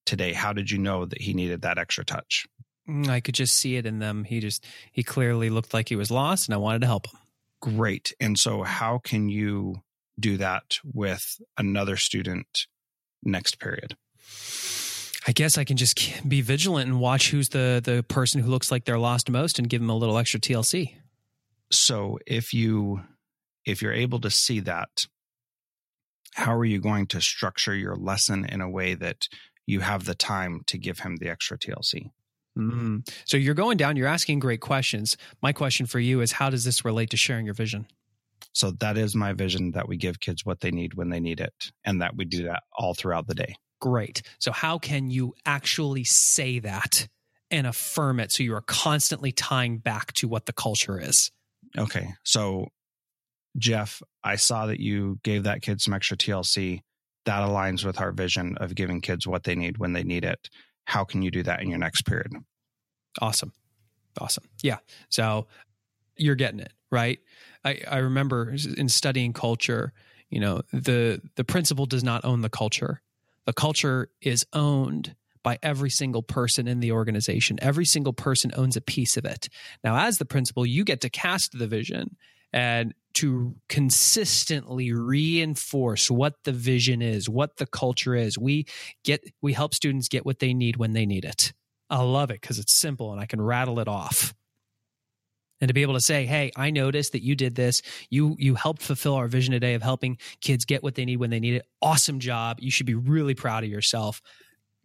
today? 0.05 0.33
How 0.33 0.53
did 0.53 0.69
you 0.69 0.77
know 0.77 1.05
that 1.05 1.21
he 1.21 1.33
needed 1.33 1.63
that 1.63 1.79
extra 1.79 2.05
touch? 2.05 2.45
Mm, 2.87 3.07
I 3.09 3.21
could 3.21 3.35
just 3.35 3.55
see 3.55 3.75
it 3.75 3.87
in 3.87 3.97
them. 3.97 4.23
He 4.23 4.39
just 4.39 4.63
he 4.91 5.01
clearly 5.01 5.49
looked 5.49 5.73
like 5.73 5.89
he 5.89 5.95
was 5.95 6.11
lost, 6.11 6.47
and 6.47 6.53
I 6.53 6.57
wanted 6.57 6.81
to 6.81 6.87
help 6.87 7.07
him 7.07 7.19
great. 7.61 8.13
And 8.19 8.37
so, 8.37 8.63
how 8.63 8.99
can 8.99 9.29
you 9.29 9.81
do 10.19 10.37
that 10.37 10.79
with 10.83 11.39
another 11.57 11.97
student 11.97 12.67
next 13.23 13.59
period? 13.59 13.95
I 15.27 15.33
guess 15.33 15.57
I 15.57 15.65
can 15.65 15.75
just 15.75 16.27
be 16.27 16.41
vigilant 16.41 16.89
and 16.89 16.99
watch 16.99 17.31
who's 17.31 17.49
the 17.49 17.81
the 17.83 18.03
person 18.03 18.41
who 18.41 18.49
looks 18.49 18.71
like 18.71 18.85
they're 18.85 18.97
lost 18.97 19.29
most 19.29 19.59
and 19.59 19.69
give 19.69 19.81
them 19.81 19.89
a 19.89 19.95
little 19.95 20.17
extra 20.17 20.39
TLC. 20.39 20.95
So 21.71 22.17
if 22.25 22.53
you 22.53 23.01
if 23.65 23.81
you're 23.81 23.93
able 23.93 24.19
to 24.21 24.31
see 24.31 24.61
that, 24.61 25.05
how 26.33 26.55
are 26.55 26.65
you 26.65 26.79
going 26.79 27.07
to 27.07 27.19
structure 27.19 27.75
your 27.75 27.95
lesson 27.95 28.45
in 28.45 28.61
a 28.61 28.69
way 28.69 28.93
that 28.93 29.27
you 29.65 29.81
have 29.81 30.05
the 30.05 30.15
time 30.15 30.61
to 30.67 30.77
give 30.77 30.99
him 30.99 31.17
the 31.17 31.29
extra 31.29 31.57
TLC? 31.57 32.11
Mm. 32.57 33.09
So 33.25 33.37
you're 33.37 33.53
going 33.53 33.77
down, 33.77 33.95
you're 33.95 34.07
asking 34.07 34.39
great 34.39 34.61
questions. 34.61 35.15
My 35.41 35.53
question 35.53 35.85
for 35.85 35.99
you 35.99 36.21
is 36.21 36.31
how 36.33 36.49
does 36.49 36.63
this 36.63 36.83
relate 36.83 37.11
to 37.11 37.17
sharing 37.17 37.45
your 37.45 37.53
vision? 37.53 37.87
So 38.53 38.71
that 38.79 38.97
is 38.97 39.15
my 39.15 39.33
vision 39.33 39.71
that 39.71 39.87
we 39.87 39.97
give 39.97 40.19
kids 40.19 40.45
what 40.45 40.61
they 40.61 40.71
need 40.71 40.95
when 40.95 41.09
they 41.09 41.19
need 41.19 41.39
it, 41.39 41.71
and 41.85 42.01
that 42.01 42.15
we 42.15 42.25
do 42.25 42.43
that 42.43 42.63
all 42.75 42.93
throughout 42.93 43.27
the 43.27 43.35
day. 43.35 43.55
Great. 43.79 44.23
So, 44.39 44.51
how 44.51 44.79
can 44.79 45.11
you 45.11 45.35
actually 45.45 46.03
say 46.03 46.59
that 46.59 47.07
and 47.51 47.67
affirm 47.67 48.19
it 48.19 48.31
so 48.31 48.43
you 48.43 48.55
are 48.55 48.61
constantly 48.61 49.31
tying 49.31 49.77
back 49.77 50.11
to 50.13 50.27
what 50.27 50.47
the 50.47 50.53
culture 50.53 50.99
is? 50.99 51.31
Okay. 51.77 52.09
So, 52.23 52.69
Geoff, 53.57 54.01
I 54.23 54.35
saw 54.37 54.65
that 54.65 54.79
you 54.79 55.19
gave 55.23 55.43
that 55.43 55.61
kid 55.61 55.79
some 55.79 55.93
extra 55.93 56.17
TLC. 56.17 56.81
That 57.25 57.47
aligns 57.47 57.85
with 57.85 57.99
our 57.99 58.11
vision 58.11 58.57
of 58.57 58.73
giving 58.73 59.01
kids 59.01 59.27
what 59.27 59.43
they 59.43 59.53
need 59.53 59.77
when 59.77 59.93
they 59.93 60.03
need 60.03 60.23
it 60.23 60.49
how 60.87 61.03
can 61.03 61.21
you 61.21 61.29
do 61.29 61.43
that 61.43 61.61
in 61.61 61.69
your 61.69 61.79
next 61.79 62.03
period? 62.03 62.31
Awesome. 63.19 63.51
Awesome. 64.19 64.45
Yeah. 64.63 64.77
So 65.09 65.47
you're 66.15 66.35
getting 66.35 66.61
it, 66.61 66.71
right? 66.89 67.19
I, 67.65 67.81
I 67.87 67.97
remember 67.97 68.55
in 68.77 68.87
studying 68.87 69.33
culture, 69.33 69.91
you 70.29 70.39
know, 70.39 70.61
the 70.71 71.21
the 71.35 71.43
principal 71.43 71.85
does 71.85 72.05
not 72.05 72.23
own 72.23 72.41
the 72.41 72.49
culture. 72.49 73.01
The 73.45 73.53
culture 73.53 74.09
is 74.21 74.45
owned 74.53 75.13
by 75.43 75.59
every 75.61 75.89
single 75.89 76.23
person 76.23 76.69
in 76.69 76.79
the 76.79 76.93
organization. 76.93 77.59
Every 77.61 77.85
single 77.85 78.13
person 78.13 78.51
owns 78.55 78.77
a 78.77 78.81
piece 78.81 79.17
of 79.17 79.25
it. 79.25 79.49
Now, 79.83 79.97
as 79.97 80.17
the 80.17 80.25
principal, 80.25 80.65
you 80.65 80.85
get 80.85 81.01
to 81.01 81.09
cast 81.09 81.57
the 81.57 81.67
vision 81.67 82.15
and 82.53 82.93
to 83.15 83.55
consistently 83.67 84.93
reinforce 84.93 86.11
what 86.11 86.35
the 86.43 86.51
vision 86.51 87.01
is, 87.01 87.27
what 87.27 87.57
the 87.57 87.65
culture 87.65 88.15
is. 88.15 88.37
We 88.37 88.67
get 89.03 89.23
we 89.41 89.53
help 89.53 89.73
students 89.73 90.07
get 90.07 90.25
what 90.25 90.39
they 90.39 90.53
need 90.53 90.77
when 90.77 90.93
they 90.93 91.05
need 91.05 91.25
it. 91.25 91.53
I 91.89 92.01
love 92.01 92.31
it 92.31 92.41
because 92.41 92.59
it's 92.59 92.73
simple 92.73 93.11
and 93.11 93.19
I 93.19 93.25
can 93.25 93.41
rattle 93.41 93.79
it 93.79 93.87
off. 93.87 94.33
And 95.59 95.69
to 95.69 95.73
be 95.73 95.81
able 95.81 95.95
to 95.95 95.99
say, 96.01 96.27
"Hey, 96.27 96.51
I 96.55 96.69
noticed 96.69 97.13
that 97.13 97.23
you 97.23 97.35
did 97.35 97.55
this. 97.55 97.81
You 98.11 98.35
you 98.37 98.53
helped 98.53 98.83
fulfill 98.83 99.15
our 99.15 99.27
vision 99.27 99.51
today 99.53 99.73
of 99.73 99.81
helping 99.81 100.17
kids 100.41 100.65
get 100.65 100.83
what 100.83 100.93
they 100.93 101.05
need 101.05 101.17
when 101.17 101.31
they 101.31 101.39
need 101.39 101.55
it. 101.55 101.65
Awesome 101.81 102.19
job. 102.19 102.59
You 102.59 102.69
should 102.69 102.85
be 102.85 102.93
really 102.93 103.33
proud 103.33 103.63
of 103.63 103.69
yourself." 103.69 104.21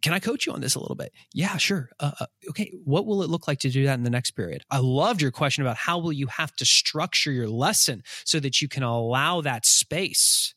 Can 0.03 0.13
I 0.13 0.19
coach 0.19 0.45
you 0.45 0.51
on 0.51 0.59
this 0.59 0.75
a 0.75 0.79
little 0.79 0.97
bit? 0.97 1.13
Yeah, 1.33 1.55
sure. 1.55 1.89
Uh, 1.97 2.11
uh, 2.19 2.25
okay, 2.49 2.73
what 2.83 3.05
will 3.05 3.23
it 3.23 3.29
look 3.29 3.47
like 3.47 3.59
to 3.59 3.69
do 3.69 3.85
that 3.85 3.93
in 3.93 4.03
the 4.03 4.09
next 4.09 4.31
period? 4.31 4.63
I 4.69 4.79
loved 4.79 5.21
your 5.21 5.31
question 5.31 5.63
about 5.63 5.77
how 5.77 5.97
will 5.97 6.11
you 6.11 6.27
have 6.27 6.53
to 6.57 6.65
structure 6.65 7.31
your 7.31 7.47
lesson 7.47 8.03
so 8.25 8.41
that 8.41 8.61
you 8.61 8.67
can 8.67 8.83
allow 8.83 9.39
that 9.41 9.65
space. 9.65 10.53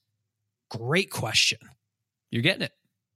Great 0.69 1.11
question. 1.11 1.59
You're 2.33 2.43
getting 2.43 2.63
it. 2.63 2.73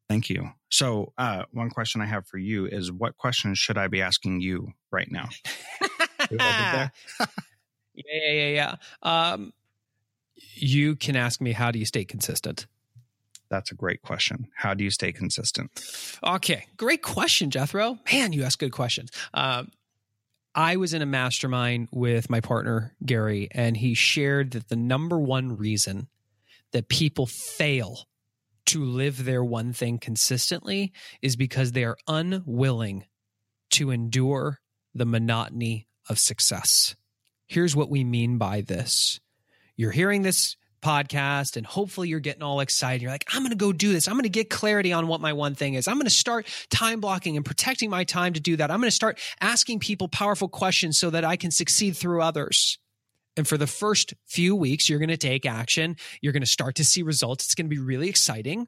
Thank 0.09 0.31
you. 0.31 0.51
So, 0.71 1.13
uh, 1.19 1.45
one 1.51 1.69
question 1.69 2.01
I 2.01 2.07
have 2.07 2.29
for 2.29 2.39
you 2.39 2.67
is 2.67 2.93
what 2.93 3.17
questions 3.17 3.59
should 3.59 3.77
I 3.77 3.89
be 3.89 4.01
asking 4.01 4.41
you 4.41 4.73
right 4.93 5.11
now? 5.11 5.29
yeah, 6.31 6.89
yeah, 7.95 8.33
yeah, 8.33 8.49
yeah. 8.49 8.75
Um, 9.03 9.53
you 10.55 10.95
can 10.95 11.17
ask 11.17 11.41
me, 11.41 11.53
how 11.53 11.73
do 11.73 11.81
you 11.81 11.87
stay 11.87 12.05
consistent? 12.05 12.67
That's 13.51 13.73
a 13.73 13.75
great 13.75 14.03
question. 14.03 14.47
How 14.55 14.75
do 14.75 14.85
you 14.85 14.91
stay 14.91 15.13
consistent? 15.13 15.71
Okay, 16.25 16.67
great 16.77 17.03
question, 17.03 17.51
Jethro. 17.51 17.99
Man, 18.13 18.33
you 18.33 18.45
ask 18.45 18.59
good 18.59 18.73
questions. 18.73 19.11
Um, 19.35 19.71
I 20.55 20.77
was 20.77 20.95
in 20.95 21.03
a 21.03 21.07
mastermind 21.07 21.89
with 21.93 22.31
my 22.31 22.41
partner, 22.41 22.95
Gary, 23.05 23.49
and 23.53 23.77
he 23.77 23.95
shared 23.95 24.53
that 24.53 24.69
the 24.69 24.77
number 24.77 25.19
one 25.19 25.57
reason 25.57 26.09
that 26.73 26.89
people 26.89 27.27
fail 27.27 28.07
to 28.67 28.85
live 28.85 29.25
their 29.25 29.43
one 29.43 29.73
thing 29.73 29.99
consistently 29.99 30.93
is 31.23 31.35
because 31.37 31.73
they 31.73 31.85
are 31.85 31.97
unwilling 32.07 33.05
to 33.71 33.91
endure 33.91 34.59
the 34.95 35.07
monotony 35.07 35.89
of 36.09 36.19
success. 36.19 36.95
Here's 37.47 37.75
what 37.75 37.91
we 37.91 38.05
mean 38.05 38.39
by 38.39 38.61
this. 38.61 39.21
You're 39.77 39.91
hearing 39.91 40.23
this 40.23 40.57
podcast 40.81 41.57
and 41.57 41.67
hopefully 41.67 42.09
you're 42.09 42.21
getting 42.21 42.43
all 42.43 42.61
excited. 42.61 43.03
You're 43.03 43.11
like, 43.11 43.27
I'm 43.33 43.43
going 43.43 43.51
to 43.51 43.57
go 43.57 43.73
do 43.73 43.93
this. 43.93 44.09
I'm 44.09 44.15
going 44.15 44.23
to 44.25 44.29
get 44.29 44.51
clarity 44.51 44.93
on 44.93 45.07
what 45.07 45.21
my 45.21 45.33
one 45.33 45.55
thing 45.55 45.75
is. 45.75 45.89
I'm 45.89 45.97
going 45.97 46.07
to 46.07 46.11
start 46.11 46.47
time 46.71 47.01
blocking 47.01 47.37
and 47.37 47.45
protecting 47.45 47.91
my 47.91 48.05
time 48.05 48.33
to 48.35 48.41
do 48.41 48.57
that. 48.57 48.71
I'm 48.71 48.79
going 48.79 48.89
to 48.89 48.95
start 48.95 49.19
asking 49.41 49.81
people 49.81 50.09
powerful 50.09 50.49
questions 50.49 50.99
so 50.99 51.11
that 51.11 51.25
I 51.25 51.37
can 51.37 51.51
succeed 51.51 51.97
through 51.97 52.23
others. 52.23 52.79
And 53.37 53.47
for 53.47 53.57
the 53.57 53.67
first 53.67 54.15
few 54.27 54.57
weeks, 54.57 54.89
you're 54.89 54.99
going 54.99 55.09
to 55.09 55.17
take 55.17 55.47
action. 55.47 55.97
You're 56.21 56.33
going 56.33 56.43
to 56.43 56.49
start 56.49 56.75
to 56.77 56.85
see 56.85 57.03
results. 57.03 57.45
It's 57.45 57.55
going 57.55 57.67
to 57.67 57.75
be 57.75 57.79
really 57.81 58.09
exciting. 58.09 58.67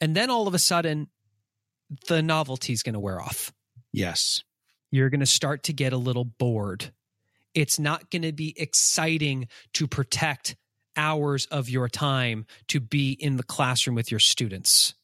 And 0.00 0.14
then 0.14 0.30
all 0.30 0.46
of 0.46 0.54
a 0.54 0.58
sudden, 0.58 1.08
the 2.06 2.22
novelty 2.22 2.72
is 2.72 2.82
going 2.82 2.94
to 2.94 3.00
wear 3.00 3.20
off. 3.20 3.52
Yes. 3.92 4.42
You're 4.90 5.10
going 5.10 5.20
to 5.20 5.26
start 5.26 5.64
to 5.64 5.72
get 5.72 5.92
a 5.92 5.98
little 5.98 6.24
bored. 6.24 6.92
It's 7.54 7.78
not 7.78 8.10
going 8.10 8.22
to 8.22 8.32
be 8.32 8.54
exciting 8.56 9.48
to 9.74 9.86
protect 9.86 10.56
hours 10.98 11.46
of 11.46 11.70
your 11.70 11.88
time 11.88 12.44
to 12.66 12.80
be 12.80 13.12
in 13.12 13.36
the 13.36 13.42
classroom 13.42 13.94
with 13.94 14.10
your 14.10 14.20
students. 14.20 14.94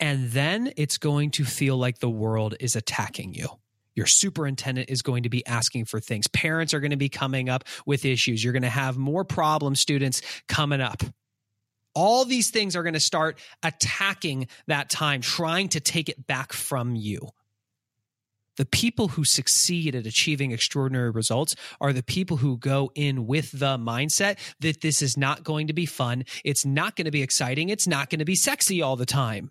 And 0.00 0.30
then 0.30 0.72
it's 0.76 0.98
going 0.98 1.30
to 1.32 1.44
feel 1.44 1.76
like 1.76 1.98
the 2.00 2.10
world 2.10 2.54
is 2.58 2.74
attacking 2.74 3.34
you. 3.34 3.48
Your 3.94 4.06
superintendent 4.06 4.90
is 4.90 5.02
going 5.02 5.22
to 5.22 5.30
be 5.30 5.46
asking 5.46 5.86
for 5.86 6.00
things. 6.00 6.26
Parents 6.26 6.74
are 6.74 6.80
going 6.80 6.90
to 6.90 6.96
be 6.96 7.08
coming 7.08 7.48
up 7.48 7.64
with 7.86 8.04
issues. 8.04 8.42
You're 8.42 8.52
going 8.52 8.62
to 8.62 8.68
have 8.68 8.98
more 8.98 9.24
problem 9.24 9.74
students 9.74 10.20
coming 10.48 10.80
up. 10.80 11.02
All 11.94 12.26
these 12.26 12.50
things 12.50 12.76
are 12.76 12.82
going 12.82 12.94
to 12.94 13.00
start 13.00 13.38
attacking 13.62 14.48
that 14.66 14.90
time, 14.90 15.22
trying 15.22 15.68
to 15.70 15.80
take 15.80 16.10
it 16.10 16.26
back 16.26 16.52
from 16.52 16.94
you 16.94 17.30
the 18.56 18.66
people 18.66 19.08
who 19.08 19.24
succeed 19.24 19.94
at 19.94 20.06
achieving 20.06 20.50
extraordinary 20.52 21.10
results 21.10 21.54
are 21.80 21.92
the 21.92 22.02
people 22.02 22.38
who 22.38 22.58
go 22.58 22.90
in 22.94 23.26
with 23.26 23.52
the 23.52 23.78
mindset 23.78 24.38
that 24.60 24.80
this 24.80 25.02
is 25.02 25.16
not 25.16 25.44
going 25.44 25.66
to 25.66 25.72
be 25.72 25.86
fun. 25.86 26.24
It's 26.44 26.64
not 26.64 26.96
going 26.96 27.04
to 27.04 27.10
be 27.10 27.22
exciting. 27.22 27.68
It's 27.68 27.86
not 27.86 28.10
going 28.10 28.18
to 28.20 28.24
be 28.24 28.34
sexy 28.34 28.82
all 28.82 28.96
the 28.96 29.06
time. 29.06 29.50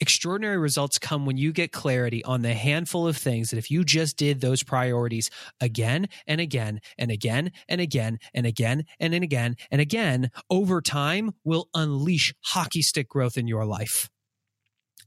Extraordinary 0.00 0.58
results 0.58 0.98
come 0.98 1.24
when 1.24 1.36
you 1.36 1.52
get 1.52 1.70
clarity 1.70 2.22
on 2.24 2.42
the 2.42 2.52
handful 2.52 3.06
of 3.06 3.16
things 3.16 3.50
that 3.50 3.58
if 3.58 3.70
you 3.70 3.84
just 3.84 4.16
did 4.16 4.40
those 4.40 4.64
priorities 4.64 5.30
again 5.60 6.08
and 6.26 6.40
again 6.40 6.80
and 6.98 7.12
again 7.12 7.52
and 7.68 7.80
again 7.80 8.18
and 8.34 8.44
again 8.44 8.84
and 8.98 9.14
again 9.14 9.56
and 9.70 9.80
again 9.80 10.30
over 10.50 10.80
time 10.80 11.30
will 11.44 11.68
unleash 11.74 12.34
hockey 12.40 12.82
stick 12.82 13.08
growth 13.08 13.38
in 13.38 13.46
your 13.46 13.64
life. 13.64 14.10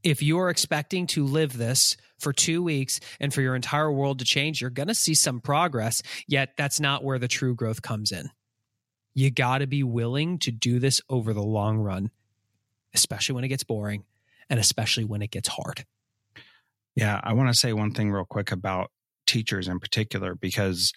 If 0.03 0.21
you're 0.21 0.49
expecting 0.49 1.07
to 1.07 1.25
live 1.25 1.57
this 1.57 1.97
for 2.19 2.33
two 2.33 2.63
weeks 2.63 2.99
and 3.19 3.33
for 3.33 3.41
your 3.41 3.55
entire 3.55 3.91
world 3.91 4.19
to 4.19 4.25
change, 4.25 4.61
you're 4.61 4.69
going 4.69 4.87
to 4.87 4.95
see 4.95 5.15
some 5.15 5.39
progress. 5.39 6.01
Yet 6.27 6.53
that's 6.57 6.79
not 6.79 7.03
where 7.03 7.19
the 7.19 7.27
true 7.27 7.55
growth 7.55 7.81
comes 7.81 8.11
in. 8.11 8.29
You 9.13 9.31
got 9.31 9.59
to 9.59 9.67
be 9.67 9.83
willing 9.83 10.37
to 10.39 10.51
do 10.51 10.79
this 10.79 11.01
over 11.09 11.33
the 11.33 11.43
long 11.43 11.79
run, 11.79 12.11
especially 12.93 13.35
when 13.35 13.43
it 13.43 13.49
gets 13.49 13.63
boring 13.63 14.03
and 14.49 14.59
especially 14.59 15.03
when 15.03 15.21
it 15.21 15.31
gets 15.31 15.49
hard. 15.49 15.85
Yeah, 16.95 17.19
I 17.23 17.33
want 17.33 17.49
to 17.49 17.57
say 17.57 17.73
one 17.73 17.93
thing 17.93 18.11
real 18.11 18.25
quick 18.25 18.51
about 18.51 18.91
teachers 19.25 19.67
in 19.67 19.79
particular, 19.79 20.35
because 20.35 20.93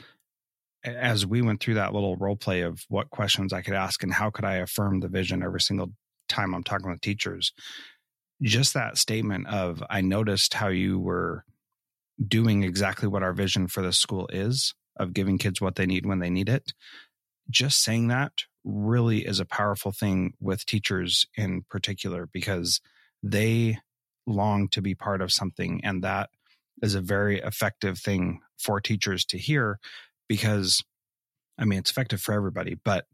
as 0.84 1.26
we 1.26 1.42
went 1.42 1.61
through 1.61 1.74
that 1.74 1.92
little 1.92 2.16
role 2.16 2.36
play 2.36 2.62
of 2.62 2.84
what 2.88 3.11
questions 3.11 3.53
I 3.53 3.61
could 3.62 3.74
ask 3.74 4.03
and 4.03 4.12
how 4.12 4.30
could 4.30 4.44
I 4.44 4.57
affirm 4.57 5.01
the 5.01 5.09
vision 5.09 5.42
every 5.42 5.61
single 5.61 5.92
time 6.28 6.55
I'm 6.55 6.62
talking 6.62 6.90
with 6.90 7.01
teachers, 7.01 7.53
just 8.43 8.74
that 8.74 8.99
statement 8.99 9.47
of 9.49 9.82
I 9.91 10.01
noticed 10.01 10.55
how 10.55 10.68
you 10.68 10.99
were 10.99 11.45
doing 12.26 12.62
exactly 12.62 13.09
what 13.09 13.22
our 13.22 13.32
vision 13.32 13.66
for 13.66 13.82
the 13.82 13.93
school 13.93 14.28
is 14.32 14.74
of 14.97 15.12
giving 15.12 15.38
kids 15.38 15.61
what 15.61 15.76
they 15.76 15.86
need 15.86 16.07
when 16.07 16.18
they 16.18 16.30
need 16.30 16.49
it. 16.49 16.72
Just 17.49 17.82
saying 17.82 18.09
that 18.09 18.45
really 18.64 19.26
is 19.26 19.41
a 19.41 19.47
powerful 19.47 19.93
thing 19.93 20.34
with 20.41 20.66
teachers 20.66 21.26
in 21.36 21.62
particular 21.68 22.28
because 22.32 22.80
they 23.22 23.78
long 24.26 24.68
to 24.68 24.82
be 24.82 24.95
part 24.95 25.22
of 25.22 25.32
something 25.32 25.80
and 25.82 26.03
that 26.05 26.30
is 26.82 26.95
a 26.95 27.01
very 27.01 27.41
effective 27.41 27.99
thing 27.99 28.41
for 28.59 28.80
teachers 28.80 29.24
to 29.24 29.38
hear 29.38 29.78
because 30.28 30.84
I 31.59 31.64
mean 31.64 31.78
it's 31.78 31.91
effective 31.91 32.20
for 32.20 32.32
everybody 32.32 32.76
but 32.84 33.07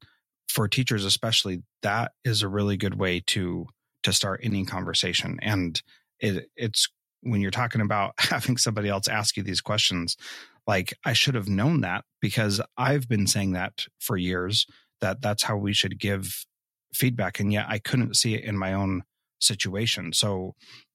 for 0.49 0.69
teachers 0.69 1.05
especially 1.05 1.63
that 1.83 2.13
is 2.25 2.43
a 2.43 2.49
really 2.49 2.77
good 2.77 2.99
way 2.99 3.23
to 3.29 3.67
to 4.07 4.13
start 4.13 4.41
any 4.45 4.65
conversation. 4.65 5.37
And 5.43 5.83
it, 6.21 6.49
it's 6.57 6.89
when 7.23 7.41
you're 7.41 7.51
talking 7.51 7.81
about 7.81 8.15
having 8.19 8.57
somebody 8.57 8.89
else 8.89 9.09
ask 9.09 9.37
you 9.37 9.43
these 9.43 9.61
questions, 9.61 10.17
like 10.65 10.95
I 11.05 11.13
should 11.13 11.35
have 11.35 11.49
known 11.49 11.81
that 11.81 12.05
because 12.21 12.61
I've 12.79 13.09
been 13.09 13.27
saying 13.27 13.53
that 13.53 13.87
for 13.99 14.17
years 14.17 14.65
that 15.01 15.21
that's 15.21 15.43
how 15.43 15.57
we 15.57 15.73
should 15.73 15.99
give 15.99 16.47
feedback. 16.95 17.41
And 17.41 17.53
yet 17.53 17.67
I 17.69 17.81
couldn't 17.81 18.17
see 18.17 18.35
it 18.35 18.45
in 18.45 18.57
my 18.57 18.73
own 18.73 19.03
situation. 19.41 20.13
So 20.13 20.55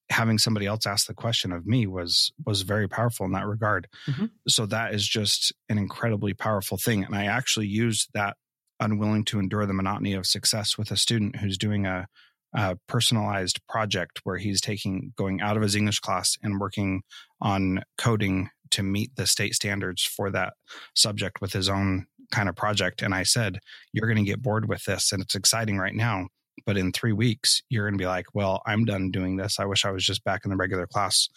having 0.10 0.38
somebody 0.38 0.66
else 0.66 0.86
ask 0.86 1.08
the 1.08 1.14
question 1.14 1.52
of 1.52 1.66
me 1.66 1.88
was 1.88 2.32
was 2.46 2.62
very 2.62 2.88
powerful 2.88 3.26
in 3.26 3.34
that 3.34 3.46
regard. 3.46 3.88
Mm-hmm. 4.08 4.28
So 4.48 4.66
that 4.68 4.94
is 4.94 5.06
just 5.06 5.54
an 5.68 5.78
incredibly 5.78 6.34
powerful 6.34 6.78
thing. 6.78 7.04
And 7.04 7.14
I 7.14 7.26
actually 7.26 7.68
used 7.68 8.10
that 8.14 8.38
unwilling 8.80 9.26
to 9.26 9.40
endure 9.40 9.66
the 9.66 9.74
monotony 9.74 10.14
of 10.14 10.26
success 10.26 10.78
with 10.78 10.92
a 10.92 10.98
student 10.98 11.36
who's 11.36 11.58
doing 11.58 11.86
a 11.86 12.08
a 12.54 12.78
personalized 12.88 13.66
project 13.68 14.22
where 14.24 14.38
he's 14.38 14.62
taking 14.62 15.14
going 15.16 15.42
out 15.42 15.58
of 15.58 15.64
his 15.64 15.76
English 15.76 16.00
class 16.00 16.38
and 16.42 16.60
working 16.60 17.02
on 17.40 17.84
coding 17.98 18.50
to 18.72 18.84
meet 18.84 19.16
the 19.16 19.28
state 19.28 19.54
standards 19.54 20.04
for 20.04 20.32
that 20.32 20.54
subject 20.96 21.42
with 21.42 21.54
his 21.54 21.70
own 21.70 22.08
kind 22.32 22.50
of 22.50 22.56
project. 22.56 23.02
And 23.02 23.14
I 23.14 23.24
said, 23.24 23.60
You're 23.94 24.08
going 24.08 24.24
to 24.24 24.30
get 24.30 24.42
bored 24.42 24.68
with 24.68 24.84
this, 24.86 25.12
and 25.12 25.22
it's 25.22 25.36
exciting 25.36 25.78
right 25.78 25.96
now. 25.96 26.28
But 26.66 26.78
in 26.78 26.92
three 26.92 27.14
weeks, 27.14 27.64
you're 27.70 27.86
going 27.86 27.98
to 27.98 28.02
be 28.02 28.08
like, 28.08 28.28
Well, 28.34 28.62
I'm 28.66 28.86
done 28.86 29.12
doing 29.12 29.38
this. 29.38 29.60
I 29.60 29.66
wish 29.66 29.86
I 29.86 29.92
was 29.92 30.06
just 30.06 30.24
back 30.24 30.42
in 30.44 30.52
the 30.52 30.58
regular 30.58 30.88
class 30.88 31.30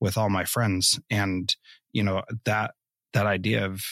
with 0.00 0.16
all 0.16 0.30
my 0.30 0.44
friends. 0.44 0.98
And, 1.10 1.54
you 1.92 2.02
know, 2.02 2.22
that 2.44 2.74
that 3.12 3.26
idea 3.26 3.66
of 3.66 3.82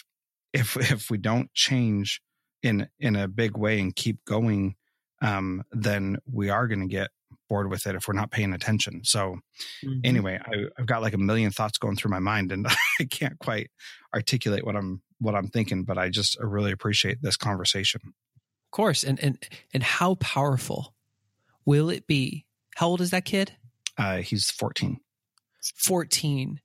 if 0.53 0.77
if 0.93 1.11
we 1.11 1.19
don't 1.19 1.53
change 1.55 2.21
in 2.63 2.89
in 2.99 3.17
a 3.17 3.29
big 3.29 3.57
way 3.57 3.81
and 3.81 3.95
keep 3.95 4.25
going 4.25 4.75
um, 5.21 5.63
then 5.73 6.19
we 6.31 6.51
are 6.51 6.67
going 6.67 6.81
to 6.81 6.87
get 6.87 7.11
bored 7.49 7.71
with 7.71 7.87
it 7.87 7.95
if 7.95 8.07
we're 8.07 8.15
not 8.15 8.31
paying 8.31 8.53
attention. 8.53 9.03
So, 9.05 9.39
mm-hmm. 9.85 10.01
anyway, 10.05 10.39
I, 10.45 10.65
I've 10.79 10.87
got 10.87 11.03
like 11.03 11.15
a 11.15 11.19
million 11.19 11.51
thoughts 11.51 11.79
going 11.79 11.97
through 11.97 12.11
my 12.11 12.19
mind, 12.19 12.53
and 12.53 12.67
I 13.01 13.05
can't 13.05 13.39
quite 13.39 13.71
articulate 14.15 14.65
what 14.65 14.77
I'm 14.77 15.03
what 15.19 15.35
I'm 15.35 15.49
thinking. 15.49 15.85
But 15.85 15.99
I 15.99 16.09
just 16.09 16.39
really 16.41 16.73
appreciate 16.73 17.23
this 17.23 17.37
conversation. 17.37 18.01
Of 18.05 18.71
course, 18.71 19.03
and 19.05 19.19
and 19.21 19.39
and 19.73 19.83
how 19.83 20.17
powerful 20.17 20.95
will 21.65 21.91
it 21.91 22.07
be? 22.07 22.47
How 22.77 22.89
old 22.89 23.01
is 23.01 23.11
that 23.11 23.25
kid? 23.25 23.53
Uh, 23.97 24.19
he's 24.19 24.51
14. 24.51 25.01
14. 25.77 26.61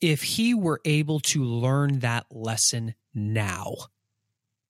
If 0.00 0.22
he 0.22 0.54
were 0.54 0.80
able 0.84 1.20
to 1.20 1.44
learn 1.44 1.98
that 1.98 2.26
lesson 2.30 2.94
now, 3.12 3.74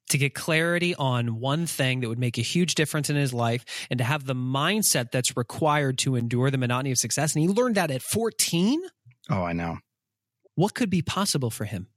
to 0.09 0.19
get 0.19 0.35
clarity 0.35 0.95
on 0.95 1.41
one 1.41 1.67
thing 1.67 2.01
that 2.01 2.09
would 2.09 2.19
make 2.19 2.39
a 2.39 2.43
huge 2.43 2.75
difference 2.75 3.11
in 3.11 3.17
his 3.17 3.33
life 3.33 3.65
and 3.91 3.99
to 3.99 4.05
have 4.05 4.25
the 4.25 4.35
mindset 4.35 5.11
that's 5.11 5.37
required 5.37 5.99
to 5.99 6.17
endure 6.17 6.51
the 6.51 6.59
monotony 6.59 6.93
of 6.93 6.99
success. 6.99 7.35
And 7.35 7.43
he 7.43 7.49
learned 7.49 7.77
that 7.77 7.91
at 7.91 8.03
14. 8.03 8.83
Oh, 9.31 9.43
I 9.43 9.53
know. 9.53 9.79
What 10.55 10.75
could 10.75 10.91
be 10.91 11.03
possible 11.03 11.51
for 11.51 11.65
him? 11.65 11.89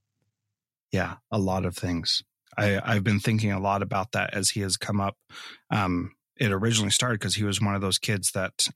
Yeah, 0.91 1.15
a 1.31 1.39
lot 1.39 1.65
of 1.65 1.75
things. 1.75 2.21
I, 2.57 2.79
I've 2.83 3.03
been 3.03 3.19
thinking 3.19 3.51
a 3.51 3.59
lot 3.59 3.81
about 3.81 4.11
that 4.11 4.33
as 4.33 4.49
he 4.49 4.59
has 4.61 4.77
come 4.77 4.99
up. 4.99 5.15
Um, 5.69 6.11
it 6.37 6.51
originally 6.51 6.91
started 6.91 7.19
because 7.19 7.35
he 7.35 7.43
was 7.43 7.61
one 7.61 7.75
of 7.75 7.81
those 7.81 7.97
kids 7.97 8.31
that, 8.31 8.67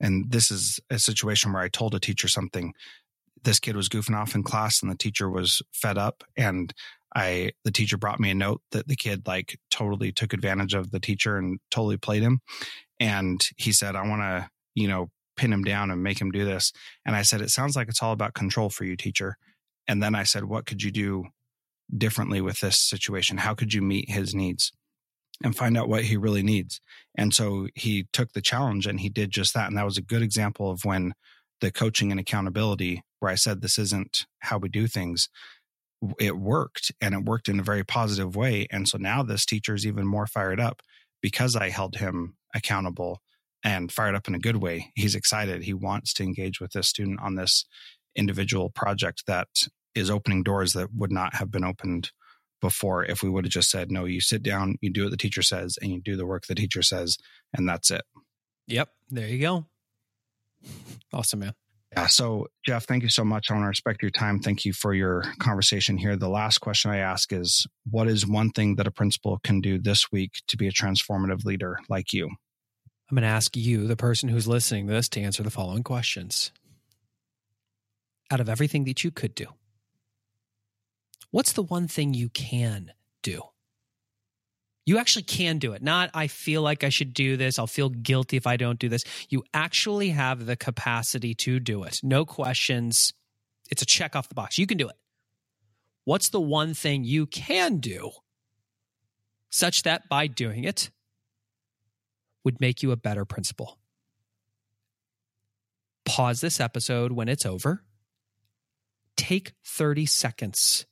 and 0.00 0.30
this 0.30 0.50
is 0.50 0.80
a 0.90 0.98
situation 0.98 1.52
where 1.52 1.62
I 1.62 1.68
told 1.68 1.94
a 1.94 2.00
teacher 2.00 2.28
something. 2.28 2.74
This 3.42 3.58
kid 3.58 3.74
was 3.74 3.88
goofing 3.88 4.16
off 4.16 4.34
in 4.34 4.42
class, 4.42 4.82
and 4.82 4.90
the 4.90 4.96
teacher 4.96 5.30
was 5.30 5.62
fed 5.72 5.96
up. 5.96 6.24
And 6.36 6.72
I, 7.14 7.52
the 7.64 7.70
teacher 7.70 7.98
brought 7.98 8.20
me 8.20 8.30
a 8.30 8.34
note 8.34 8.62
that 8.70 8.88
the 8.88 8.96
kid 8.96 9.26
like 9.26 9.58
totally 9.70 10.12
took 10.12 10.32
advantage 10.32 10.74
of 10.74 10.90
the 10.90 11.00
teacher 11.00 11.36
and 11.36 11.60
totally 11.70 11.98
played 11.98 12.22
him. 12.22 12.40
And 12.98 13.46
he 13.56 13.72
said, 13.72 13.96
"I 13.96 14.06
want 14.06 14.22
to, 14.22 14.48
you 14.74 14.88
know, 14.88 15.10
pin 15.36 15.52
him 15.52 15.64
down 15.64 15.90
and 15.90 16.02
make 16.02 16.20
him 16.20 16.30
do 16.30 16.44
this." 16.44 16.72
And 17.04 17.14
I 17.14 17.22
said, 17.22 17.40
"It 17.40 17.50
sounds 17.50 17.76
like 17.76 17.88
it's 17.88 18.02
all 18.02 18.12
about 18.12 18.34
control 18.34 18.70
for 18.70 18.84
you, 18.84 18.96
teacher." 18.96 19.36
And 19.86 20.02
then 20.02 20.14
I 20.14 20.22
said, 20.22 20.44
"What 20.44 20.66
could 20.66 20.82
you 20.82 20.90
do 20.90 21.24
differently 21.96 22.40
with 22.40 22.60
this 22.60 22.78
situation? 22.78 23.38
How 23.38 23.54
could 23.54 23.74
you 23.74 23.82
meet 23.82 24.10
his 24.10 24.34
needs 24.34 24.72
and 25.44 25.56
find 25.56 25.76
out 25.76 25.88
what 25.88 26.04
he 26.04 26.16
really 26.16 26.42
needs? 26.42 26.80
And 27.14 27.34
so 27.34 27.68
he 27.74 28.06
took 28.12 28.32
the 28.32 28.40
challenge 28.40 28.86
and 28.86 29.00
he 29.00 29.08
did 29.08 29.30
just 29.30 29.52
that. 29.54 29.68
And 29.68 29.76
that 29.76 29.84
was 29.84 29.98
a 29.98 30.02
good 30.02 30.22
example 30.22 30.70
of 30.70 30.84
when 30.84 31.12
the 31.60 31.70
coaching 31.70 32.10
and 32.10 32.18
accountability, 32.18 33.02
where 33.20 33.30
I 33.30 33.36
said, 33.36 33.60
this 33.60 33.78
isn't 33.78 34.26
how 34.40 34.58
we 34.58 34.68
do 34.68 34.86
things, 34.86 35.28
it 36.18 36.36
worked 36.36 36.92
and 37.00 37.14
it 37.14 37.24
worked 37.24 37.48
in 37.48 37.60
a 37.60 37.64
very 37.64 37.84
positive 37.84 38.36
way. 38.36 38.66
And 38.70 38.88
so 38.88 38.98
now 38.98 39.22
this 39.22 39.46
teacher 39.46 39.74
is 39.74 39.86
even 39.86 40.06
more 40.06 40.26
fired 40.26 40.60
up 40.60 40.82
because 41.20 41.56
I 41.56 41.70
held 41.70 41.96
him 41.96 42.36
accountable 42.54 43.20
and 43.64 43.92
fired 43.92 44.14
up 44.14 44.26
in 44.28 44.34
a 44.34 44.40
good 44.40 44.56
way. 44.56 44.92
He's 44.94 45.14
excited. 45.14 45.62
He 45.62 45.74
wants 45.74 46.12
to 46.14 46.24
engage 46.24 46.60
with 46.60 46.72
this 46.72 46.88
student 46.88 47.20
on 47.22 47.36
this 47.36 47.64
individual 48.16 48.70
project 48.70 49.24
that 49.26 49.48
is 49.94 50.10
opening 50.10 50.42
doors 50.42 50.72
that 50.72 50.92
would 50.94 51.12
not 51.12 51.34
have 51.36 51.50
been 51.50 51.64
opened 51.64 52.10
before 52.60 53.04
if 53.04 53.22
we 53.22 53.28
would 53.28 53.44
have 53.44 53.52
just 53.52 53.70
said, 53.70 53.90
no, 53.90 54.04
you 54.04 54.20
sit 54.20 54.42
down, 54.42 54.76
you 54.80 54.90
do 54.90 55.04
what 55.04 55.10
the 55.10 55.16
teacher 55.16 55.42
says, 55.42 55.78
and 55.80 55.90
you 55.90 56.00
do 56.00 56.16
the 56.16 56.26
work 56.26 56.46
the 56.46 56.54
teacher 56.54 56.82
says, 56.82 57.18
and 57.52 57.68
that's 57.68 57.90
it. 57.90 58.02
Yep. 58.68 58.88
There 59.10 59.28
you 59.28 59.40
go. 59.40 59.66
Awesome, 61.12 61.40
man. 61.40 61.54
Yeah. 61.94 62.06
So, 62.06 62.46
Geoff, 62.64 62.84
thank 62.84 63.02
you 63.02 63.10
so 63.10 63.24
much. 63.24 63.50
I 63.50 63.54
want 63.54 63.64
to 63.64 63.68
respect 63.68 64.00
your 64.00 64.10
time. 64.10 64.40
Thank 64.40 64.64
you 64.64 64.72
for 64.72 64.94
your 64.94 65.24
conversation 65.38 65.98
here. 65.98 66.16
The 66.16 66.28
last 66.28 66.58
question 66.58 66.90
I 66.90 66.98
ask 66.98 67.32
is 67.32 67.66
What 67.90 68.08
is 68.08 68.26
one 68.26 68.50
thing 68.50 68.76
that 68.76 68.86
a 68.86 68.90
principal 68.90 69.38
can 69.44 69.60
do 69.60 69.78
this 69.78 70.10
week 70.10 70.32
to 70.48 70.56
be 70.56 70.68
a 70.68 70.72
transformative 70.72 71.44
leader 71.44 71.78
like 71.90 72.12
you? 72.12 72.30
I'm 73.10 73.16
going 73.16 73.22
to 73.22 73.28
ask 73.28 73.56
you, 73.56 73.86
the 73.86 73.96
person 73.96 74.30
who's 74.30 74.48
listening 74.48 74.86
to 74.86 74.94
this, 74.94 75.08
to 75.10 75.20
answer 75.20 75.42
the 75.42 75.50
following 75.50 75.82
questions. 75.82 76.50
Out 78.30 78.40
of 78.40 78.48
everything 78.48 78.84
that 78.84 79.04
you 79.04 79.10
could 79.10 79.34
do, 79.34 79.48
what's 81.30 81.52
the 81.52 81.62
one 81.62 81.88
thing 81.88 82.14
you 82.14 82.30
can 82.30 82.92
do? 83.22 83.42
You 84.84 84.98
actually 84.98 85.22
can 85.22 85.58
do 85.58 85.72
it. 85.72 85.82
Not, 85.82 86.10
I 86.12 86.26
feel 86.26 86.62
like 86.62 86.82
I 86.82 86.88
should 86.88 87.14
do 87.14 87.36
this. 87.36 87.58
I'll 87.58 87.66
feel 87.66 87.88
guilty 87.88 88.36
if 88.36 88.46
I 88.46 88.56
don't 88.56 88.78
do 88.78 88.88
this. 88.88 89.04
You 89.28 89.44
actually 89.54 90.10
have 90.10 90.46
the 90.46 90.56
capacity 90.56 91.34
to 91.36 91.60
do 91.60 91.84
it. 91.84 92.00
No 92.02 92.24
questions. 92.24 93.12
It's 93.70 93.82
a 93.82 93.86
check 93.86 94.16
off 94.16 94.28
the 94.28 94.34
box. 94.34 94.58
You 94.58 94.66
can 94.66 94.78
do 94.78 94.88
it. 94.88 94.96
What's 96.04 96.30
the 96.30 96.40
one 96.40 96.74
thing 96.74 97.04
you 97.04 97.26
can 97.26 97.78
do 97.78 98.10
such 99.50 99.84
that 99.84 100.08
by 100.08 100.26
doing 100.26 100.64
it 100.64 100.90
would 102.44 102.60
make 102.60 102.82
you 102.82 102.90
a 102.90 102.96
better 102.96 103.24
principal? 103.24 103.78
Pause 106.04 106.40
this 106.40 106.60
episode 106.60 107.12
when 107.12 107.28
it's 107.28 107.46
over. 107.46 107.84
Take 109.16 109.52
30 109.64 110.06
seconds 110.06 110.86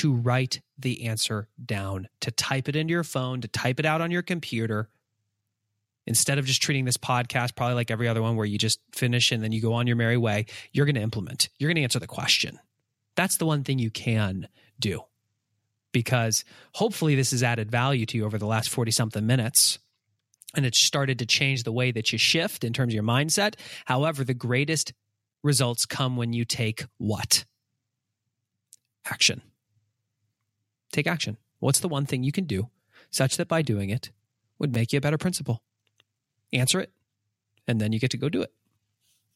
to 0.00 0.14
write 0.14 0.62
the 0.78 1.04
answer 1.04 1.46
down, 1.62 2.08
to 2.22 2.30
type 2.30 2.70
it 2.70 2.76
into 2.76 2.90
your 2.90 3.04
phone, 3.04 3.42
to 3.42 3.48
type 3.48 3.78
it 3.78 3.84
out 3.84 4.00
on 4.00 4.10
your 4.10 4.22
computer. 4.22 4.88
Instead 6.06 6.38
of 6.38 6.46
just 6.46 6.62
treating 6.62 6.86
this 6.86 6.96
podcast 6.96 7.54
probably 7.54 7.74
like 7.74 7.90
every 7.90 8.08
other 8.08 8.22
one 8.22 8.34
where 8.34 8.46
you 8.46 8.56
just 8.56 8.80
finish 8.92 9.30
and 9.30 9.44
then 9.44 9.52
you 9.52 9.60
go 9.60 9.74
on 9.74 9.86
your 9.86 9.96
merry 9.96 10.16
way, 10.16 10.46
you're 10.72 10.86
going 10.86 10.94
to 10.94 11.02
implement. 11.02 11.50
You're 11.58 11.68
going 11.68 11.76
to 11.76 11.82
answer 11.82 11.98
the 11.98 12.06
question. 12.06 12.58
That's 13.14 13.36
the 13.36 13.44
one 13.44 13.62
thing 13.62 13.78
you 13.78 13.90
can 13.90 14.48
do 14.78 15.02
because 15.92 16.46
hopefully 16.72 17.14
this 17.14 17.32
has 17.32 17.42
added 17.42 17.70
value 17.70 18.06
to 18.06 18.16
you 18.16 18.24
over 18.24 18.38
the 18.38 18.46
last 18.46 18.70
40 18.70 18.92
something 18.92 19.26
minutes 19.26 19.80
and 20.56 20.64
it's 20.64 20.80
started 20.80 21.18
to 21.18 21.26
change 21.26 21.64
the 21.64 21.72
way 21.72 21.90
that 21.90 22.10
you 22.10 22.16
shift 22.16 22.64
in 22.64 22.72
terms 22.72 22.92
of 22.92 22.94
your 22.94 23.04
mindset. 23.04 23.56
However, 23.84 24.24
the 24.24 24.32
greatest 24.32 24.94
results 25.42 25.84
come 25.84 26.16
when 26.16 26.32
you 26.32 26.46
take 26.46 26.86
what? 26.96 27.44
Action 29.04 29.42
take 30.92 31.06
action. 31.06 31.36
What's 31.58 31.80
the 31.80 31.88
one 31.88 32.06
thing 32.06 32.22
you 32.22 32.32
can 32.32 32.44
do 32.44 32.70
such 33.10 33.36
that 33.36 33.48
by 33.48 33.62
doing 33.62 33.90
it 33.90 34.10
would 34.58 34.74
make 34.74 34.92
you 34.92 34.98
a 34.98 35.00
better 35.00 35.18
principal? 35.18 35.62
Answer 36.52 36.80
it, 36.80 36.92
and 37.66 37.80
then 37.80 37.92
you 37.92 38.00
get 38.00 38.10
to 38.10 38.16
go 38.16 38.28
do 38.28 38.42
it. 38.42 38.52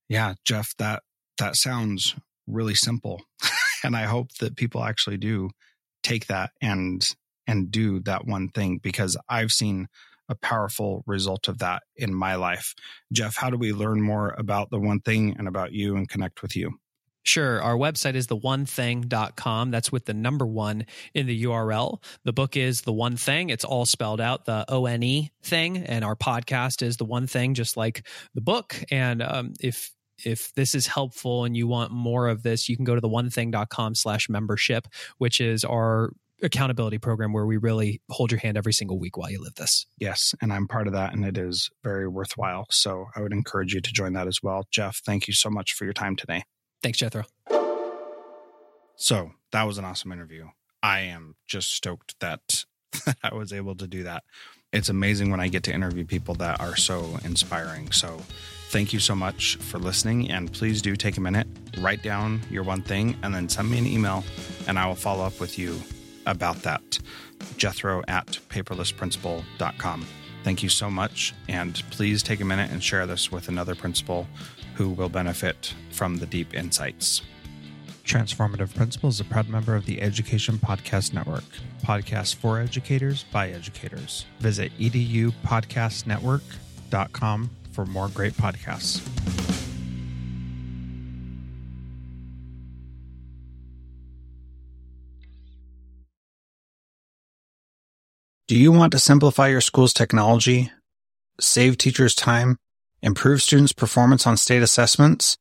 Yeah, 0.09 0.35
Geoff, 0.45 0.75
that 0.79 1.03
that 1.39 1.57
sounds 1.57 2.15
really 2.47 2.75
simple. 2.75 3.23
and 3.85 3.97
I 3.97 4.05
hope 4.05 4.33
that 4.41 4.57
people 4.57 4.83
actually 4.83 5.19
do 5.19 5.51
take 6.03 6.27
that 6.27 6.51
and 6.61 7.07
and 7.47 7.71
do 7.71 8.01
that 8.01 8.27
one 8.27 8.49
thing 8.49 8.79
because 8.83 9.17
I've 9.29 9.51
seen 9.51 9.89
a 10.29 10.35
powerful 10.35 11.05
result 11.07 11.49
of 11.49 11.59
that 11.59 11.83
in 11.97 12.15
my 12.15 12.35
life. 12.35 12.75
Geoff, 13.13 13.37
how 13.37 13.51
do 13.51 13.59
we 13.59 13.73
learn 13.73 14.01
more 14.01 14.35
about 14.39 14.71
the 14.71 14.81
one 14.81 15.01
thing 15.01 15.37
and 15.39 15.47
about 15.47 15.73
you 15.73 15.97
and 15.97 16.09
connect 16.09 16.41
with 16.41 16.57
you? 16.57 16.79
Sure. 17.25 17.61
Our 17.63 17.75
website 17.75 18.15
is 18.15 18.27
theonething.com. 18.27 19.71
That's 19.71 19.91
with 19.91 20.05
the 20.05 20.15
number 20.15 20.47
one 20.47 20.85
in 21.15 21.27
the 21.27 21.45
URL. 21.45 22.03
The 22.25 22.35
book 22.35 22.57
is 22.57 22.83
The 22.83 22.93
One 22.93 23.17
Thing. 23.17 23.49
It's 23.49 23.65
all 23.65 23.87
spelled 23.87 24.21
out, 24.21 24.45
the 24.45 24.65
O 24.69 24.85
N 24.87 25.03
E 25.03 25.33
thing. 25.43 25.79
And 25.79 26.05
our 26.05 26.17
podcast 26.17 26.83
is 26.83 26.99
The 26.99 27.07
One 27.07 27.27
Thing, 27.27 27.55
just 27.55 27.77
like 27.77 28.07
the 28.35 28.43
book. 28.43 28.77
And 28.91 29.23
um, 29.23 29.55
if 29.59 29.91
if 30.25 30.55
this 30.55 30.75
is 30.75 30.87
helpful 30.87 31.45
and 31.45 31.57
you 31.57 31.67
want 31.67 31.91
more 31.91 32.29
of 32.29 32.43
this, 32.43 32.69
you 32.69 32.77
can 32.77 32.85
go 32.85 32.95
to 32.95 33.01
the 33.01 33.09
onething.com 33.09 33.95
slash 33.95 34.29
membership, 34.29 34.87
which 35.19 35.41
is 35.41 35.65
our 35.65 36.11
accountability 36.43 36.99
program 36.99 37.33
where 37.33 37.47
we 37.47 37.57
really 37.57 38.01
hold 38.11 38.31
your 38.31 38.39
hand 38.39 38.57
every 38.57 38.73
single 38.73 38.99
week 38.99 39.17
while 39.17 39.31
you 39.31 39.43
live 39.43 39.55
this. 39.55 39.87
Yes, 39.99 40.35
and 40.43 40.53
I'm 40.53 40.69
part 40.69 40.87
of 40.87 40.93
that 40.93 41.15
and 41.15 41.25
it 41.25 41.39
is 41.39 41.71
very 41.83 42.07
worthwhile. 42.07 42.67
So 42.71 43.07
I 43.17 43.23
would 43.23 43.33
encourage 43.33 43.75
you 43.75 43.81
to 43.81 43.93
join 43.93 44.13
that 44.13 44.29
as 44.29 44.41
well. 44.43 44.67
Geoff, 44.71 45.01
thank 45.05 45.27
you 45.27 45.35
so 45.35 45.49
much 45.49 45.73
for 45.73 45.85
your 45.85 45.95
time 45.95 46.17
today. 46.17 46.45
Thanks, 46.85 46.99
Jethro. 46.99 47.25
So 48.97 49.31
that 49.53 49.63
was 49.63 49.79
an 49.79 49.87
awesome 49.87 50.13
interview. 50.13 50.49
I 50.83 51.01
am 51.01 51.35
just 51.47 51.73
stoked 51.73 52.15
that 52.21 52.67
I 53.23 53.35
was 53.35 53.55
able 53.55 53.75
to 53.77 53.87
do 53.87 54.03
that. 54.03 54.23
It's 54.71 54.91
amazing 54.91 55.31
when 55.31 55.41
I 55.41 55.49
get 55.49 55.63
to 55.63 55.73
interview 55.73 56.05
people 56.05 56.35
that 56.35 56.61
are 56.61 56.77
so 56.77 57.19
inspiring. 57.25 57.91
So 57.91 58.21
thank 58.69 58.93
you 58.93 59.01
so 59.01 59.15
much 59.15 59.57
for 59.57 59.79
listening. 59.79 60.31
And 60.31 60.53
please 60.53 60.83
do 60.83 60.95
take 60.95 61.17
a 61.17 61.23
minute, 61.23 61.47
write 61.79 62.03
down 62.03 62.43
your 62.51 62.65
one 62.65 62.83
thing, 62.83 63.17
and 63.23 63.35
then 63.35 63.49
send 63.49 63.71
me 63.71 63.79
an 63.79 63.87
email, 63.87 64.23
and 64.69 64.79
I 64.79 64.87
will 64.87 64.95
follow 64.95 65.25
up 65.25 65.41
with 65.41 65.59
you 65.59 65.81
about 66.27 66.57
that. 66.65 66.99
Jethro 67.57 68.03
at 68.09 68.39
paperlessprincipal.com. 68.51 70.07
Thank 70.43 70.63
you 70.63 70.69
so 70.69 70.91
much. 70.91 71.33
And 71.49 71.83
please 71.91 72.23
take 72.23 72.43
a 72.43 72.45
minute 72.45 72.71
and 72.71 72.85
share 72.85 73.07
this 73.07 73.33
with 73.33 73.49
another 73.49 73.75
principal 73.75 74.29
who 74.75 74.91
will 74.91 75.09
benefit 75.09 75.75
from 75.91 76.17
the 76.17 76.27
deep 76.27 76.55
insights. 76.55 77.23
Transformative 78.05 78.75
Principal 78.75 79.09
is 79.09 79.21
a 79.21 79.25
proud 79.25 79.49
member 79.49 79.75
of 79.75 79.87
the 79.87 80.03
Education 80.03 80.59
Podcast 80.59 81.15
Network, 81.15 81.45
podcasts 81.83 82.35
for 82.35 82.61
educators 82.61 83.25
by 83.33 83.49
educators. 83.49 84.27
Visit 84.41 84.71
edupodcastnetwork.com 84.79 87.51
for 87.73 87.87
more 87.87 88.09
great 88.09 88.35
podcasts. 88.35 89.01
Do 98.47 98.57
you 98.57 98.71
want 98.71 98.93
to 98.93 98.99
simplify 98.99 99.49
your 99.49 99.63
school's 99.63 99.95
technology, 99.95 100.71
save 101.41 101.79
teachers 101.79 102.15
time, 102.15 102.59
improve 103.05 103.43
students' 103.43 103.73
performance 103.73 104.27
on 104.27 104.37
state 104.37 104.63
assessments? 104.63 105.37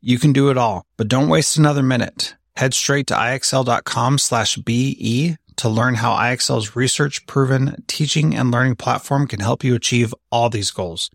You 0.00 0.18
can 0.18 0.32
do 0.32 0.50
it 0.50 0.58
all, 0.58 0.84
but 0.96 1.08
don't 1.08 1.28
waste 1.28 1.56
another 1.56 1.82
minute. 1.82 2.34
Head 2.56 2.74
straight 2.74 3.06
to 3.06 3.14
ixl.com 3.14 4.18
slash 4.18 4.56
BE 4.56 5.36
to 5.56 5.68
learn 5.68 5.94
how 5.94 6.16
IXL's 6.16 6.76
research 6.76 7.26
proven 7.26 7.84
teaching 7.86 8.34
and 8.34 8.50
learning 8.50 8.76
platform 8.76 9.26
can 9.26 9.40
help 9.40 9.64
you 9.64 9.74
achieve 9.74 10.14
all 10.30 10.50
these 10.50 10.70
goals. 10.70 11.10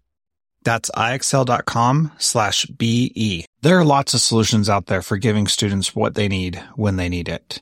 That's 0.64 0.90
ixl.com 0.92 2.12
slash 2.18 2.66
BE. 2.66 3.46
There 3.62 3.78
are 3.78 3.86
lots 3.86 4.14
of 4.14 4.22
solutions 4.22 4.70
out 4.70 4.86
there 4.86 5.02
for 5.02 5.18
giving 5.18 5.48
students 5.48 5.96
what 5.96 6.16
they 6.16 6.28
need 6.28 6.62
when 6.76 6.96
they 6.96 7.10
need 7.10 7.28
it. 7.28 7.62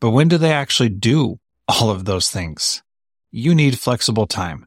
But 0.00 0.10
when 0.10 0.28
do 0.28 0.36
they 0.36 0.52
actually 0.52 0.90
do 0.90 1.38
all 1.68 1.90
of 1.90 2.04
those 2.04 2.30
things? 2.30 2.82
You 3.30 3.54
need 3.54 3.78
flexible 3.78 4.26
time. 4.26 4.66